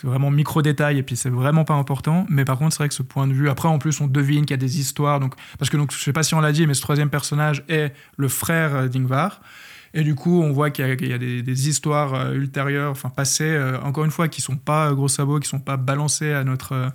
C'est 0.00 0.06
vraiment 0.06 0.30
micro 0.30 0.62
détail 0.62 0.96
et 0.96 1.02
puis 1.02 1.14
c'est 1.14 1.28
vraiment 1.28 1.64
pas 1.64 1.74
important. 1.74 2.24
Mais 2.30 2.46
par 2.46 2.56
contre, 2.56 2.72
c'est 2.72 2.78
vrai 2.78 2.88
que 2.88 2.94
ce 2.94 3.02
point 3.02 3.26
de 3.26 3.34
vue. 3.34 3.50
Après, 3.50 3.68
en 3.68 3.78
plus, 3.78 4.00
on 4.00 4.06
devine 4.06 4.46
qu'il 4.46 4.52
y 4.52 4.54
a 4.54 4.56
des 4.56 4.80
histoires. 4.80 5.20
Donc, 5.20 5.34
parce 5.58 5.68
que 5.68 5.76
donc, 5.76 5.92
je 5.92 5.98
sais 5.98 6.14
pas 6.14 6.22
si 6.22 6.34
on 6.34 6.40
l'a 6.40 6.52
dit, 6.52 6.66
mais 6.66 6.72
ce 6.72 6.80
troisième 6.80 7.10
personnage 7.10 7.64
est 7.68 7.92
le 8.16 8.28
frère 8.28 8.74
euh, 8.74 8.88
d'Ingvar. 8.88 9.42
Et 9.92 10.02
du 10.02 10.14
coup, 10.14 10.42
on 10.42 10.52
voit 10.52 10.70
qu'il 10.70 10.86
y 10.86 11.12
a, 11.12 11.18
des, 11.18 11.68
histoires 11.68 12.14
euh, 12.14 12.32
ultérieures, 12.32 12.92
enfin 12.92 13.10
passées, 13.10 13.44
euh, 13.44 13.78
encore 13.82 14.06
une 14.06 14.10
fois, 14.10 14.28
qui 14.28 14.40
sont 14.40 14.56
pas 14.56 14.90
gros 14.94 15.08
sabots, 15.08 15.38
qui 15.38 15.48
sont 15.48 15.60
pas 15.60 15.76
balancées 15.76 16.32
à 16.32 16.44
notre, 16.44 16.92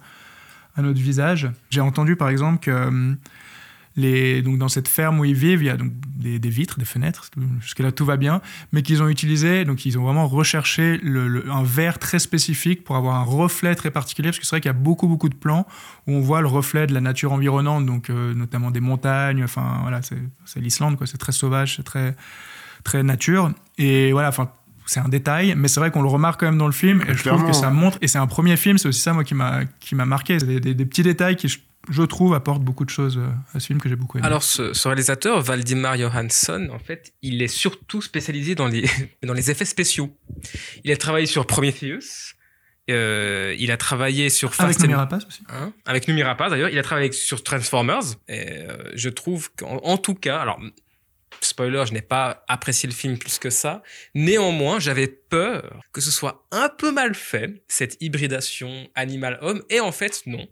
à 0.75 0.81
notre 0.81 0.99
visage. 0.99 1.47
J'ai 1.69 1.81
entendu 1.81 2.15
par 2.15 2.29
exemple 2.29 2.57
que 2.57 3.15
les, 3.97 4.41
donc 4.41 4.57
dans 4.57 4.67
cette 4.67 4.87
ferme 4.89 5.19
où 5.19 5.25
ils 5.25 5.33
vivent, 5.35 5.61
il 5.63 5.67
y 5.67 5.69
a 5.69 5.77
donc 5.77 5.91
des, 6.17 6.37
des 6.39 6.49
vitres, 6.49 6.77
des 6.79 6.85
fenêtres, 6.85 7.29
jusque-là 7.61 7.91
tout 7.93 8.03
va 8.05 8.17
bien, 8.17 8.41
mais 8.73 8.81
qu'ils 8.81 9.01
ont 9.01 9.07
utilisé, 9.07 9.63
donc 9.63 9.85
ils 9.85 9.97
ont 9.97 10.03
vraiment 10.03 10.27
recherché 10.27 10.97
le- 11.01 11.27
le- 11.29 11.49
un 11.49 11.63
verre 11.63 11.97
très 11.97 12.19
spécifique 12.19 12.83
pour 12.83 12.95
avoir 12.97 13.15
un 13.15 13.23
reflet 13.23 13.73
très 13.75 13.91
particulier, 13.91 14.29
parce 14.29 14.39
que 14.39 14.45
c'est 14.45 14.49
vrai 14.51 14.59
qu'il 14.61 14.69
y 14.69 14.75
a 14.75 14.77
beaucoup 14.77 15.07
beaucoup 15.07 15.29
de 15.29 15.35
plans 15.35 15.65
où 16.07 16.13
on 16.13 16.19
voit 16.21 16.41
le 16.41 16.47
reflet 16.47 16.87
de 16.87 16.93
la 16.93 16.99
nature 17.01 17.31
environnante, 17.31 17.85
donc 17.85 18.09
euh, 18.09 18.33
notamment 18.33 18.69
des 18.71 18.81
montagnes, 18.81 19.43
enfin 19.43 19.79
voilà, 19.83 20.01
c'est 20.01 20.59
l'Islande, 20.59 20.97
quoi, 20.97 21.07
c'est 21.07 21.17
très 21.17 21.31
sauvage, 21.31 21.77
c'est 21.77 21.83
très, 21.83 22.15
très 22.83 23.01
nature, 23.03 23.51
et 23.77 24.11
voilà, 24.11 24.27
enfin 24.29 24.49
c'est 24.87 24.99
un 24.99 25.07
détail, 25.09 25.55
mais 25.57 25.67
c'est 25.67 25.79
vrai 25.79 25.89
qu'on 25.89 26.03
le 26.03 26.09
remarque 26.09 26.39
quand 26.41 26.45
même 26.45 26.59
dans 26.59 26.67
le 26.67 26.71
film, 26.73 27.01
et 27.07 27.15
je 27.15 27.23
trouve 27.23 27.45
que 27.47 27.53
ça 27.53 27.69
montre, 27.71 27.97
et 28.01 28.07
c'est 28.07 28.19
un 28.19 28.27
premier 28.27 28.55
film, 28.57 28.77
c'est 28.77 28.87
aussi 28.87 28.99
ça 29.01 29.13
moi 29.13 29.23
qui 29.23 29.33
m'a 29.35 30.05
marqué, 30.05 30.37
c'est 30.39 30.45
des, 30.45 30.59
des- 30.59 30.73
des 30.75 30.85
petits 30.85 31.01
détails 31.03 31.37
qui 31.37 31.47
je, 31.89 32.03
trouve 32.03 32.33
apportent 32.33 32.63
beaucoup 32.63 32.85
de 32.85 32.89
choses 32.89 33.17
euh, 33.17 33.27
à 33.53 33.59
ce 33.59 33.67
film 33.67 33.79
que 33.79 33.89
j'ai 33.89 33.95
beaucoup 33.95 34.17
aimé. 34.17 34.25
Alors, 34.27 34.43
ce, 34.43 34.73
ce 34.73 34.87
réalisateur, 34.87 35.41
Valdimar 35.41 35.97
Johansson, 35.97 36.69
en 36.71 36.79
fait, 36.79 37.13
il 37.21 37.41
est 37.41 37.47
surtout 37.47 38.01
spécialisé 38.01 38.55
dans 38.55 38.67
les, 38.67 38.85
dans 39.23 39.33
les 39.33 39.51
effets 39.51 39.65
spéciaux. 39.65 40.15
Il 40.83 40.91
a 40.91 40.97
travaillé 40.97 41.25
sur 41.25 41.45
Prometheus. 41.45 42.33
euh, 42.89 43.55
il 43.57 43.71
a 43.71 43.77
travaillé 43.77 44.29
sur 44.29 44.53
avec 44.59 44.79
and- 44.83 45.17
aussi. 45.27 45.43
Hein, 45.49 45.73
avec 45.85 46.07
Numi 46.07 46.23
Rapace 46.23 46.51
d'ailleurs, 46.51 46.69
il 46.69 46.77
a 46.77 46.83
travaillé 46.83 47.11
sur 47.11 47.43
Transformers. 47.43 48.03
Et 48.27 48.45
euh, 48.49 48.77
je 48.93 49.09
trouve 49.09 49.51
qu'en 49.55 49.77
en 49.77 49.97
tout 49.97 50.15
cas, 50.15 50.39
alors 50.39 50.59
spoiler, 51.41 51.83
je 51.87 51.93
n'ai 51.93 52.01
pas 52.01 52.43
apprécié 52.47 52.87
le 52.87 52.93
film 52.95 53.17
plus 53.17 53.39
que 53.39 53.49
ça. 53.49 53.83
Néanmoins, 54.13 54.79
j'avais 54.79 55.07
peur 55.07 55.79
que 55.93 56.01
ce 56.01 56.11
soit 56.11 56.45
un 56.51 56.69
peu 56.69 56.91
mal 56.91 57.15
fait 57.15 57.63
cette 57.67 57.97
hybridation 58.01 58.87
animal-homme. 58.95 59.61
Et 59.69 59.79
en 59.79 59.91
fait, 59.91 60.21
non. 60.25 60.47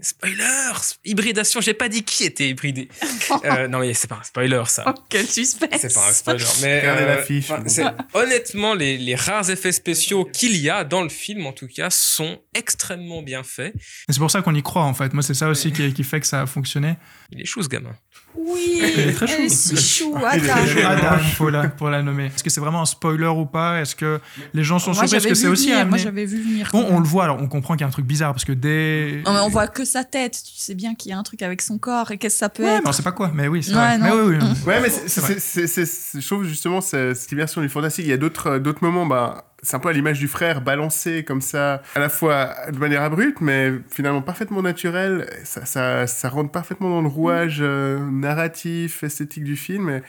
Spoiler, 0.00 0.72
hybridation. 1.04 1.60
J'ai 1.60 1.74
pas 1.74 1.88
dit 1.88 2.02
qui 2.02 2.24
était 2.24 2.48
hybridé. 2.48 2.88
Euh, 3.44 3.68
non 3.68 3.78
mais 3.78 3.94
c'est 3.94 4.08
pas 4.08 4.16
un 4.20 4.24
spoiler 4.24 4.62
ça. 4.66 4.84
Oh, 4.86 4.92
quel 5.08 5.26
suspense 5.26 5.80
C'est 5.80 5.94
pas 5.94 6.08
un 6.08 6.12
spoiler, 6.12 6.44
mais 6.62 6.80
Regardez 6.80 7.02
euh, 7.02 7.06
l'affiche. 7.06 7.50
enfin, 7.50 7.96
honnêtement, 8.12 8.74
les, 8.74 8.98
les 8.98 9.14
rares 9.14 9.48
effets 9.50 9.70
spéciaux 9.72 10.24
qu'il 10.24 10.56
y 10.56 10.68
a 10.68 10.82
dans 10.84 11.02
le 11.02 11.08
film, 11.08 11.46
en 11.46 11.52
tout 11.52 11.68
cas, 11.68 11.90
sont 11.90 12.40
extrêmement 12.54 13.22
bien 13.22 13.42
faits. 13.44 13.74
Et 14.08 14.12
c'est 14.12 14.18
pour 14.18 14.30
ça 14.30 14.42
qu'on 14.42 14.54
y 14.54 14.62
croit 14.62 14.82
en 14.82 14.94
fait. 14.94 15.14
Moi, 15.14 15.22
c'est 15.22 15.34
ça 15.34 15.48
aussi 15.48 15.72
qui, 15.72 15.92
qui 15.94 16.02
fait 16.04 16.20
que 16.20 16.26
ça 16.26 16.42
a 16.42 16.46
fonctionné. 16.46 16.96
Il 17.30 17.40
est 17.40 17.46
chou 17.46 17.62
ce 17.62 17.68
gamin. 17.68 17.94
Oui, 18.36 18.80
Elle 18.82 19.08
est 19.10 19.12
très 19.12 19.26
elle 19.32 19.40
est 19.46 19.48
chou. 19.48 19.76
si 19.76 19.98
chou, 20.04 20.14
est 20.16 20.82
Adam. 20.84 21.16
pour 21.36 21.50
la, 21.50 21.68
pour 21.68 21.90
la 21.90 22.02
nommer. 22.02 22.26
Est-ce 22.26 22.44
que 22.44 22.50
c'est 22.50 22.60
vraiment 22.60 22.82
un 22.82 22.86
spoiler 22.86 23.26
ou 23.26 23.44
pas? 23.44 23.80
Est-ce 23.80 23.96
que 23.96 24.20
les 24.54 24.62
gens 24.62 24.78
sont 24.78 24.94
surpris? 24.94 25.16
Est-ce 25.16 25.26
que 25.28 25.34
c'est 25.34 25.48
aussi. 25.48 25.68
Moi, 25.70 25.78
amené 25.80 25.98
j'avais 25.98 26.24
vu 26.24 26.40
venir. 26.42 26.68
Bon, 26.72 26.86
on 26.90 27.00
le 27.00 27.06
voit, 27.06 27.24
alors 27.24 27.38
on 27.40 27.48
comprend 27.48 27.74
qu'il 27.74 27.80
y 27.82 27.84
a 27.84 27.88
un 27.88 27.90
truc 27.90 28.06
bizarre 28.06 28.32
parce 28.32 28.44
que 28.44 28.52
dès. 28.52 29.22
Non, 29.26 29.32
mais 29.34 29.40
on 29.40 29.48
voit 29.48 29.66
que 29.66 29.84
sa 29.84 30.04
tête. 30.04 30.32
Tu 30.44 30.52
sais 30.62 30.74
bien 30.74 30.94
qu'il 30.94 31.10
y 31.10 31.14
a 31.14 31.18
un 31.18 31.22
truc 31.22 31.42
avec 31.42 31.60
son 31.60 31.78
corps 31.78 32.10
et 32.12 32.18
qu'est-ce 32.18 32.36
que 32.36 32.38
ça 32.38 32.48
peut 32.48 32.62
Ouais, 32.62 32.76
être. 32.76 32.82
mais 32.84 32.88
on 32.90 32.92
sait 32.92 33.02
pas 33.02 33.12
quoi, 33.12 33.30
mais 33.34 33.48
oui, 33.48 33.62
c'est 33.62 33.70
Ouais, 33.72 33.76
vrai. 33.76 33.98
Mais 33.98 34.08
non. 34.10 34.22
oui, 34.26 34.36
oui. 34.40 34.46
Ouais, 34.66 34.80
mais 34.80 34.90
c'est- 34.90 35.08
C'est 35.08 35.20
c'est- 35.20 35.40
c'est- 35.40 35.66
c'est- 35.66 35.86
c'est- 35.86 36.20
je 36.20 36.26
trouve 36.26 36.44
justement 36.44 36.80
c'est- 36.80 37.14
cette 37.14 37.32
immersion 37.32 37.60
du 37.60 37.68
fantastique. 37.68 38.04
Il 38.06 38.10
y 38.10 38.14
a 38.14 38.16
d'autres 38.16 38.46
euh, 38.52 38.58
d'autres 38.58 38.82
moments, 38.84 39.06
bah, 39.06 39.44
c'est 39.62 39.76
un 39.76 39.78
peu 39.78 39.88
à 39.88 39.92
l'image 39.92 40.18
du 40.18 40.28
frère 40.28 40.60
balancé 40.60 41.24
comme 41.24 41.40
ça, 41.40 41.82
à 41.94 42.00
la 42.00 42.08
fois 42.08 42.54
de 42.70 42.78
manière 42.78 43.02
abrupte, 43.02 43.40
mais 43.40 43.72
finalement 43.90 44.22
parfaitement 44.22 44.62
naturelle. 44.62 45.28
Ça, 45.44 45.64
ça, 45.64 46.06
ça 46.06 46.28
rentre 46.28 46.50
parfaitement 46.50 46.90
dans 46.90 47.02
le 47.02 47.08
rouage 47.08 47.58
euh, 47.60 47.98
narratif, 48.10 49.02
esthétique 49.02 49.44
du 49.44 49.56
film. 49.56 50.00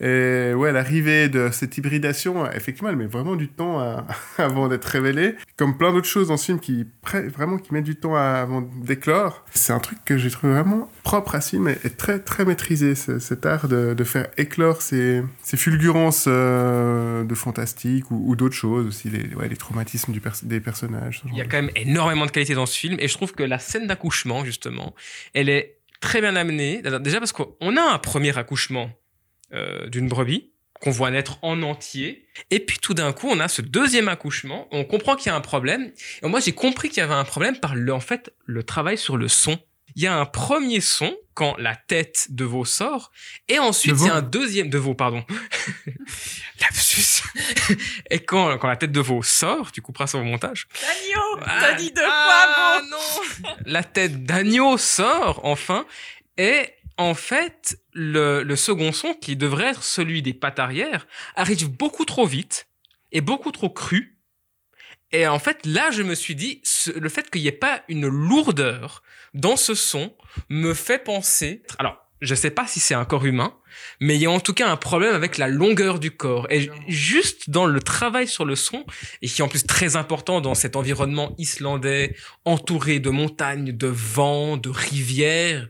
Et 0.00 0.52
ouais, 0.54 0.70
l'arrivée 0.70 1.28
de 1.28 1.48
cette 1.50 1.76
hybridation, 1.76 2.48
effectivement, 2.52 2.88
elle 2.90 2.96
met 2.96 3.06
vraiment 3.06 3.34
du 3.34 3.48
temps 3.48 3.80
à- 3.80 4.06
avant 4.38 4.68
d'être 4.68 4.84
révélée. 4.84 5.34
Comme 5.56 5.76
plein 5.76 5.92
d'autres 5.92 6.06
choses 6.06 6.28
dans 6.28 6.36
ce 6.36 6.44
film 6.46 6.60
qui, 6.60 6.86
vraiment, 7.34 7.58
qui 7.58 7.74
mettent 7.74 7.84
du 7.84 7.96
temps 7.96 8.14
à- 8.14 8.20
avant 8.40 8.60
d'éclore. 8.62 9.44
C'est 9.52 9.72
un 9.72 9.80
truc 9.80 9.98
que 10.04 10.16
j'ai 10.16 10.30
trouvé 10.30 10.52
vraiment 10.52 10.88
propre 11.02 11.34
à 11.34 11.40
ce 11.40 11.50
film 11.50 11.68
et, 11.68 11.90
très, 11.90 12.20
très 12.20 12.44
maîtrisé. 12.44 12.94
ce- 12.94 13.18
cet 13.18 13.44
art 13.44 13.66
de, 13.66 13.94
de 13.94 14.04
faire 14.04 14.28
éclore 14.36 14.82
ces, 14.82 15.22
ces 15.42 15.56
fulgurances 15.56 16.26
euh, 16.28 17.24
de 17.24 17.34
fantastique 17.34 18.10
ou, 18.10 18.22
ou 18.30 18.36
d'autres 18.36 18.54
choses 18.54 18.86
aussi, 18.86 19.10
les, 19.10 19.34
ouais, 19.34 19.48
les 19.48 19.56
traumatismes 19.56 20.12
du 20.12 20.20
pers- 20.20 20.34
des 20.44 20.60
personnages. 20.60 21.22
Il 21.26 21.36
y 21.36 21.40
a 21.40 21.44
de- 21.44 21.50
quand 21.50 21.60
même 21.60 21.70
énormément 21.74 22.24
de 22.26 22.30
qualité 22.30 22.54
dans 22.54 22.66
ce 22.66 22.78
film 22.78 22.96
et 23.00 23.08
je 23.08 23.14
trouve 23.14 23.32
que 23.32 23.42
la 23.42 23.58
scène 23.58 23.86
d'accouchement, 23.88 24.44
justement, 24.44 24.94
elle 25.34 25.48
est 25.48 25.78
très 26.00 26.20
bien 26.20 26.36
amenée. 26.36 26.82
Déjà 27.00 27.18
parce 27.18 27.32
qu'on 27.32 27.76
a 27.76 27.94
un 27.94 27.98
premier 27.98 28.36
accouchement 28.38 28.90
euh, 29.52 29.88
d'une 29.88 30.08
brebis 30.08 30.50
qu'on 30.80 30.90
voit 30.90 31.10
naître 31.10 31.38
en 31.42 31.62
entier. 31.62 32.26
Et 32.50 32.60
puis 32.60 32.78
tout 32.78 32.94
d'un 32.94 33.12
coup, 33.12 33.28
on 33.28 33.40
a 33.40 33.48
ce 33.48 33.62
deuxième 33.62 34.08
accouchement. 34.08 34.68
On 34.70 34.84
comprend 34.84 35.16
qu'il 35.16 35.26
y 35.26 35.32
a 35.32 35.36
un 35.36 35.40
problème. 35.40 35.90
Et 36.22 36.28
moi, 36.28 36.40
j'ai 36.40 36.52
compris 36.52 36.88
qu'il 36.88 36.98
y 36.98 37.00
avait 37.00 37.14
un 37.14 37.24
problème 37.24 37.58
par 37.58 37.74
le, 37.74 37.92
en 37.92 38.00
fait, 38.00 38.32
le 38.46 38.62
travail 38.62 38.96
sur 38.96 39.16
le 39.16 39.28
son. 39.28 39.58
Il 39.96 40.02
y 40.02 40.06
a 40.06 40.16
un 40.16 40.26
premier 40.26 40.80
son 40.80 41.16
quand 41.34 41.56
la 41.56 41.74
tête 41.74 42.28
de 42.30 42.44
veau 42.44 42.64
sort, 42.64 43.10
et 43.48 43.58
ensuite 43.58 43.94
il 43.98 44.06
y 44.06 44.10
a 44.10 44.14
un 44.14 44.22
deuxième 44.22 44.70
de 44.70 44.78
veau, 44.78 44.94
pardon. 44.94 45.24
Lapsus. 46.60 47.22
et 48.10 48.18
quand, 48.20 48.58
quand 48.58 48.68
la 48.68 48.76
tête 48.76 48.92
de 48.92 49.00
veau 49.00 49.22
sort, 49.22 49.72
tu 49.72 49.80
couperas 49.80 50.08
ça 50.08 50.18
au 50.18 50.24
montage. 50.24 50.68
Agneau 50.82 51.42
Ah, 51.46 51.58
T'as 51.60 51.72
dit 51.74 51.92
deux 51.92 52.02
ah, 52.04 52.78
fois 52.80 52.80
bon 52.80 52.90
non 52.90 53.54
La 53.66 53.84
tête 53.84 54.24
d'agneau 54.24 54.78
sort 54.78 55.40
enfin 55.44 55.86
et 56.36 56.70
en 56.96 57.14
fait 57.14 57.78
le, 57.98 58.56
second 58.56 58.92
son 58.92 59.14
qui 59.14 59.36
devrait 59.36 59.70
être 59.70 59.82
celui 59.82 60.22
des 60.22 60.34
pattes 60.34 60.58
arrière 60.58 61.06
arrive 61.34 61.68
beaucoup 61.68 62.04
trop 62.04 62.26
vite 62.26 62.68
et 63.12 63.20
beaucoup 63.20 63.52
trop 63.52 63.70
cru. 63.70 64.18
Et 65.10 65.26
en 65.26 65.38
fait 65.38 65.66
là 65.66 65.90
je 65.90 66.02
me 66.02 66.14
suis 66.14 66.34
dit 66.34 66.62
le 66.94 67.08
fait 67.08 67.30
qu'il 67.30 67.42
n'y 67.42 67.48
ait 67.48 67.52
pas 67.52 67.82
une 67.88 68.06
lourdeur 68.06 69.02
dans 69.34 69.56
ce 69.56 69.74
son 69.74 70.14
me 70.48 70.74
fait 70.74 71.02
penser 71.02 71.62
alors 71.78 72.08
je 72.20 72.34
sais 72.34 72.50
pas 72.50 72.66
si 72.66 72.80
c'est 72.80 72.94
un 72.94 73.04
corps 73.04 73.24
humain, 73.26 73.54
mais 74.00 74.16
il 74.16 74.22
y 74.22 74.26
a 74.26 74.30
en 74.30 74.40
tout 74.40 74.52
cas 74.52 74.68
un 74.68 74.76
problème 74.76 75.14
avec 75.14 75.38
la 75.38 75.46
longueur 75.46 76.00
du 76.00 76.10
corps. 76.10 76.48
Et 76.50 76.70
juste 76.88 77.50
dans 77.50 77.66
le 77.66 77.80
travail 77.80 78.26
sur 78.26 78.44
le 78.44 78.56
son, 78.56 78.84
et 79.22 79.28
qui 79.28 79.40
est 79.40 79.44
en 79.44 79.48
plus 79.48 79.64
très 79.64 79.94
important 79.94 80.40
dans 80.40 80.54
cet 80.54 80.74
environnement 80.74 81.34
islandais 81.38 82.16
entouré 82.44 82.98
de 82.98 83.10
montagnes, 83.10 83.70
de 83.70 83.86
vents, 83.86 84.56
de 84.56 84.68
rivières. 84.68 85.68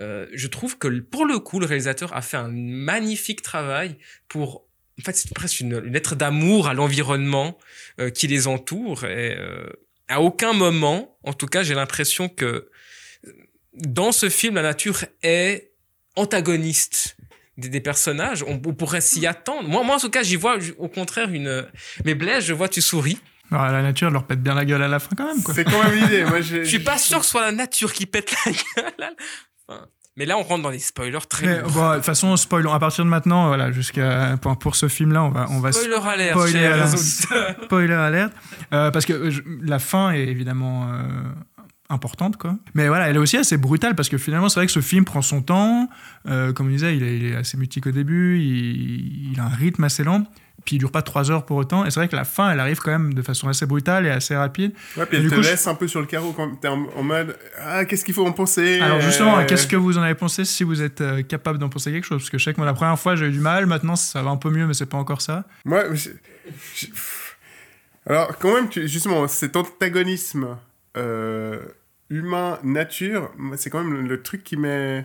Euh, 0.00 0.26
je 0.32 0.46
trouve 0.48 0.78
que 0.78 0.88
pour 0.88 1.26
le 1.26 1.38
coup, 1.38 1.60
le 1.60 1.66
réalisateur 1.66 2.16
a 2.16 2.22
fait 2.22 2.36
un 2.36 2.48
magnifique 2.48 3.42
travail 3.42 3.96
pour. 4.28 4.64
En 4.98 5.02
fait, 5.04 5.16
c'est 5.16 5.32
presque 5.34 5.60
une, 5.60 5.82
une 5.84 5.92
lettre 5.92 6.14
d'amour 6.14 6.68
à 6.68 6.74
l'environnement 6.74 7.56
euh, 8.00 8.10
qui 8.10 8.26
les 8.26 8.46
entoure. 8.46 9.04
Et 9.04 9.36
euh, 9.38 9.66
à 10.08 10.20
aucun 10.20 10.52
moment, 10.52 11.16
en 11.24 11.32
tout 11.32 11.46
cas, 11.46 11.62
j'ai 11.62 11.74
l'impression 11.74 12.28
que 12.28 12.70
dans 13.74 14.12
ce 14.12 14.28
film, 14.28 14.56
la 14.56 14.62
nature 14.62 15.04
est 15.22 15.72
antagoniste 16.16 17.16
des, 17.56 17.68
des 17.68 17.80
personnages. 17.80 18.42
On, 18.42 18.60
on 18.64 18.74
pourrait 18.74 19.00
s'y 19.00 19.26
attendre. 19.26 19.68
Moi, 19.68 19.82
moi, 19.84 19.96
en 19.96 20.00
tout 20.00 20.10
cas, 20.10 20.22
j'y 20.22 20.36
vois 20.36 20.58
au 20.78 20.88
contraire 20.88 21.30
une. 21.30 21.66
Mais 22.04 22.14
Blaise, 22.14 22.44
je 22.44 22.52
vois, 22.52 22.68
tu 22.68 22.82
souris. 22.82 23.18
Alors, 23.50 23.66
la 23.66 23.82
nature 23.82 24.10
leur 24.10 24.26
pète 24.26 24.42
bien 24.42 24.54
la 24.54 24.64
gueule 24.64 24.82
à 24.82 24.88
la 24.88 24.98
fin 24.98 25.10
quand 25.16 25.26
même. 25.26 25.42
Quoi. 25.42 25.54
C'est 25.54 25.64
quand 25.64 25.82
même 25.82 25.94
l'idée. 25.94 26.24
Moi, 26.24 26.40
Je 26.40 26.62
suis 26.62 26.78
pas 26.78 26.98
sûr 26.98 27.18
que 27.18 27.24
ce 27.24 27.30
soit 27.30 27.42
la 27.42 27.52
nature 27.52 27.92
qui 27.92 28.06
pète 28.06 28.32
la 28.44 28.52
gueule. 28.52 29.16
Enfin, 29.70 29.86
mais 30.16 30.26
là, 30.26 30.36
on 30.36 30.42
rentre 30.42 30.62
dans 30.64 30.70
des 30.70 30.78
spoilers 30.80 31.18
très 31.28 31.46
Mais, 31.46 31.62
bon, 31.62 31.90
de 31.90 31.94
toute 31.96 32.04
façon, 32.04 32.36
spoilons. 32.36 32.72
À 32.72 32.80
partir 32.80 33.04
de 33.04 33.08
maintenant, 33.10 33.46
voilà, 33.46 33.70
jusqu'à 33.72 34.36
pour, 34.42 34.58
pour 34.58 34.74
ce 34.76 34.88
film-là, 34.88 35.22
on 35.22 35.30
va, 35.30 35.46
on 35.50 35.60
va 35.60 35.70
Spoiler 35.72 36.66
alert, 36.66 36.98
spoiler 37.64 37.92
alert, 37.94 38.32
Euh, 38.72 38.90
parce 38.90 39.06
que 39.06 39.12
euh, 39.12 39.30
je- 39.30 39.42
la 39.62 39.78
fin 39.78 40.10
est 40.10 40.26
évidemment 40.26 40.88
euh, 40.92 41.02
importante, 41.88 42.36
quoi. 42.36 42.56
Mais 42.74 42.88
voilà, 42.88 43.08
elle 43.08 43.16
est 43.16 43.20
aussi 43.20 43.36
assez 43.36 43.56
brutale 43.56 43.94
parce 43.94 44.08
que 44.08 44.18
finalement, 44.18 44.48
c'est 44.48 44.60
vrai 44.60 44.66
que 44.66 44.72
ce 44.72 44.80
film 44.80 45.04
prend 45.04 45.22
son 45.22 45.42
temps. 45.42 45.88
Euh, 46.28 46.52
comme 46.52 46.66
on 46.66 46.70
disait, 46.70 46.96
il 46.96 47.02
est, 47.02 47.16
il 47.16 47.24
est 47.26 47.36
assez 47.36 47.56
mutique 47.56 47.86
au 47.86 47.90
début, 47.92 48.38
il, 48.40 49.32
il 49.32 49.40
a 49.40 49.44
un 49.44 49.48
rythme 49.48 49.84
assez 49.84 50.04
lent. 50.04 50.24
Puis 50.64 50.76
il 50.76 50.78
dure 50.78 50.92
pas 50.92 51.02
trois 51.02 51.30
heures 51.30 51.46
pour 51.46 51.56
autant. 51.56 51.84
Et 51.86 51.90
c'est 51.90 51.98
vrai 52.00 52.08
que 52.08 52.14
la 52.16 52.24
fin, 52.24 52.50
elle 52.50 52.60
arrive 52.60 52.78
quand 52.80 52.90
même 52.90 53.14
de 53.14 53.22
façon 53.22 53.48
assez 53.48 53.64
brutale 53.66 54.06
et 54.06 54.10
assez 54.10 54.36
rapide. 54.36 54.72
Ouais, 54.96 55.06
puis 55.06 55.16
elle 55.18 55.28
te 55.28 55.34
coup, 55.34 55.42
je- 55.42 55.48
laisse 55.50 55.66
un 55.66 55.74
peu 55.74 55.88
sur 55.88 56.00
le 56.00 56.06
carreau 56.06 56.32
quand 56.32 56.54
t'es 56.60 56.68
en, 56.68 56.86
en 56.96 57.02
mode 57.02 57.36
Ah, 57.58 57.84
qu'est-ce 57.84 58.04
qu'il 58.04 58.14
faut 58.14 58.26
en 58.26 58.32
penser? 58.32 58.78
Alors 58.80 59.00
justement, 59.00 59.38
Euh, 59.38 59.46
qu'est-ce 59.46 59.66
que 59.66 59.76
vous 59.76 59.96
en 59.98 60.02
avez 60.02 60.14
pensé 60.14 60.44
si 60.44 60.62
vous 60.64 60.82
êtes 60.82 61.00
euh, 61.00 61.22
capable 61.22 61.58
d'en 61.58 61.68
penser 61.70 61.90
quelque 61.92 62.04
chose? 62.06 62.18
Parce 62.22 62.30
que 62.30 62.38
je 62.38 62.44
sais 62.44 62.52
que 62.52 62.58
moi, 62.58 62.66
la 62.66 62.74
première 62.74 62.98
fois, 62.98 63.16
j'ai 63.16 63.26
eu 63.26 63.30
du 63.30 63.40
mal. 63.40 63.66
Maintenant, 63.66 63.96
ça 63.96 64.22
va 64.22 64.30
un 64.30 64.36
peu 64.36 64.50
mieux, 64.50 64.66
mais 64.66 64.74
c'est 64.74 64.86
pas 64.86 64.98
encore 64.98 65.22
ça. 65.22 65.44
Moi, 65.64 65.84
alors 68.06 68.36
quand 68.38 68.54
même, 68.54 68.68
tu- 68.68 68.88
justement, 68.88 69.26
cet 69.28 69.56
antagonisme 69.56 70.56
euh, 70.96 71.60
humain-nature, 72.08 73.30
c'est 73.56 73.70
quand 73.70 73.82
même 73.84 73.92
le, 73.92 74.02
le 74.02 74.22
truc 74.22 74.42
qui 74.42 74.56
m'est 74.56 75.02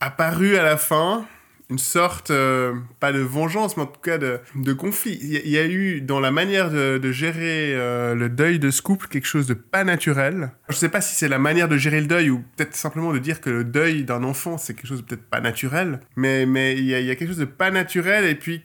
apparu 0.00 0.56
à 0.56 0.62
la 0.62 0.76
fin. 0.76 1.26
Une 1.70 1.78
sorte, 1.78 2.30
euh, 2.32 2.74
pas 2.98 3.12
de 3.12 3.20
vengeance, 3.20 3.76
mais 3.76 3.84
en 3.84 3.86
tout 3.86 4.00
cas 4.00 4.18
de, 4.18 4.40
de 4.56 4.72
conflit. 4.72 5.18
Il 5.22 5.48
y, 5.48 5.56
a- 5.58 5.64
eu 5.66 6.00
dans 6.00 6.18
la 6.18 6.30
manière 6.32 6.70
de, 6.70 7.12
gérer 7.12 7.74
euh, 7.74 8.14
le 8.16 8.28
deuil 8.28 8.58
de 8.58 8.70
ce 8.70 8.82
couple 8.82 9.06
quelque 9.06 9.26
chose 9.26 9.46
de 9.46 9.54
pas 9.54 9.84
naturel. 9.84 10.50
Je 10.68 10.74
sais 10.74 10.88
pas 10.88 11.00
si 11.00 11.14
c'est 11.14 11.28
la 11.28 11.38
manière 11.38 11.68
de 11.68 11.76
gérer 11.76 12.00
le 12.00 12.06
deuil 12.08 12.28
ou 12.30 12.42
peut-être 12.56 12.74
simplement 12.74 13.12
de 13.12 13.18
dire 13.18 13.40
que 13.40 13.50
le 13.50 13.62
deuil 13.64 14.04
d'un 14.04 14.24
enfant 14.24 14.58
c'est 14.58 14.74
quelque 14.74 14.88
chose 14.88 14.98
de 15.02 15.04
peut-être 15.06 15.28
pas 15.30 15.40
naturel. 15.40 16.00
Mais 16.16 16.44
mais 16.44 16.76
il 16.76 16.84
y, 16.86 16.94
a, 16.94 17.00
y 17.00 17.10
a 17.10 17.14
quelque 17.14 17.28
chose 17.28 17.36
de 17.38 17.44
pas 17.44 17.70
naturel 17.70 18.24
et 18.24 18.34
puis 18.34 18.62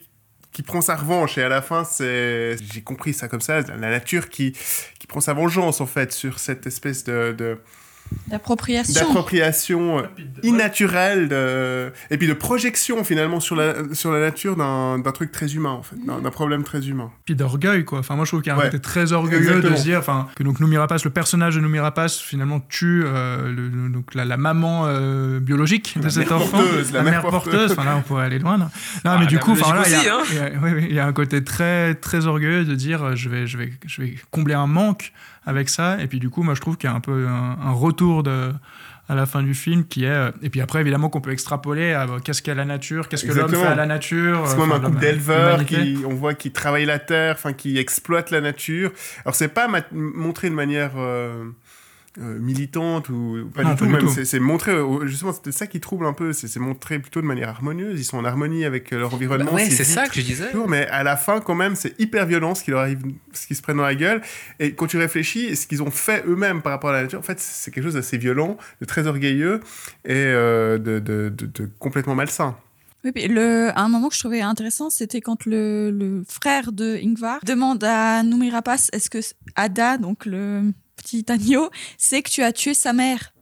qui 0.52 0.62
prend 0.62 0.80
sa 0.80 0.96
revanche 0.96 1.36
et 1.38 1.42
à 1.42 1.48
la 1.48 1.60
fin 1.62 1.84
c'est 1.84 2.56
j'ai 2.72 2.80
compris 2.80 3.12
ça 3.12 3.28
comme 3.28 3.42
ça 3.42 3.60
la 3.60 3.76
nature 3.90 4.30
qui 4.30 4.52
qui 4.98 5.06
prend 5.06 5.20
sa 5.20 5.34
vengeance 5.34 5.80
en 5.80 5.86
fait 5.86 6.12
sur 6.12 6.38
cette 6.38 6.66
espèce 6.66 7.04
de- 7.04 7.58
D'appropriation. 8.28 8.94
d'appropriation 9.06 9.98
euh, 9.98 10.02
innaturelle 10.42 11.28
de... 11.28 11.92
et 12.10 12.18
puis 12.18 12.26
de 12.26 12.32
projection 12.32 13.04
finalement 13.04 13.40
sur 13.40 13.54
la 13.56 13.74
sur 13.92 14.12
la 14.12 14.20
nature 14.20 14.56
d'un 14.56 14.98
d'un 14.98 15.12
truc 15.12 15.30
très 15.32 15.54
humain 15.54 15.70
en 15.70 15.82
fait 15.82 15.96
d'un 16.04 16.20
d'un 16.20 16.30
problème 16.30 16.64
très 16.64 16.86
humain 16.88 17.10
Puis 17.24 17.34
d'orgueil, 17.36 17.84
quoi. 17.84 18.00
Enfin, 18.00 18.16
moi, 18.16 18.24
je 18.24 18.30
trouve 18.30 18.42
qu'il 18.42 18.50
y 18.50 18.52
a 18.52 18.56
un 18.56 18.58
Ouais. 18.58 18.64
côté 18.66 18.80
très 18.80 19.12
orgueilleux 19.12 19.42
Exactement. 19.48 19.72
de 19.72 19.76
se 19.78 19.82
dire, 19.84 19.98
enfin, 19.98 20.28
que 20.36 20.42
donc 20.42 20.60
Noomi 20.60 20.76
Rapace, 20.76 21.04
le 21.04 21.10
personnage 21.10 21.54
de 21.56 21.60
Noomi 21.60 21.78
Rapace, 21.78 22.18
finalement, 22.18 22.60
tue 22.60 23.02
euh, 23.06 23.48
le- 23.52 23.68
le- 23.68 23.88
donc 23.90 24.14
la, 24.14 24.24
la 24.24 24.36
maman 24.36 24.84
euh, 24.86 25.38
biologique 25.40 25.94
de 25.98 26.04
La 26.04 26.10
cet 26.10 26.28
mère 26.30 26.38
enfant. 26.38 26.58
porteuse, 26.58 26.92
la 26.92 27.02
mère 27.02 27.22
porteuse. 27.22 27.72
Enfin, 27.72 27.84
là, 27.84 27.96
on 27.96 28.02
pourrait 28.02 28.24
aller 28.24 28.38
loin. 28.38 28.58
Non, 28.58 28.64
Non, 29.04 29.10
Ah, 29.12 29.16
mais 29.20 29.26
du 29.26 29.38
coup, 29.38 29.52
enfin, 29.52 29.74
là, 29.74 29.82
il 29.86 29.92
y, 29.92 29.96
il 30.32 30.36
y 30.36 30.38
a- 30.40 30.50
oui, 30.62 30.70
oui, 30.74 30.86
il 30.90 30.94
y 30.94 30.98
a 31.00 31.06
un 31.06 31.12
côté 31.12 31.44
très, 31.44 31.94
très 31.94 32.26
orgueilleux 32.26 32.64
de 32.64 32.74
dire, 32.74 33.02
euh, 33.04 33.14
je 33.14 33.28
vais, 33.28 33.46
je 33.46 33.56
vais, 33.58 33.72
je 33.86 34.02
vais 34.02 34.14
combler 34.30 34.54
un 34.54 34.66
manque 34.66 35.12
avec 35.46 35.68
ça. 35.68 36.00
Et 36.00 36.06
puis, 36.06 36.20
du 36.20 36.28
coup, 36.28 36.42
moi, 36.42 36.54
je 36.54 36.60
trouve 36.60 36.76
qu'il 36.76 36.90
y 36.90 36.92
a 36.92 36.96
un 36.96 37.00
peu 37.00 37.26
un, 37.28 37.56
un 37.62 37.72
retour 37.72 38.22
de 38.22 38.52
à 39.08 39.14
la 39.14 39.26
fin 39.26 39.42
du 39.42 39.54
film 39.54 39.86
qui 39.86 40.04
est 40.04 40.08
euh, 40.08 40.30
et 40.42 40.50
puis 40.50 40.60
après 40.60 40.80
évidemment 40.80 41.08
qu'on 41.08 41.20
peut 41.20 41.30
extrapoler 41.30 41.92
à 41.92 42.02
euh, 42.02 42.18
qu'est-ce 42.18 42.42
qu'est 42.42 42.54
la 42.54 42.64
nature 42.64 43.08
qu'est-ce 43.08 43.24
que 43.24 43.32
l'homme 43.32 43.50
fait 43.50 43.64
à 43.64 43.74
la 43.74 43.86
nature 43.86 44.42
c'est 44.46 44.54
euh, 44.54 44.56
comme 44.56 44.72
enfin, 44.72 44.82
un 44.82 44.88
couple 44.88 45.00
d'éleveurs 45.00 45.64
qui 45.64 45.98
on 46.04 46.14
voit 46.14 46.34
qui 46.34 46.50
travaillent 46.50 46.86
la 46.86 46.98
terre 46.98 47.34
enfin 47.36 47.52
qui 47.52 47.78
exploitent 47.78 48.30
la 48.30 48.40
nature. 48.40 48.90
Alors 49.24 49.34
c'est 49.34 49.48
pas 49.48 49.68
montré 49.92 50.50
de 50.50 50.54
manière 50.54 50.92
euh, 50.96 51.44
euh, 52.18 52.38
militante 52.38 53.08
ou 53.10 53.50
pas 53.54 53.62
Non, 53.62 53.70
du 53.70 53.74
pas 53.74 53.78
tout 53.78 53.86
du 53.86 53.92
même 53.92 54.08
c'est 54.08 54.24
c'est 54.24 54.38
montré 54.40 54.72
euh, 54.72 55.06
justement 55.06 55.32
c'était 55.32 55.52
ça 55.52 55.66
qui 55.66 55.80
trouble 55.80 56.06
un 56.06 56.12
peu 56.12 56.32
c'est 56.32 56.48
c'est 56.48 56.60
montré 56.60 56.98
plutôt 56.98 57.20
de 57.20 57.26
manière 57.26 57.48
harmonieuse 57.50 58.00
ils 58.00 58.04
sont 58.04 58.16
en 58.18 58.24
harmonie 58.24 58.64
avec 58.64 58.92
euh, 58.92 58.98
leur 59.00 59.12
environnement 59.14 59.52
ouais, 59.52 59.68
c'est 59.68 59.84
ça 59.84 60.06
que 60.08 60.14
je 60.14 60.22
disais. 60.22 60.50
Toujours, 60.50 60.68
mais 60.68 60.86
à 60.88 61.02
la 61.02 61.16
fin, 61.16 61.40
quand 61.40 61.54
même, 61.54 61.76
c'est 61.76 61.98
hyper 62.00 62.24
violent 62.26 62.54
ce 62.54 62.64
qui 62.64 62.70
leur 62.70 62.80
arrive, 62.80 63.00
ce 63.32 63.46
qui 63.46 63.54
se 63.54 63.62
prennent 63.62 63.76
dans 63.76 63.82
la 63.82 63.94
gueule. 63.94 64.22
Et 64.60 64.72
quand 64.74 64.86
tu 64.86 64.96
réfléchis, 64.98 65.56
ce 65.56 65.66
qu'ils 65.66 65.82
ont 65.82 65.90
fait 65.90 66.24
eux-mêmes 66.26 66.62
par 66.62 66.72
rapport 66.72 66.90
à 66.90 66.94
la 66.94 67.02
nature, 67.02 67.18
en 67.18 67.22
fait, 67.22 67.38
c'est 67.40 67.70
quelque 67.70 67.84
chose 67.84 67.94
d'assez 67.94 68.16
violent, 68.18 68.56
de 68.80 68.86
très 68.86 69.06
orgueilleux 69.06 69.60
et 70.04 70.12
euh, 70.14 70.78
de, 70.78 70.98
de- 70.98 71.28
de- 71.36 71.46
de 71.46 71.70
complètement 71.78 72.14
malsain. 72.14 72.56
Oui, 73.04 73.12
puis 73.12 73.28
le, 73.28 73.70
un 73.76 73.88
moment 73.88 74.08
que 74.08 74.14
je 74.14 74.20
trouvais 74.20 74.40
intéressant, 74.40 74.90
c'était 74.90 75.20
quand 75.20 75.44
le, 75.46 75.90
le 75.90 76.24
frère 76.28 76.72
de 76.72 76.96
Ingvar 77.04 77.38
demande 77.44 77.84
à 77.84 78.22
Noomi 78.22 78.50
Rapace 78.50 78.88
est-ce 78.92 79.10
que 79.10 79.18
Ada, 79.54 79.98
donc 79.98 80.26
le 80.26 80.62
petit 80.96 81.24
agneau, 81.28 81.70
sait 81.98 82.22
que 82.22 82.30
tu 82.30 82.42
as 82.42 82.52
tué 82.52 82.74
sa 82.74 82.92
mère. 82.92 83.32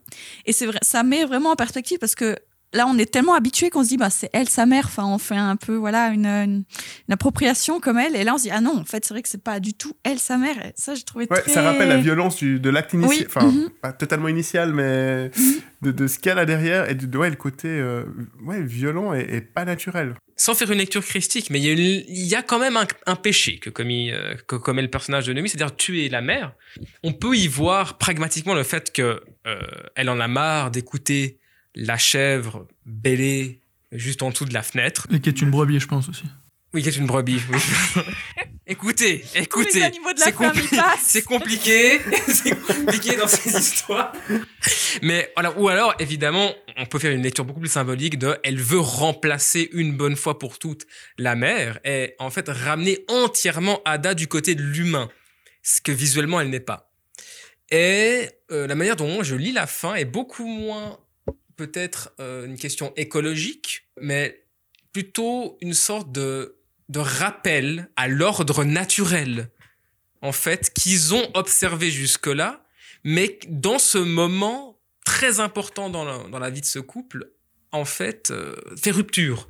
Et 0.46 0.52
c'est 0.52 0.66
vrai, 0.66 0.78
ça 0.82 1.02
met 1.02 1.24
vraiment 1.24 1.50
en 1.50 1.56
perspective 1.56 1.98
parce 1.98 2.14
que 2.14 2.36
là, 2.74 2.86
on 2.86 2.98
est 2.98 3.06
tellement 3.10 3.34
habitué 3.34 3.70
qu'on 3.70 3.82
se 3.82 3.88
dit 3.88 3.96
bah 3.96 4.10
c'est 4.10 4.28
elle 4.32 4.48
sa 4.48 4.66
mère. 4.66 4.84
Enfin, 4.86 5.04
on 5.06 5.18
fait 5.18 5.36
un 5.36 5.56
peu 5.56 5.74
voilà 5.76 6.08
une, 6.08 6.26
une, 6.26 6.64
une 7.08 7.12
appropriation 7.12 7.80
comme 7.80 7.98
elle. 7.98 8.14
Et 8.16 8.24
là, 8.24 8.34
on 8.34 8.38
se 8.38 8.42
dit 8.44 8.50
ah 8.50 8.60
non, 8.60 8.76
en 8.78 8.84
fait, 8.84 9.04
c'est 9.04 9.14
vrai 9.14 9.22
que 9.22 9.28
c'est 9.28 9.42
pas 9.42 9.60
du 9.60 9.74
tout 9.74 9.94
elle 10.04 10.18
sa 10.18 10.36
mère. 10.36 10.56
Et 10.66 10.72
ça, 10.76 10.94
j'ai 10.94 11.04
trouvé 11.04 11.26
Ouais, 11.30 11.40
très. 11.40 11.50
Ça 11.52 11.62
rappelle 11.62 11.88
la 11.88 11.96
violence 11.96 12.36
du- 12.36 12.60
de 12.60 12.70
l'acte 12.70 12.92
initial, 12.92 13.18
Oui, 13.18 13.24
enfin, 13.26 13.46
mhm. 13.46 13.70
pas 13.80 13.92
totalement 13.92 14.28
initial, 14.28 14.72
mais 14.72 15.30
de, 15.82 15.90
de 15.90 16.06
ce 16.06 16.18
qu'il 16.18 16.26
y 16.28 16.32
a 16.32 16.34
là 16.34 16.44
derrière 16.46 16.90
et 16.90 16.94
de, 16.94 17.18
ouais, 17.18 17.30
le 17.30 17.36
côté 17.36 17.68
euh, 17.68 18.04
ouais, 18.44 18.62
violent 18.62 19.14
et, 19.14 19.26
et 19.30 19.40
pas 19.40 19.64
naturel. 19.64 20.14
sans 20.36 20.54
faire 20.54 20.70
une 20.70 20.78
lecture 20.78 21.04
christique, 21.04 21.50
mais 21.50 21.60
il 21.60 21.66
y 22.28 22.34
a, 22.34 22.40
y 22.40 22.44
quand 22.44 22.58
même 22.58 22.76
un, 22.76 22.86
un 23.06 23.16
péché 23.16 23.58
que 23.58 23.70
commis, 23.70 24.10
euh, 24.10 24.34
que 24.48 24.56
commet 24.56 24.82
le 24.82 24.88
personnage 24.90 25.26
de 25.26 25.32
Noémie, 25.32 25.48
c'est-à-dire 25.48 25.74
tuer 25.76 26.08
la 26.08 26.20
mère. 26.22 26.52
On 27.02 27.12
peut 27.12 27.36
y 27.36 27.46
voir 27.46 27.98
pragmatiquement 27.98 28.54
le 28.54 28.62
fait 28.64 28.92
que 28.92 29.22
euh, 29.46 29.60
elle 29.94 30.08
en 30.10 30.18
a 30.20 30.26
marre 30.28 30.70
d'écouter 30.70 31.38
la 31.74 31.98
chèvre 31.98 32.66
bêler 32.86 33.60
juste 33.92 34.22
en 34.22 34.30
dessous 34.30 34.44
de 34.44 34.54
la 34.54 34.62
fenêtre. 34.62 35.06
Et 35.12 35.20
qui 35.20 35.28
est 35.28 35.40
une 35.40 35.50
brebis, 35.50 35.80
je 35.80 35.86
pense 35.86 36.08
aussi. 36.08 36.24
Oui, 36.72 36.82
qui 36.82 36.88
est 36.88 36.96
une 36.96 37.06
brebis. 37.06 37.40
oui. 37.52 38.02
écoutez, 38.66 39.24
écoutez, 39.36 39.82
animaux 39.82 40.12
de 40.12 40.18
la 40.20 40.26
c'est 40.26 40.32
compli- 40.32 41.22
compliqué, 41.24 42.00
c'est 42.28 42.60
compliqué 42.60 43.16
dans 43.16 43.28
ces 43.28 43.56
histoires. 43.56 44.12
Mais 45.02 45.30
voilà, 45.36 45.56
ou 45.56 45.68
alors 45.68 45.94
évidemment, 46.00 46.52
on 46.76 46.86
peut 46.86 46.98
faire 46.98 47.12
une 47.12 47.22
lecture 47.22 47.44
beaucoup 47.44 47.60
plus 47.60 47.68
symbolique 47.68 48.18
de, 48.18 48.36
elle 48.42 48.60
veut 48.60 48.80
remplacer 48.80 49.68
une 49.72 49.96
bonne 49.96 50.16
fois 50.16 50.38
pour 50.38 50.58
toutes 50.58 50.86
la 51.16 51.36
mère 51.36 51.78
et 51.84 52.14
en 52.18 52.30
fait 52.30 52.48
ramener 52.48 53.04
entièrement 53.08 53.80
Ada 53.84 54.14
du 54.14 54.26
côté 54.26 54.56
de 54.56 54.62
l'humain, 54.62 55.08
ce 55.62 55.80
que 55.80 55.92
visuellement 55.92 56.40
elle 56.40 56.50
n'est 56.50 56.58
pas. 56.58 56.90
Et 57.70 58.28
euh, 58.50 58.66
la 58.66 58.74
manière 58.74 58.96
dont 58.96 59.22
je 59.22 59.36
lis 59.36 59.52
la 59.52 59.66
fin 59.66 59.94
est 59.94 60.04
beaucoup 60.04 60.46
moins 60.46 60.98
peut-être 61.56 62.12
euh, 62.20 62.46
une 62.46 62.56
question 62.56 62.92
écologique, 62.96 63.86
mais 64.00 64.44
plutôt 64.92 65.58
une 65.60 65.74
sorte 65.74 66.12
de, 66.12 66.56
de 66.88 66.98
rappel 67.00 67.90
à 67.96 68.08
l'ordre 68.08 68.64
naturel, 68.64 69.50
en 70.22 70.32
fait, 70.32 70.72
qu'ils 70.72 71.14
ont 71.14 71.28
observé 71.34 71.90
jusque-là, 71.90 72.64
mais 73.04 73.38
dans 73.48 73.78
ce 73.78 73.98
moment 73.98 74.78
très 75.04 75.40
important 75.40 75.90
dans 75.90 76.38
la, 76.38 76.50
vie 76.50 76.62
de 76.62 76.66
ce 76.66 76.78
couple, 76.78 77.30
en 77.72 77.84
fait, 77.84 78.30
euh, 78.30 78.54
fait 78.76 78.90
rupture. 78.90 79.48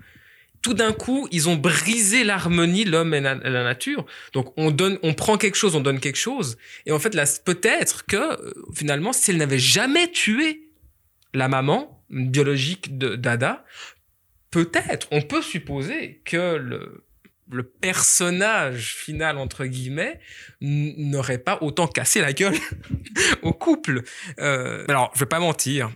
Tout 0.63 0.75
d'un 0.75 0.93
coup, 0.93 1.29
ils 1.31 1.49
ont 1.49 1.57
brisé 1.57 2.25
l'harmonie, 2.25 2.85
l'homme 2.85 3.13
et 3.15 3.21
la, 3.21 3.35
nature. 3.37 4.07
Donc, 4.33 4.53
on 4.57 4.71
donne, 4.71 4.99
on 5.03 5.13
prend 5.13 5.37
quelque 5.37 5.57
chose, 5.57 5.77
on 5.77 5.81
donne 5.81 6.01
quelque 6.01 6.17
chose. 6.17 6.57
Et 6.87 6.93
en 6.93 6.99
fait, 6.99 7.15
peut-être 7.45 8.07
que, 8.07 8.17
euh, 8.17 8.53
finalement, 8.75 9.13
si 9.13 9.31
elle 9.31 9.37
n'avait 9.37 9.59
jamais 9.59 10.11
tué 10.11 10.64
la 11.35 11.49
maman 11.49 12.03
biologique 12.09 12.97
de 12.97 13.17
d'Ada, 13.17 13.65
peut-être, 14.51 15.09
on 15.11 15.21
peut 15.21 15.43
supposer 15.43 16.23
que 16.25 16.57
le, 16.57 17.05
le 17.51 17.65
personnage 17.65 18.95
final, 18.95 19.39
entre 19.39 19.67
guillemets, 19.67 20.21
n'aurait 20.61 21.39
pas 21.39 21.59
autant 21.61 21.87
cassé 21.87 22.21
la 22.21 22.33
gueule 22.33 22.57
au 23.43 23.53
couple. 23.53 24.03
Euh, 24.39 24.85
alors, 24.89 25.11
je 25.15 25.21
vais 25.21 25.27
pas 25.27 25.41
mentir, 25.41 25.91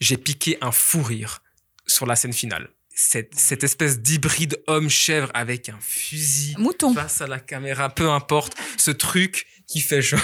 j'ai 0.00 0.16
piqué 0.16 0.58
un 0.60 0.72
fou 0.72 1.02
rire 1.02 1.42
sur 1.86 2.06
la 2.06 2.14
scène 2.14 2.32
finale. 2.32 2.68
Cette, 2.94 3.34
cette 3.34 3.64
espèce 3.64 4.00
d'hybride 4.00 4.62
homme-chèvre 4.66 5.30
avec 5.32 5.70
un 5.70 5.78
fusil 5.80 6.54
Mouton. 6.58 6.92
face 6.92 7.22
à 7.22 7.26
la 7.26 7.40
caméra, 7.40 7.88
peu 7.88 8.10
importe, 8.10 8.54
ce 8.76 8.90
truc 8.90 9.46
qui 9.72 9.80
fait 9.80 10.02
genre, 10.02 10.20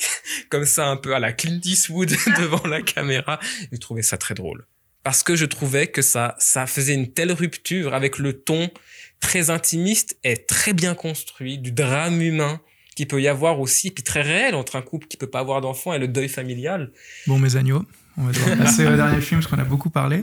comme 0.48 0.64
ça 0.64 0.86
un 0.86 0.96
peu 0.96 1.14
à 1.14 1.18
la 1.18 1.32
Clint 1.32 1.60
Eastwood 1.64 2.10
devant 2.38 2.64
la 2.68 2.82
caméra. 2.82 3.40
J'ai 3.72 3.78
trouvé 3.78 4.02
ça 4.02 4.16
très 4.16 4.34
drôle. 4.34 4.64
Parce 5.02 5.24
que 5.24 5.34
je 5.34 5.44
trouvais 5.44 5.88
que 5.88 6.02
ça, 6.02 6.36
ça 6.38 6.68
faisait 6.68 6.94
une 6.94 7.12
telle 7.12 7.32
rupture 7.32 7.94
avec 7.94 8.18
le 8.18 8.34
ton 8.34 8.70
très 9.18 9.50
intimiste 9.50 10.16
et 10.22 10.36
très 10.36 10.72
bien 10.72 10.94
construit 10.94 11.58
du 11.58 11.72
drame 11.72 12.22
humain 12.22 12.60
qui 12.94 13.06
peut 13.06 13.20
y 13.20 13.26
avoir 13.26 13.58
aussi, 13.58 13.90
puis 13.90 14.04
très 14.04 14.22
réel 14.22 14.54
entre 14.54 14.76
un 14.76 14.82
couple 14.82 15.08
qui 15.08 15.16
peut 15.16 15.26
pas 15.26 15.40
avoir 15.40 15.60
d'enfants 15.60 15.92
et 15.92 15.98
le 15.98 16.06
deuil 16.06 16.28
familial. 16.28 16.92
Bon, 17.26 17.40
mes 17.40 17.56
agneaux, 17.56 17.84
on 18.16 18.24
va 18.24 18.32
devoir 18.32 18.56
passer 18.58 18.86
au 18.86 18.94
dernier 18.94 19.20
film 19.20 19.40
parce 19.40 19.50
qu'on 19.50 19.60
a 19.60 19.64
beaucoup 19.64 19.90
parlé. 19.90 20.22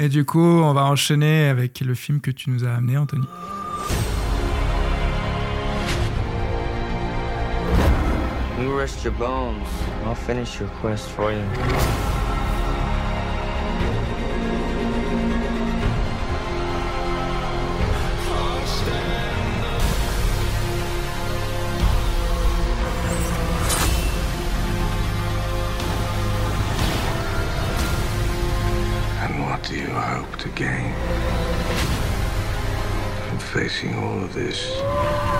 Et 0.00 0.08
du 0.08 0.24
coup, 0.24 0.40
on 0.40 0.72
va 0.72 0.86
enchaîner 0.86 1.44
avec 1.44 1.78
le 1.80 1.94
film 1.94 2.20
que 2.20 2.32
tu 2.32 2.50
nous 2.50 2.64
as 2.64 2.74
amené, 2.74 2.96
Anthony. 2.96 3.26
You 8.62 8.78
rest 8.78 9.02
your 9.02 9.12
bones. 9.14 9.66
I'll 10.04 10.14
finish 10.14 10.60
your 10.60 10.68
quest 10.68 11.08
for 11.10 11.32
you. 11.32 11.38
And 29.22 29.42
what 29.42 29.64
do 29.64 29.74
you 29.74 29.88
hope 29.88 30.36
to 30.36 30.48
gain 30.50 30.94
from 33.26 33.38
facing 33.38 33.96
all 33.96 34.22
of 34.22 34.32
this? 34.32 35.31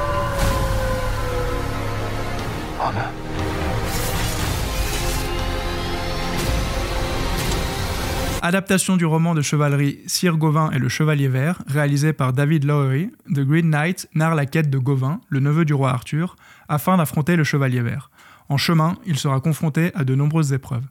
Adaptation 8.44 8.96
du 8.96 9.04
roman 9.04 9.34
de 9.34 9.40
chevalerie 9.40 10.00
Sir 10.08 10.36
Gawain 10.36 10.72
et 10.72 10.80
le 10.80 10.88
Chevalier 10.88 11.28
Vert, 11.28 11.62
réalisé 11.68 12.12
par 12.12 12.32
David 12.32 12.64
Lowery, 12.64 13.12
The 13.32 13.40
Green 13.40 13.70
Knight 13.70 14.08
narre 14.14 14.34
la 14.34 14.46
quête 14.46 14.68
de 14.68 14.78
Gawain, 14.78 15.20
le 15.28 15.38
neveu 15.38 15.64
du 15.64 15.74
roi 15.74 15.90
Arthur, 15.90 16.34
afin 16.68 16.96
d'affronter 16.96 17.36
le 17.36 17.44
Chevalier 17.44 17.82
Vert. 17.82 18.10
En 18.48 18.56
chemin, 18.56 18.96
il 19.06 19.16
sera 19.16 19.38
confronté 19.38 19.92
à 19.94 20.02
de 20.02 20.16
nombreuses 20.16 20.52
épreuves. 20.52 20.84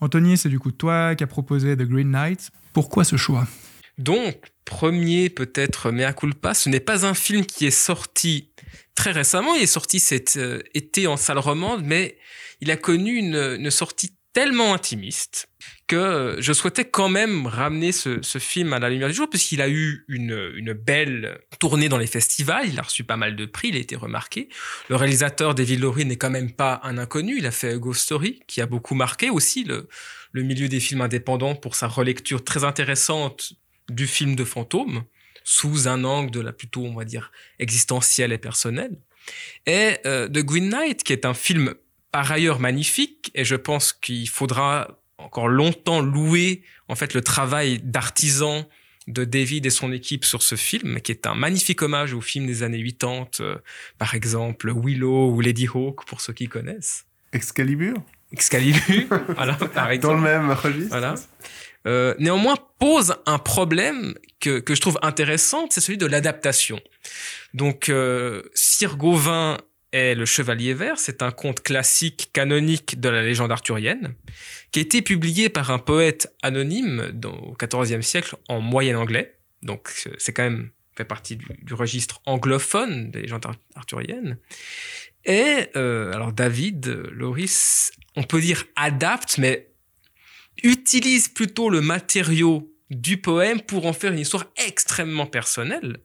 Anthony, 0.00 0.38
c'est 0.38 0.48
du 0.48 0.58
coup 0.58 0.70
toi 0.70 1.14
qui 1.14 1.22
as 1.22 1.26
proposé 1.26 1.76
The 1.76 1.82
Green 1.82 2.10
Knight. 2.10 2.50
Pourquoi 2.72 3.04
ce 3.04 3.16
choix? 3.16 3.46
Donc, 3.98 4.36
premier 4.64 5.30
peut-être 5.30 5.90
mea 5.90 6.12
culpa, 6.12 6.52
ce 6.52 6.68
n'est 6.68 6.80
pas 6.80 7.06
un 7.06 7.14
film 7.14 7.46
qui 7.46 7.66
est 7.66 7.70
sorti 7.70 8.50
très 8.94 9.12
récemment, 9.12 9.54
il 9.54 9.62
est 9.62 9.66
sorti 9.66 10.00
cet 10.00 10.36
euh, 10.36 10.60
été 10.74 11.06
en 11.06 11.16
salle 11.16 11.38
romande, 11.38 11.82
mais 11.84 12.18
il 12.60 12.70
a 12.70 12.76
connu 12.76 13.14
une, 13.14 13.70
sortie 13.70 14.12
tellement 14.32 14.74
intimiste 14.74 15.48
que 15.86 15.96
euh, 15.96 16.42
je 16.42 16.52
souhaitais 16.52 16.84
quand 16.84 17.08
même 17.08 17.46
ramener 17.46 17.90
ce, 17.90 18.20
film 18.38 18.74
à 18.74 18.78
la 18.78 18.90
lumière 18.90 19.08
du 19.08 19.14
jour, 19.14 19.30
puisqu'il 19.30 19.62
a 19.62 19.68
eu 19.68 20.04
une, 20.08 20.74
belle 20.74 21.40
tournée 21.58 21.88
dans 21.88 21.96
les 21.96 22.06
festivals, 22.06 22.68
il 22.68 22.78
a 22.78 22.82
reçu 22.82 23.02
pas 23.02 23.16
mal 23.16 23.34
de 23.34 23.46
prix, 23.46 23.68
il 23.68 23.76
a 23.76 23.78
été 23.78 23.96
remarqué. 23.96 24.50
Le 24.90 24.96
réalisateur 24.96 25.54
David 25.54 25.80
Lowery 25.80 26.04
n'est 26.04 26.16
quand 26.16 26.30
même 26.30 26.52
pas 26.52 26.80
un 26.82 26.98
inconnu, 26.98 27.38
il 27.38 27.46
a 27.46 27.50
fait 27.50 27.78
Ghost 27.78 28.02
Story, 28.02 28.42
qui 28.46 28.60
a 28.60 28.66
beaucoup 28.66 28.94
marqué 28.94 29.30
aussi 29.30 29.64
le 29.64 30.42
milieu 30.42 30.68
des 30.68 30.80
films 30.80 31.00
indépendants 31.00 31.54
pour 31.54 31.76
sa 31.76 31.86
relecture 31.86 32.44
très 32.44 32.64
intéressante 32.64 33.54
du 33.88 34.06
film 34.06 34.36
de 34.36 34.44
fantôme, 34.44 35.04
sous 35.44 35.88
un 35.88 36.04
angle 36.04 36.30
de 36.30 36.40
la 36.40 36.52
plutôt, 36.52 36.84
on 36.84 36.94
va 36.94 37.04
dire, 37.04 37.30
existentielle 37.58 38.32
et 38.32 38.38
personnelle. 38.38 38.98
Et 39.66 39.96
euh, 40.06 40.28
The 40.28 40.38
Green 40.38 40.68
Knight, 40.68 41.02
qui 41.02 41.12
est 41.12 41.24
un 41.24 41.34
film 41.34 41.74
par 42.12 42.30
ailleurs 42.32 42.60
magnifique, 42.60 43.30
et 43.34 43.44
je 43.44 43.56
pense 43.56 43.92
qu'il 43.92 44.28
faudra 44.28 44.98
encore 45.18 45.48
longtemps 45.48 46.00
louer 46.00 46.62
en 46.88 46.94
fait 46.94 47.14
le 47.14 47.22
travail 47.22 47.78
d'artisan 47.82 48.68
de 49.06 49.24
David 49.24 49.66
et 49.66 49.70
son 49.70 49.92
équipe 49.92 50.24
sur 50.24 50.42
ce 50.42 50.56
film, 50.56 51.00
qui 51.00 51.12
est 51.12 51.26
un 51.26 51.34
magnifique 51.34 51.82
hommage 51.82 52.12
au 52.12 52.20
film 52.20 52.46
des 52.46 52.62
années 52.62 52.82
80, 52.82 53.26
euh, 53.40 53.56
par 53.98 54.14
exemple 54.14 54.72
Willow 54.74 55.30
ou 55.30 55.40
Lady 55.40 55.68
Hawk, 55.72 56.04
pour 56.06 56.20
ceux 56.20 56.32
qui 56.32 56.48
connaissent. 56.48 57.06
Excalibur? 57.32 58.02
Excalibur, 58.32 59.06
voilà, 59.36 59.54
par 59.54 59.90
exemple. 59.90 60.16
Dans 60.16 60.20
le 60.20 60.38
même 60.38 60.50
registre 60.50 60.88
Voilà. 60.88 61.14
Euh, 61.86 62.14
néanmoins, 62.18 62.56
pose 62.78 63.16
un 63.26 63.38
problème 63.38 64.14
que, 64.40 64.58
que 64.58 64.74
je 64.74 64.80
trouve 64.80 64.98
intéressant, 65.02 65.66
c'est 65.70 65.80
celui 65.80 65.98
de 65.98 66.06
l'adaptation. 66.06 66.80
Donc, 67.54 67.88
euh, 67.88 68.42
Sir 68.54 68.96
Gawain 68.96 69.58
est 69.92 70.14
le 70.14 70.26
Chevalier 70.26 70.74
Vert, 70.74 70.98
c'est 70.98 71.22
un 71.22 71.30
conte 71.30 71.62
classique 71.62 72.30
canonique 72.32 73.00
de 73.00 73.08
la 73.08 73.22
légende 73.22 73.52
arthurienne, 73.52 74.14
qui 74.72 74.80
a 74.80 74.82
été 74.82 75.00
publié 75.00 75.48
par 75.48 75.70
un 75.70 75.78
poète 75.78 76.34
anonyme 76.42 77.10
dans, 77.14 77.36
au 77.36 77.56
XIVe 77.56 78.02
siècle 78.02 78.36
en 78.48 78.60
moyen 78.60 78.98
anglais. 78.98 79.38
Donc, 79.62 79.90
c'est 80.18 80.32
quand 80.32 80.42
même 80.42 80.70
fait 80.96 81.04
partie 81.04 81.36
du, 81.36 81.74
registre 81.74 82.20
anglophone 82.26 83.10
des 83.10 83.22
légendes 83.22 83.46
ar- 83.46 83.56
arthuriennes. 83.74 84.38
Et 85.24 85.68
euh, 85.76 86.12
alors 86.12 86.32
David 86.32 86.86
Loris, 87.12 87.92
on 88.16 88.22
peut 88.22 88.40
dire 88.40 88.64
adapte, 88.76 89.38
mais 89.38 89.68
utilise 90.62 91.28
plutôt 91.28 91.70
le 91.70 91.80
matériau 91.80 92.72
du 92.90 93.16
poème 93.16 93.60
pour 93.60 93.86
en 93.86 93.92
faire 93.92 94.12
une 94.12 94.18
histoire 94.20 94.46
extrêmement 94.56 95.26
personnelle, 95.26 95.98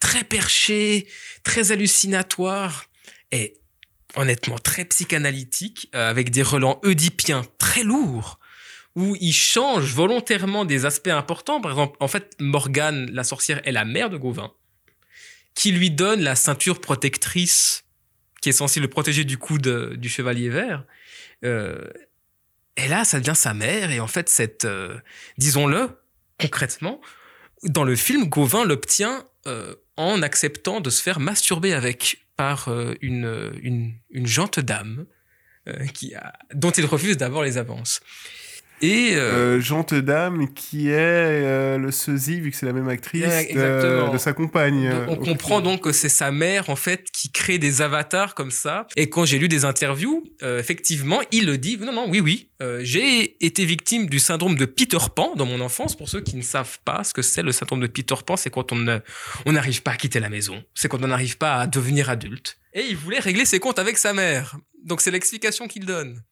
très 0.00 0.24
perchée, 0.24 1.06
très 1.42 1.72
hallucinatoire 1.72 2.86
et 3.30 3.58
honnêtement 4.16 4.58
très 4.58 4.84
psychanalytique, 4.84 5.90
euh, 5.94 6.08
avec 6.08 6.30
des 6.30 6.42
relents 6.42 6.80
oedipiens 6.84 7.44
très 7.58 7.82
lourds, 7.82 8.38
où 8.94 9.16
il 9.20 9.32
change 9.32 9.92
volontairement 9.92 10.64
des 10.64 10.86
aspects 10.86 11.08
importants. 11.08 11.60
Par 11.60 11.72
exemple, 11.72 11.96
en 12.00 12.08
fait, 12.08 12.36
Morgane, 12.40 13.10
la 13.12 13.24
sorcière, 13.24 13.60
est 13.66 13.72
la 13.72 13.84
mère 13.84 14.08
de 14.08 14.16
Gauvin, 14.16 14.52
qui 15.54 15.72
lui 15.72 15.90
donne 15.90 16.20
la 16.20 16.36
ceinture 16.36 16.80
protectrice 16.80 17.84
qui 18.40 18.50
est 18.50 18.52
censée 18.52 18.78
le 18.78 18.88
protéger 18.88 19.24
du 19.24 19.38
coup 19.38 19.58
de- 19.58 19.94
du 19.96 20.08
chevalier 20.10 20.50
vert. 20.50 20.84
Euh, 21.44 21.88
et 22.76 22.88
là, 22.88 23.04
ça 23.04 23.20
devient 23.20 23.36
sa 23.36 23.54
mère. 23.54 23.90
Et 23.90 24.00
en 24.00 24.06
fait, 24.06 24.28
cette, 24.28 24.64
euh, 24.64 24.98
disons-le 25.38 25.88
concrètement, 26.40 27.00
dans 27.62 27.84
le 27.84 27.96
film, 27.96 28.28
Gauvin 28.28 28.64
l'obtient 28.64 29.24
euh, 29.46 29.74
en 29.96 30.22
acceptant 30.22 30.80
de 30.80 30.90
se 30.90 31.02
faire 31.02 31.20
masturber 31.20 31.72
avec 31.72 32.26
par 32.36 32.68
euh, 32.68 32.94
une, 33.00 33.52
une, 33.62 33.94
une 34.10 34.26
jante 34.26 34.60
dame 34.60 35.06
qui 35.94 36.12
dont 36.52 36.72
il 36.72 36.84
refuse 36.84 37.16
d'avoir 37.16 37.42
les 37.42 37.56
avances. 37.56 38.02
Et 38.82 39.12
euh, 39.14 39.56
Euh, 39.56 39.60
Gente 39.60 39.94
Dame, 39.94 40.52
qui 40.52 40.88
est 40.88 40.92
euh, 40.94 41.78
le 41.78 41.90
sosie, 41.90 42.40
vu 42.40 42.50
que 42.50 42.56
c'est 42.56 42.66
la 42.66 42.72
même 42.72 42.88
actrice, 42.88 43.24
Ouais, 43.24 43.52
de, 43.54 44.18
sa 44.18 44.32
compagne. 44.32 44.90
Donc, 44.90 45.08
on 45.08 45.12
Euh, 45.22 45.24
comprend 45.24 45.60
donc 45.60 45.82
que 45.82 45.92
c'est 45.92 46.08
sa 46.08 46.30
mère 46.32 46.68
en 46.70 46.76
fait 46.76 47.10
qui 47.10 47.30
crée 47.30 47.58
des 47.58 47.82
avatars 47.82 48.34
comme 48.34 48.50
ça. 48.50 48.86
Et 48.96 49.08
quand 49.08 49.24
j'ai 49.24 49.38
lu 49.38 49.48
des 49.48 49.64
interviews, 49.64 50.24
euh, 50.42 50.58
effectivement, 50.58 51.20
il 51.30 51.46
le 51.46 51.56
dit. 51.56 51.78
Non, 51.78 51.92
non, 51.92 52.06
oui, 52.08 52.20
oui. 52.20 52.48
euh, 52.62 52.80
j'ai 52.82 53.36
été 53.44 53.64
victime 53.64 54.08
du 54.08 54.18
syndrome 54.18 54.56
de 54.56 54.64
Peter 54.64 54.98
Pan 55.14 55.34
dans 55.36 55.46
mon 55.46 55.60
enfance. 55.60 55.96
Pour 55.96 56.08
ceux 56.08 56.20
qui 56.20 56.36
ne 56.36 56.42
savent 56.42 56.78
pas 56.84 57.04
ce 57.04 57.12
que 57.14 57.22
c'est 57.22 57.42
le 57.42 57.52
syndrome 57.52 57.80
de 57.80 57.86
Peter 57.86 58.14
Pan, 58.26 58.36
c'est 58.36 58.50
quand 58.50 58.72
on 58.72 58.76
ne- 58.76 58.98
on 59.46 59.52
n'arrive 59.52 59.82
pas 59.82 59.92
à 59.92 59.96
quitter 59.96 60.20
la 60.20 60.28
maison. 60.30 60.62
C'est 60.74 60.88
quand 60.88 61.02
on 61.02 61.08
n'arrive 61.08 61.36
pas 61.38 61.54
à 61.60 61.66
devenir 61.66 62.10
adulte. 62.10 62.58
Et 62.72 62.82
il 62.90 62.96
voulait 62.96 63.18
régler 63.20 63.44
ses 63.44 63.60
comptes 63.60 63.78
avec 63.78 63.98
sa 63.98 64.12
mère. 64.12 64.56
Donc 64.84 65.00
c'est 65.00 65.10
l'explication 65.10 65.68
qu'il 65.68 65.86
donne. 65.86 66.22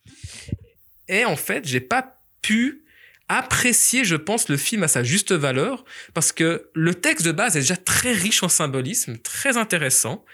Et 1.09 1.24
en 1.24 1.36
fait, 1.36 1.66
j'ai 1.66 1.80
pas 1.80 2.18
pu 2.43 2.82
apprécier, 3.28 4.05
je 4.05 4.16
pense, 4.16 4.49
le 4.49 4.57
film 4.59 4.82
à 4.82 4.88
sa 4.88 5.03
juste 5.03 5.32
valeur 5.32 5.84
parce 6.12 6.32
que 6.32 6.68
le 6.74 6.95
texte 6.95 7.24
de 7.24 7.32
base 7.32 7.57
est 7.57 7.61
déjà 7.61 7.76
très 7.76 8.12
riche 8.12 8.43
en 8.43 8.49
symbolisme, 8.49 9.16
très 9.16 9.57
intéressant. 9.57 10.24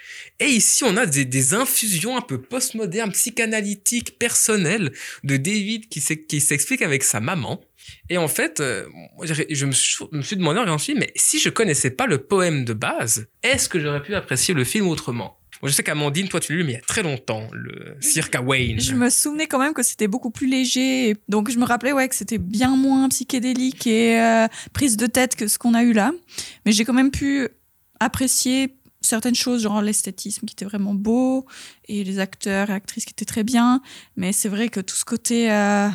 Et 0.40 0.46
ici, 0.46 0.82
on 0.84 0.96
a 0.96 1.06
des, 1.06 1.54
infusions 1.54 2.16
un 2.16 2.20
peu 2.20 2.40
postmodernes, 2.40 3.12
psychanalytiques, 3.12 4.18
personnelles 4.18 4.92
de 5.22 5.36
David 5.36 5.88
qui 5.88 6.00
s'ex- 6.00 6.26
qui 6.28 6.40
s'explique 6.40 6.82
avec 6.82 7.04
sa 7.04 7.20
maman. 7.20 7.60
Et 8.10 8.18
en 8.18 8.28
fait, 8.28 8.60
euh, 8.60 8.86
je 9.22 9.64
me 9.64 9.72
suis, 9.72 10.36
demandé 10.36 10.58
en 10.58 10.62
regardant 10.62 10.78
ce 10.78 10.86
film, 10.86 10.98
mais 10.98 11.12
si 11.14 11.38
je 11.38 11.48
connaissais 11.50 11.90
pas 11.90 12.06
le 12.06 12.18
poème 12.18 12.64
de 12.64 12.72
base, 12.72 13.28
est-ce 13.42 13.68
que 13.68 13.78
j'aurais 13.78 14.02
pu 14.02 14.14
apprécier 14.14 14.54
le 14.54 14.64
film 14.64 14.88
autrement? 14.88 15.37
Je 15.62 15.72
sais 15.72 15.82
qu'Amandine, 15.82 16.28
toi, 16.28 16.40
tu 16.40 16.52
l'as 16.52 16.58
lu, 16.58 16.64
mais 16.64 16.72
il 16.72 16.76
y 16.76 16.78
a 16.78 16.82
très 16.82 17.02
longtemps, 17.02 17.48
le 17.52 17.96
Circa 18.00 18.40
Wayne. 18.40 18.80
Je 18.80 18.94
me 18.94 19.10
souvenais 19.10 19.46
quand 19.46 19.58
même 19.58 19.74
que 19.74 19.82
c'était 19.82 20.08
beaucoup 20.08 20.30
plus 20.30 20.46
léger. 20.46 21.16
Donc 21.28 21.50
je 21.50 21.58
me 21.58 21.64
rappelais 21.64 21.92
ouais, 21.92 22.08
que 22.08 22.14
c'était 22.14 22.38
bien 22.38 22.76
moins 22.76 23.08
psychédélique 23.08 23.86
et 23.86 24.20
euh, 24.20 24.46
prise 24.72 24.96
de 24.96 25.06
tête 25.06 25.34
que 25.36 25.48
ce 25.48 25.58
qu'on 25.58 25.74
a 25.74 25.82
eu 25.82 25.92
là. 25.92 26.12
Mais 26.64 26.72
j'ai 26.72 26.84
quand 26.84 26.94
même 26.94 27.10
pu 27.10 27.48
apprécier 28.00 28.76
certaines 29.00 29.34
choses, 29.34 29.62
genre 29.62 29.82
l'esthétisme 29.82 30.46
qui 30.46 30.52
était 30.52 30.64
vraiment 30.64 30.94
beau 30.94 31.46
et 31.86 32.04
les 32.04 32.18
acteurs 32.18 32.70
et 32.70 32.72
actrices 32.72 33.04
qui 33.04 33.12
étaient 33.12 33.24
très 33.24 33.44
bien. 33.44 33.80
Mais 34.16 34.32
c'est 34.32 34.48
vrai 34.48 34.68
que 34.68 34.80
tout 34.80 34.96
ce 34.96 35.04
côté 35.04 35.50
euh, 35.50 35.88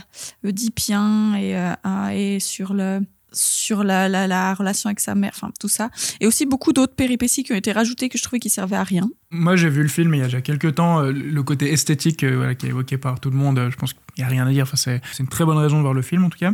oedipien 0.43 1.35
euh, 1.35 2.09
et 2.09 2.39
sur 2.39 2.73
le 2.73 3.01
sur 3.33 3.83
la, 3.83 4.07
la, 4.07 4.27
la 4.27 4.53
relation 4.53 4.87
avec 4.89 4.99
sa 4.99 5.15
mère, 5.15 5.31
enfin 5.35 5.51
tout 5.59 5.67
ça. 5.67 5.89
Et 6.19 6.27
aussi 6.27 6.45
beaucoup 6.45 6.73
d'autres 6.73 6.95
péripéties 6.95 7.43
qui 7.43 7.51
ont 7.51 7.55
été 7.57 7.71
rajoutées 7.71 8.09
que 8.09 8.17
je 8.17 8.23
trouvais 8.23 8.39
qui 8.39 8.49
servaient 8.49 8.75
à 8.75 8.83
rien. 8.83 9.09
Moi, 9.31 9.55
j'ai 9.55 9.69
vu 9.69 9.81
le 9.81 9.89
film 9.89 10.13
il 10.13 10.19
y 10.19 10.21
a 10.21 10.25
déjà 10.25 10.41
quelques 10.41 10.75
temps. 10.75 11.01
euh, 11.01 11.11
Le 11.11 11.43
côté 11.43 11.71
esthétique 11.71 12.23
euh, 12.23 12.35
voilà, 12.37 12.55
qui 12.55 12.67
est 12.67 12.69
évoqué 12.69 12.97
par 12.97 13.19
tout 13.19 13.29
le 13.31 13.37
monde, 13.37 13.57
euh, 13.59 13.71
je 13.71 13.75
pense 13.75 13.93
qu'il 13.93 14.01
n'y 14.19 14.23
a 14.23 14.27
rien 14.27 14.45
à 14.47 14.51
dire. 14.51 14.63
Enfin, 14.63 14.77
c'est 14.77 15.01
une 15.19 15.27
très 15.27 15.45
bonne 15.45 15.57
raison 15.57 15.77
de 15.77 15.81
voir 15.81 15.93
le 15.93 16.01
film, 16.01 16.23
en 16.25 16.29
tout 16.29 16.39
cas. 16.39 16.53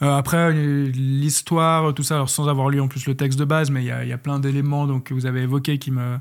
Après, 0.00 0.52
l'histoire, 0.52 1.94
tout 1.94 2.02
ça, 2.02 2.16
alors 2.16 2.28
sans 2.28 2.48
avoir 2.48 2.68
lu 2.68 2.80
en 2.80 2.88
plus 2.88 3.06
le 3.06 3.14
texte 3.14 3.38
de 3.38 3.44
base, 3.44 3.70
mais 3.70 3.82
il 3.82 3.86
y 3.86 3.90
a, 3.90 4.04
y 4.04 4.12
a 4.12 4.18
plein 4.18 4.38
d'éléments 4.38 5.00
que 5.00 5.14
vous 5.14 5.24
avez 5.24 5.42
évoqués 5.42 5.78
qui 5.78 5.90
me 5.92 6.18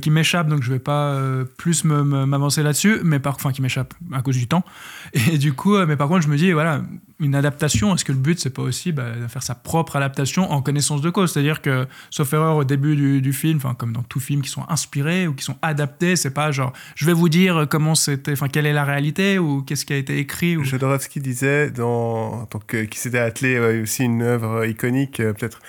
qui 0.00 0.10
m'échappent 0.10 0.48
donc 0.48 0.62
je 0.62 0.72
vais 0.72 0.78
pas 0.78 1.10
euh, 1.10 1.44
plus 1.56 1.84
m'avancer 1.84 2.62
là-dessus 2.62 3.00
mais 3.04 3.18
par 3.18 3.34
enfin 3.34 3.52
qui 3.52 3.62
m'échappent 3.62 3.94
à 4.12 4.22
cause 4.22 4.36
du 4.36 4.46
temps. 4.46 4.64
Et 5.32 5.38
du 5.38 5.52
coup 5.52 5.76
euh, 5.76 5.86
mais 5.86 5.96
par 5.96 6.08
contre 6.08 6.22
je 6.22 6.28
me 6.28 6.36
dis 6.36 6.52
voilà 6.52 6.82
une 7.18 7.34
adaptation 7.34 7.94
est-ce 7.94 8.04
que 8.04 8.12
le 8.12 8.18
but 8.18 8.38
c'est 8.38 8.50
pas 8.50 8.62
aussi 8.62 8.92
bah, 8.92 9.10
de 9.10 9.26
faire 9.26 9.42
sa 9.42 9.54
propre 9.54 9.96
adaptation 9.96 10.50
en 10.50 10.62
connaissance 10.62 11.00
de 11.00 11.10
cause? 11.10 11.32
C'est-à-dire 11.32 11.62
que 11.62 11.86
sauf 12.10 12.32
erreur 12.32 12.56
au 12.56 12.64
début 12.64 12.96
du, 13.20 13.32
film 13.32 13.58
enfin 13.58 13.74
comme 13.74 13.92
dans 13.92 14.02
tout 14.02 14.20
film 14.20 14.42
qui 14.42 14.48
sont 14.48 14.64
inspirés 14.68 15.26
ou 15.26 15.34
qui 15.34 15.44
sont 15.44 15.56
adaptés 15.62 16.16
c'est 16.16 16.30
pas 16.30 16.50
genre 16.52 16.72
je 16.94 17.04
vais 17.06 17.12
vous 17.12 17.28
dire 17.28 17.66
comment 17.68 17.94
c'était 17.94 18.32
enfin 18.32 18.48
quelle 18.48 18.66
est 18.66 18.72
la 18.72 18.84
réalité 18.84 19.38
ou 19.38 19.62
qu'est-ce 19.62 19.84
qui 19.84 19.92
a 19.92 19.96
été 19.96 20.18
écrit 20.18 20.56
ou... 20.56 20.64
Jodorowsky 20.64 21.20
disait, 21.20 21.70
dans, 21.70 22.46
tant 22.46 22.60
que, 22.66 22.84
qui 22.84 22.98
s'était 22.98 23.18
attelé 23.18 23.80
aussi 23.82 24.04
une 24.04 24.22
œuvre 24.22 24.66
iconique, 24.66 25.20
euh, 25.20 25.32
peut-être 25.32 25.60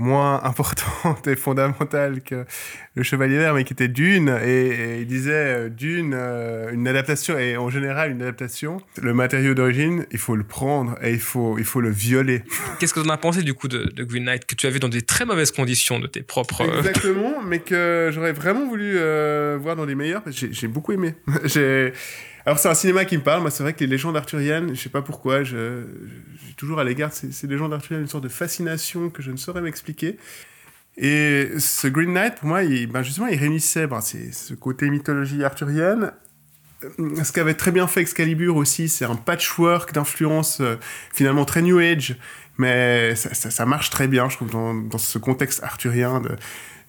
moins 0.00 0.42
importante 0.44 1.26
et 1.28 1.36
fondamentale 1.36 2.20
que 2.22 2.44
Le 2.94 3.02
Chevalier 3.02 3.38
Vert, 3.38 3.54
mais 3.54 3.64
qui 3.64 3.72
était 3.74 3.88
Dune. 3.88 4.36
Et, 4.44 4.66
et 4.68 4.98
il 5.00 5.06
disait, 5.06 5.30
euh, 5.32 5.68
Dune, 5.68 6.12
euh, 6.16 6.70
une 6.72 6.88
adaptation, 6.88 7.38
et 7.38 7.56
en 7.56 7.70
général, 7.70 8.10
une 8.10 8.22
adaptation, 8.22 8.78
le 9.00 9.14
matériau 9.14 9.54
d'origine, 9.54 10.06
il 10.10 10.18
faut 10.18 10.34
le 10.36 10.44
prendre 10.44 10.96
et 11.02 11.12
il 11.12 11.20
faut, 11.20 11.56
il 11.58 11.64
faut 11.64 11.80
le 11.80 11.90
violer. 11.90 12.42
Qu'est-ce 12.80 12.94
que 12.94 13.00
tu 13.00 13.06
en 13.06 13.10
as 13.10 13.16
pensé 13.18 13.42
du 13.42 13.54
coup 13.54 13.68
de, 13.68 13.84
de 13.94 14.04
Green 14.04 14.24
Knight 14.24 14.46
que 14.46 14.54
tu 14.54 14.66
as 14.66 14.70
vu 14.70 14.80
dans 14.80 14.88
des 14.88 15.02
très 15.02 15.24
mauvaises 15.24 15.52
conditions 15.52 16.00
de 16.00 16.06
tes 16.06 16.22
propres. 16.22 16.62
euh, 16.62 16.78
Exactement, 16.78 17.40
mais 17.46 17.60
que 17.60 18.10
j'aurais 18.12 18.32
vraiment 18.32 18.66
voulu 18.68 18.94
euh, 18.96 19.58
voir 19.60 19.76
dans 19.76 19.84
les 19.84 19.94
que 20.24 20.30
j'ai- 20.32 20.52
j'ai 20.52 20.66
beaucoup 20.68 20.92
aimé. 20.92 21.14
j'ai... 21.44 21.92
Alors 22.46 22.58
c'est 22.58 22.68
un 22.68 22.74
cinéma 22.74 23.04
qui 23.04 23.16
me 23.16 23.22
parle, 23.22 23.42
moi 23.42 23.50
c'est 23.50 23.62
vrai 23.62 23.74
que 23.74 23.80
les 23.80 23.86
légendes 23.86 24.16
arthuriennes, 24.16 24.74
je 24.74 24.80
sais 24.80 24.88
pas 24.88 25.02
pourquoi, 25.02 25.44
j'ai 25.44 25.84
toujours 26.56 26.80
à 26.80 26.84
l'égard 26.84 27.10
de 27.10 27.14
ces, 27.14 27.46
légendes 27.46 27.72
arthuriennes 27.72 28.02
une 28.02 28.08
sorte 28.08 28.24
de 28.24 28.28
fascination 28.28 29.10
que 29.10 29.22
je 29.22 29.30
ne 29.30 29.36
saurais 29.36 29.60
m'expliquer. 29.60 30.16
Et 30.96 31.48
ce 31.58 31.86
Green 31.88 32.12
Knight, 32.12 32.36
pour 32.36 32.48
moi, 32.48 32.62
il, 32.62 32.86
ben 32.86 33.02
justement, 33.02 33.26
il 33.26 33.38
réunissait 33.38 33.86
ben, 33.86 34.00
ce 34.00 34.54
côté 34.54 34.90
mythologie 34.90 35.44
arthurienne. 35.44 36.12
Euh, 36.84 37.24
Ce 37.24 37.32
qu'avait 37.32 37.54
très 37.54 37.70
bien 37.72 37.86
fait 37.86 38.00
Excalibur 38.00 38.56
aussi, 38.56 38.88
c'est 38.88 39.04
un 39.04 39.16
patchwork 39.16 39.92
d'influences 39.92 40.60
euh, 40.60 40.76
finalement 41.12 41.44
très 41.44 41.62
New 41.62 41.78
Age, 41.78 42.16
mais 42.58 43.14
ça 43.14 43.66
marche 43.66 43.90
très 43.90 44.08
bien, 44.08 44.28
je 44.28 44.36
trouve, 44.36 44.50
dans, 44.50 44.74
dans 44.74 44.98
ce 44.98 45.18
contexte 45.18 45.62
arthurien. 45.62 46.20
De, 46.20 46.36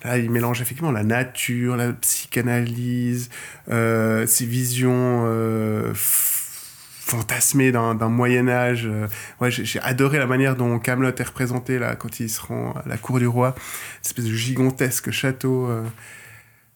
là, 0.04 0.18
il 0.18 0.30
mélange 0.32 0.62
effectivement 0.62 0.92
la 0.92 1.04
nature, 1.04 1.78
la 1.78 1.94
psychanalyse, 1.94 3.30
euh, 3.70 4.26
ces 4.28 4.46
visions 4.46 5.24
euh, 5.26 5.92
fantasmées 5.94 7.72
d'un 7.72 7.94
Moyen 8.10 8.48
Âge. 8.48 8.86
euh, 8.86 9.08
ouais, 9.40 9.52
j'ai 9.52 9.80
adoré 9.82 10.18
la 10.18 10.28
manière 10.28 10.56
dont 10.56 10.80
Camelot 10.80 11.12
est 11.16 11.24
représenté 11.24 11.80
là 11.80 11.96
quand 11.96 12.20
il 12.20 12.30
se 12.30 12.42
rend 12.42 12.72
à 12.74 12.84
la 12.88 12.98
cour 12.98 13.20
du 13.20 13.28
roi, 13.28 13.56
cette 14.02 14.18
espèce 14.18 14.26
de 14.26 14.34
gigantesque 14.34 15.12
château. 15.12 15.68
euh, 15.68 15.84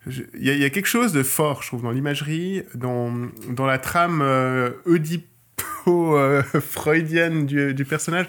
il 0.07 0.43
y 0.43 0.63
a 0.63 0.69
quelque 0.69 0.85
chose 0.87 1.13
de 1.13 1.23
fort, 1.23 1.63
je 1.63 1.67
trouve, 1.69 1.81
dans 1.81 1.89
l'imagerie, 1.89 2.61
dans, 2.75 3.11
dans 3.49 3.65
la 3.65 3.79
trame 3.79 4.21
euh, 4.21 4.69
oedipo-freudienne 4.85 7.45
du, 7.47 7.73
du 7.73 7.85
personnage. 7.85 8.27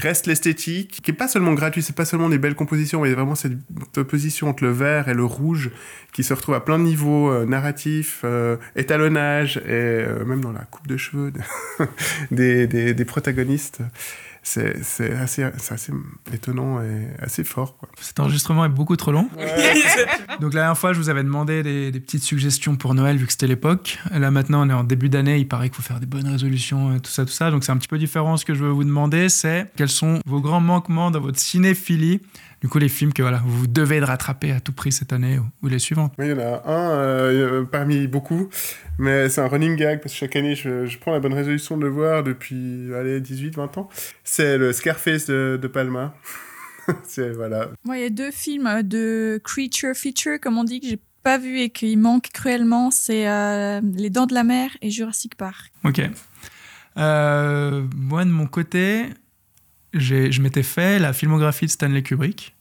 Reste 0.00 0.26
l'esthétique, 0.26 1.00
qui 1.02 1.10
est 1.10 1.14
pas 1.14 1.28
seulement 1.28 1.52
gratuit, 1.52 1.82
c'est 1.82 1.94
pas 1.94 2.04
seulement 2.06 2.28
des 2.30 2.38
belles 2.38 2.54
compositions, 2.54 3.02
mais 3.02 3.12
vraiment 3.12 3.34
cette 3.34 3.52
opposition 3.96 4.48
entre 4.48 4.64
le 4.64 4.70
vert 4.70 5.08
et 5.08 5.14
le 5.14 5.24
rouge 5.24 5.70
qui 6.12 6.22
se 6.24 6.32
retrouve 6.32 6.54
à 6.54 6.60
plein 6.60 6.78
de 6.78 6.84
niveaux 6.84 7.30
euh, 7.30 7.44
narratifs, 7.44 8.22
euh, 8.24 8.56
étalonnage 8.76 9.58
et 9.58 9.62
euh, 9.70 10.24
même 10.24 10.40
dans 10.40 10.52
la 10.52 10.60
coupe 10.64 10.86
de 10.86 10.96
cheveux 10.96 11.32
de- 11.32 11.40
des, 12.30 12.66
des, 12.66 12.94
des 12.94 13.04
protagonistes. 13.04 13.80
C'est 14.42 14.82
c'est 14.82 15.12
assez, 15.12 15.46
c'est 15.58 15.74
assez 15.74 15.92
étonnant 16.32 16.80
et 16.82 17.08
assez 17.20 17.44
fort. 17.44 17.76
Quoi. 17.76 17.88
cet 18.00 18.20
enregistrement 18.20 18.64
est 18.64 18.70
beaucoup 18.70 18.96
trop 18.96 19.12
long 19.12 19.28
Donc 20.40 20.54
la 20.54 20.60
dernière 20.60 20.78
fois, 20.78 20.92
je 20.94 20.98
vous 20.98 21.10
avais 21.10 21.22
demandé 21.22 21.62
des, 21.62 21.90
des 21.90 22.00
petites 22.00 22.22
suggestions 22.22 22.76
pour 22.76 22.94
Noël, 22.94 23.16
vu 23.16 23.26
que 23.26 23.32
c'était 23.32 23.46
l'époque. 23.46 23.98
Là 24.10 24.30
maintenant, 24.30 24.66
on 24.66 24.70
est 24.70 24.74
en 24.74 24.84
début 24.84 25.08
d'année, 25.08 25.38
il 25.38 25.46
paraît 25.46 25.68
qu'il 25.68 25.76
faut 25.76 25.82
faire 25.82 26.00
des 26.00 26.06
bonnes 26.06 26.28
résolutions, 26.28 26.96
et 26.96 27.00
tout 27.00 27.10
ça, 27.10 27.24
tout 27.24 27.32
ça. 27.32 27.50
Donc 27.50 27.64
c'est 27.64 27.72
un 27.72 27.76
petit 27.76 27.88
peu 27.88 27.98
différent. 27.98 28.36
Ce 28.36 28.44
que 28.44 28.54
je 28.54 28.64
veux 28.64 28.70
vous 28.70 28.84
demander, 28.84 29.28
c'est 29.28 29.70
quels 29.76 29.88
sont 29.88 30.20
vos 30.26 30.40
grands 30.40 30.60
manquements 30.60 31.10
dans 31.10 31.20
votre 31.20 31.38
cinéphilie 31.38 32.20
Du 32.60 32.68
coup, 32.68 32.78
les 32.78 32.88
films 32.88 33.12
que 33.12 33.22
voilà, 33.22 33.42
vous 33.44 33.66
devez 33.66 34.00
de 34.00 34.04
rattraper 34.04 34.52
à 34.52 34.60
tout 34.60 34.72
prix 34.72 34.92
cette 34.92 35.12
année 35.12 35.38
ou, 35.38 35.44
ou 35.62 35.68
les 35.68 35.78
suivantes. 35.78 36.12
Oui, 36.18 36.26
il 36.26 36.30
y 36.32 36.34
en 36.34 36.38
a 36.40 36.62
un 36.66 36.90
euh, 36.90 37.64
parmi 37.64 38.06
beaucoup, 38.06 38.48
mais 38.98 39.28
c'est 39.30 39.40
un 39.40 39.48
running 39.48 39.76
gag 39.76 40.00
parce 40.00 40.12
que 40.12 40.18
chaque 40.18 40.36
année, 40.36 40.54
je, 40.54 40.86
je 40.86 40.98
prends 40.98 41.12
la 41.12 41.20
bonne 41.20 41.32
résolution 41.32 41.78
de 41.78 41.82
le 41.84 41.88
voir 41.88 42.22
depuis 42.22 42.92
allez, 42.94 43.20
18-20 43.20 43.78
ans. 43.78 43.88
C'est 44.24 44.58
le 44.58 44.72
Scarface 44.72 45.26
de, 45.26 45.58
de 45.60 45.68
Palma. 45.68 46.14
c'est 47.04 47.30
voilà. 47.32 47.68
Moi, 47.84 47.98
il 47.98 48.02
y 48.02 48.06
a 48.06 48.10
deux 48.10 48.30
films 48.30 48.66
euh, 48.66 48.82
de 48.82 49.40
creature 49.42 49.94
feature, 49.94 50.38
comme 50.40 50.58
on 50.58 50.64
dit, 50.64 50.80
que 50.80 50.86
j'ai 50.86 51.00
pas 51.22 51.38
vu 51.38 51.60
et 51.60 51.70
qui 51.70 51.96
manquent 51.96 52.30
cruellement. 52.32 52.90
C'est 52.90 53.28
euh, 53.28 53.80
Les 53.94 54.10
Dents 54.10 54.26
de 54.26 54.34
la 54.34 54.44
Mer 54.44 54.70
et 54.82 54.90
Jurassic 54.90 55.34
Park. 55.34 55.72
Ok. 55.84 56.00
Euh, 56.96 57.86
moi, 57.94 58.24
de 58.24 58.30
mon 58.30 58.46
côté, 58.46 59.06
je 59.92 60.40
m'étais 60.40 60.62
fait 60.62 60.98
la 60.98 61.12
filmographie 61.12 61.66
de 61.66 61.70
Stanley 61.70 62.02
Kubrick. 62.02 62.54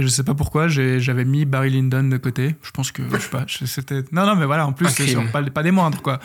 Et 0.00 0.02
je 0.02 0.08
sais 0.08 0.24
pas 0.24 0.32
pourquoi, 0.34 0.66
j'avais 0.68 1.26
mis 1.26 1.44
Barry 1.44 1.68
Lyndon 1.68 2.04
de 2.04 2.16
côté. 2.16 2.56
Je 2.62 2.70
pense 2.70 2.90
que, 2.90 3.02
je 3.12 3.18
sais 3.18 3.28
pas, 3.28 3.44
je- 3.46 3.66
c'était. 3.66 4.02
Non, 4.12 4.24
non, 4.24 4.34
mais 4.34 4.46
voilà, 4.46 4.66
en 4.66 4.72
plus, 4.72 4.88
c'est 4.88 5.14
pas, 5.30 5.42
pas 5.42 5.62
des 5.62 5.72
moindres, 5.72 6.00
quoi. 6.00 6.20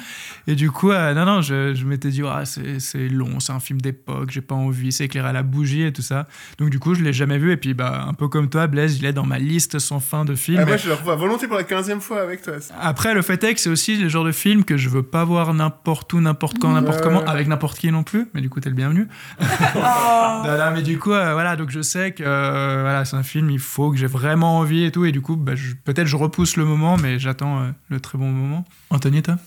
Et 0.48 0.56
du 0.56 0.72
coup, 0.72 0.92
euh, 0.92 1.14
non, 1.14 1.26
non, 1.26 1.42
je, 1.42 1.74
je 1.76 1.86
m'étais 1.86 2.08
dit, 2.10 2.22
ah, 2.26 2.44
c'est 2.46 3.10
long, 3.10 3.42
c'est 3.42 3.52
un 3.52 3.60
film 3.60 3.82
d'époque, 3.82 4.32
j'ai 4.32 4.40
pas 4.40 4.56
envie, 4.56 4.94
c'est 4.94 5.04
éclairé 5.06 5.28
à 5.28 5.34
la 5.34 5.44
bougie 5.44 5.82
et 5.84 5.92
tout 5.92 6.02
ça. 6.02 6.26
Donc, 6.58 6.70
du 6.70 6.80
coup, 6.80 6.94
je 6.96 7.04
l'ai 7.04 7.12
jamais 7.12 7.38
vu. 7.38 7.52
Et 7.52 7.58
puis, 7.58 7.74
bah, 7.74 8.06
un 8.08 8.14
peu 8.14 8.30
comme 8.30 8.50
toi, 8.50 8.68
Blaise, 8.68 8.98
il 8.98 9.06
est 9.06 9.12
dans 9.14 9.26
ma 9.26 9.40
liste 9.40 9.78
sans 9.80 10.00
fin 10.00 10.24
de 10.24 10.36
films. 10.36 10.60
Ah, 10.62 10.66
moi, 10.66 10.78
je 10.78 10.88
le 10.88 10.94
revois 10.94 11.16
volontiers 11.18 11.50
pour 11.50 11.58
la 11.58 11.64
15e 11.64 12.00
fois 12.00 12.22
avec 12.22 12.44
toi. 12.44 12.54
après, 12.82 13.14
le 13.14 13.22
fait 13.24 13.44
est 13.44 13.56
que 13.56 13.60
c'est 13.60 13.70
aussi 13.70 13.98
le 13.98 14.08
genre 14.08 14.24
de 14.24 14.32
film 14.32 14.64
que 14.64 14.78
je 14.78 14.88
veux 14.88 15.04
pas 15.04 15.26
voir 15.26 15.54
n'importe 15.54 16.14
où, 16.14 16.22
n'importe 16.22 16.60
quand, 16.60 16.72
n'importe 16.72 17.00
Ouais. 17.00 17.04
comment, 17.04 17.26
avec 17.26 17.48
n'importe 17.50 17.78
qui 17.78 17.92
non 17.92 18.04
plus. 18.04 18.28
Mais 18.34 18.40
du 18.42 18.50
coup, 18.50 18.62
t'es 18.62 18.70
le 18.70 18.76
bienvenu. 18.76 19.08
Non, 19.76 20.58
non, 20.58 20.72
mais 20.74 20.82
du 20.82 20.98
coup, 21.00 21.12
euh, 21.12 21.34
voilà, 21.34 21.56
donc 21.56 21.70
je 21.72 21.82
sais 21.82 22.12
que 22.12 22.24
euh, 22.26 22.80
voilà, 22.82 23.04
c'est 23.06 23.16
un 23.16 23.24
film, 23.24 23.50
il 23.50 23.60
faut 23.60 23.65
que 23.92 23.98
j'ai 23.98 24.08
vraiment 24.08 24.60
envie 24.60 24.84
et 24.84 24.92
tout. 24.92 25.06
Et 25.06 25.12
du 25.12 25.22
coup, 25.22 25.36
bah, 25.36 25.54
peut-être 25.84 26.08
je 26.08 26.16
repousse 26.16 26.58
le 26.58 26.66
moment, 26.66 26.98
mais 26.98 27.20
j'attends 27.20 27.62
euh, 27.62 27.72
le 27.90 28.00
très 28.00 28.18
bon 28.18 28.30
moment. 28.30 28.66
Anthony, 28.90 29.22
toi? 29.22 29.38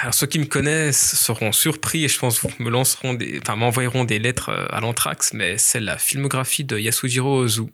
Alors 0.00 0.14
ceux 0.14 0.26
qui 0.26 0.38
me 0.38 0.46
connaissent 0.46 1.14
seront 1.14 1.52
surpris 1.52 2.04
et 2.04 2.08
je 2.08 2.18
pense 2.18 2.42
me 2.58 2.70
lanceront 2.70 3.12
des, 3.12 3.38
enfin 3.42 3.54
m'envoieront 3.54 4.04
des 4.04 4.18
lettres 4.18 4.48
euh, 4.48 4.66
à 4.70 4.80
l'anthrax, 4.80 5.34
mais 5.34 5.58
c'est 5.58 5.80
la 5.80 5.98
filmographie 5.98 6.64
de 6.64 6.78
Yasujiro 6.78 7.42
Ozu. 7.42 7.64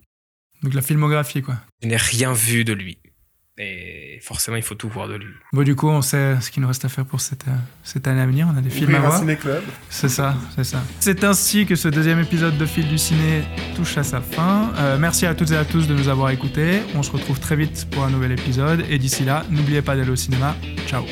Donc 0.62 0.74
la 0.74 0.82
filmographie, 0.82 1.42
quoi. 1.42 1.56
Je 1.82 1.88
n'ai 1.88 1.96
rien 1.96 2.32
vu 2.32 2.64
de 2.64 2.72
lui. 2.72 2.98
Et 3.60 4.20
forcément, 4.22 4.56
il 4.56 4.62
faut 4.62 4.76
tout 4.76 4.88
voir 4.88 5.08
de 5.08 5.14
lui. 5.14 5.34
Bon, 5.52 5.62
du 5.62 5.74
coup, 5.74 5.88
on 5.88 6.00
sait 6.00 6.40
ce 6.40 6.50
qu'il 6.50 6.62
nous 6.62 6.68
reste 6.68 6.84
à 6.84 6.88
faire 6.88 7.04
pour 7.04 7.20
cette, 7.20 7.48
euh, 7.48 7.52
cette 7.82 8.06
année 8.06 8.20
à 8.20 8.26
venir. 8.26 8.48
On 8.52 8.56
a 8.56 8.60
des 8.60 8.70
films 8.70 8.94
à 8.94 9.00
voir. 9.00 9.18
ciné-club. 9.18 9.62
C'est 9.90 10.08
ça, 10.08 10.36
c'est 10.54 10.64
ça. 10.64 10.80
C'est 11.00 11.24
ainsi 11.24 11.66
que 11.66 11.74
ce 11.74 11.88
deuxième 11.88 12.20
épisode 12.20 12.56
de 12.56 12.66
Fil 12.66 12.86
du 12.86 12.98
Ciné 12.98 13.42
touche 13.74 13.98
à 13.98 14.04
sa 14.04 14.20
fin. 14.20 14.70
Euh, 14.76 14.96
merci 14.98 15.26
à 15.26 15.34
toutes 15.34 15.50
et 15.50 15.56
à 15.56 15.64
tous 15.64 15.88
de 15.88 15.94
nous 15.94 16.08
avoir 16.08 16.30
écoutés. 16.30 16.82
On 16.94 17.02
se 17.02 17.10
retrouve 17.10 17.40
très 17.40 17.56
vite 17.56 17.88
pour 17.90 18.04
un 18.04 18.10
nouvel 18.10 18.32
épisode. 18.32 18.84
Et 18.88 18.98
d'ici 18.98 19.24
là, 19.24 19.44
n'oubliez 19.50 19.82
pas 19.82 19.96
d'aller 19.96 20.10
au 20.10 20.16
cinéma. 20.16 20.54
Ciao. 20.86 21.02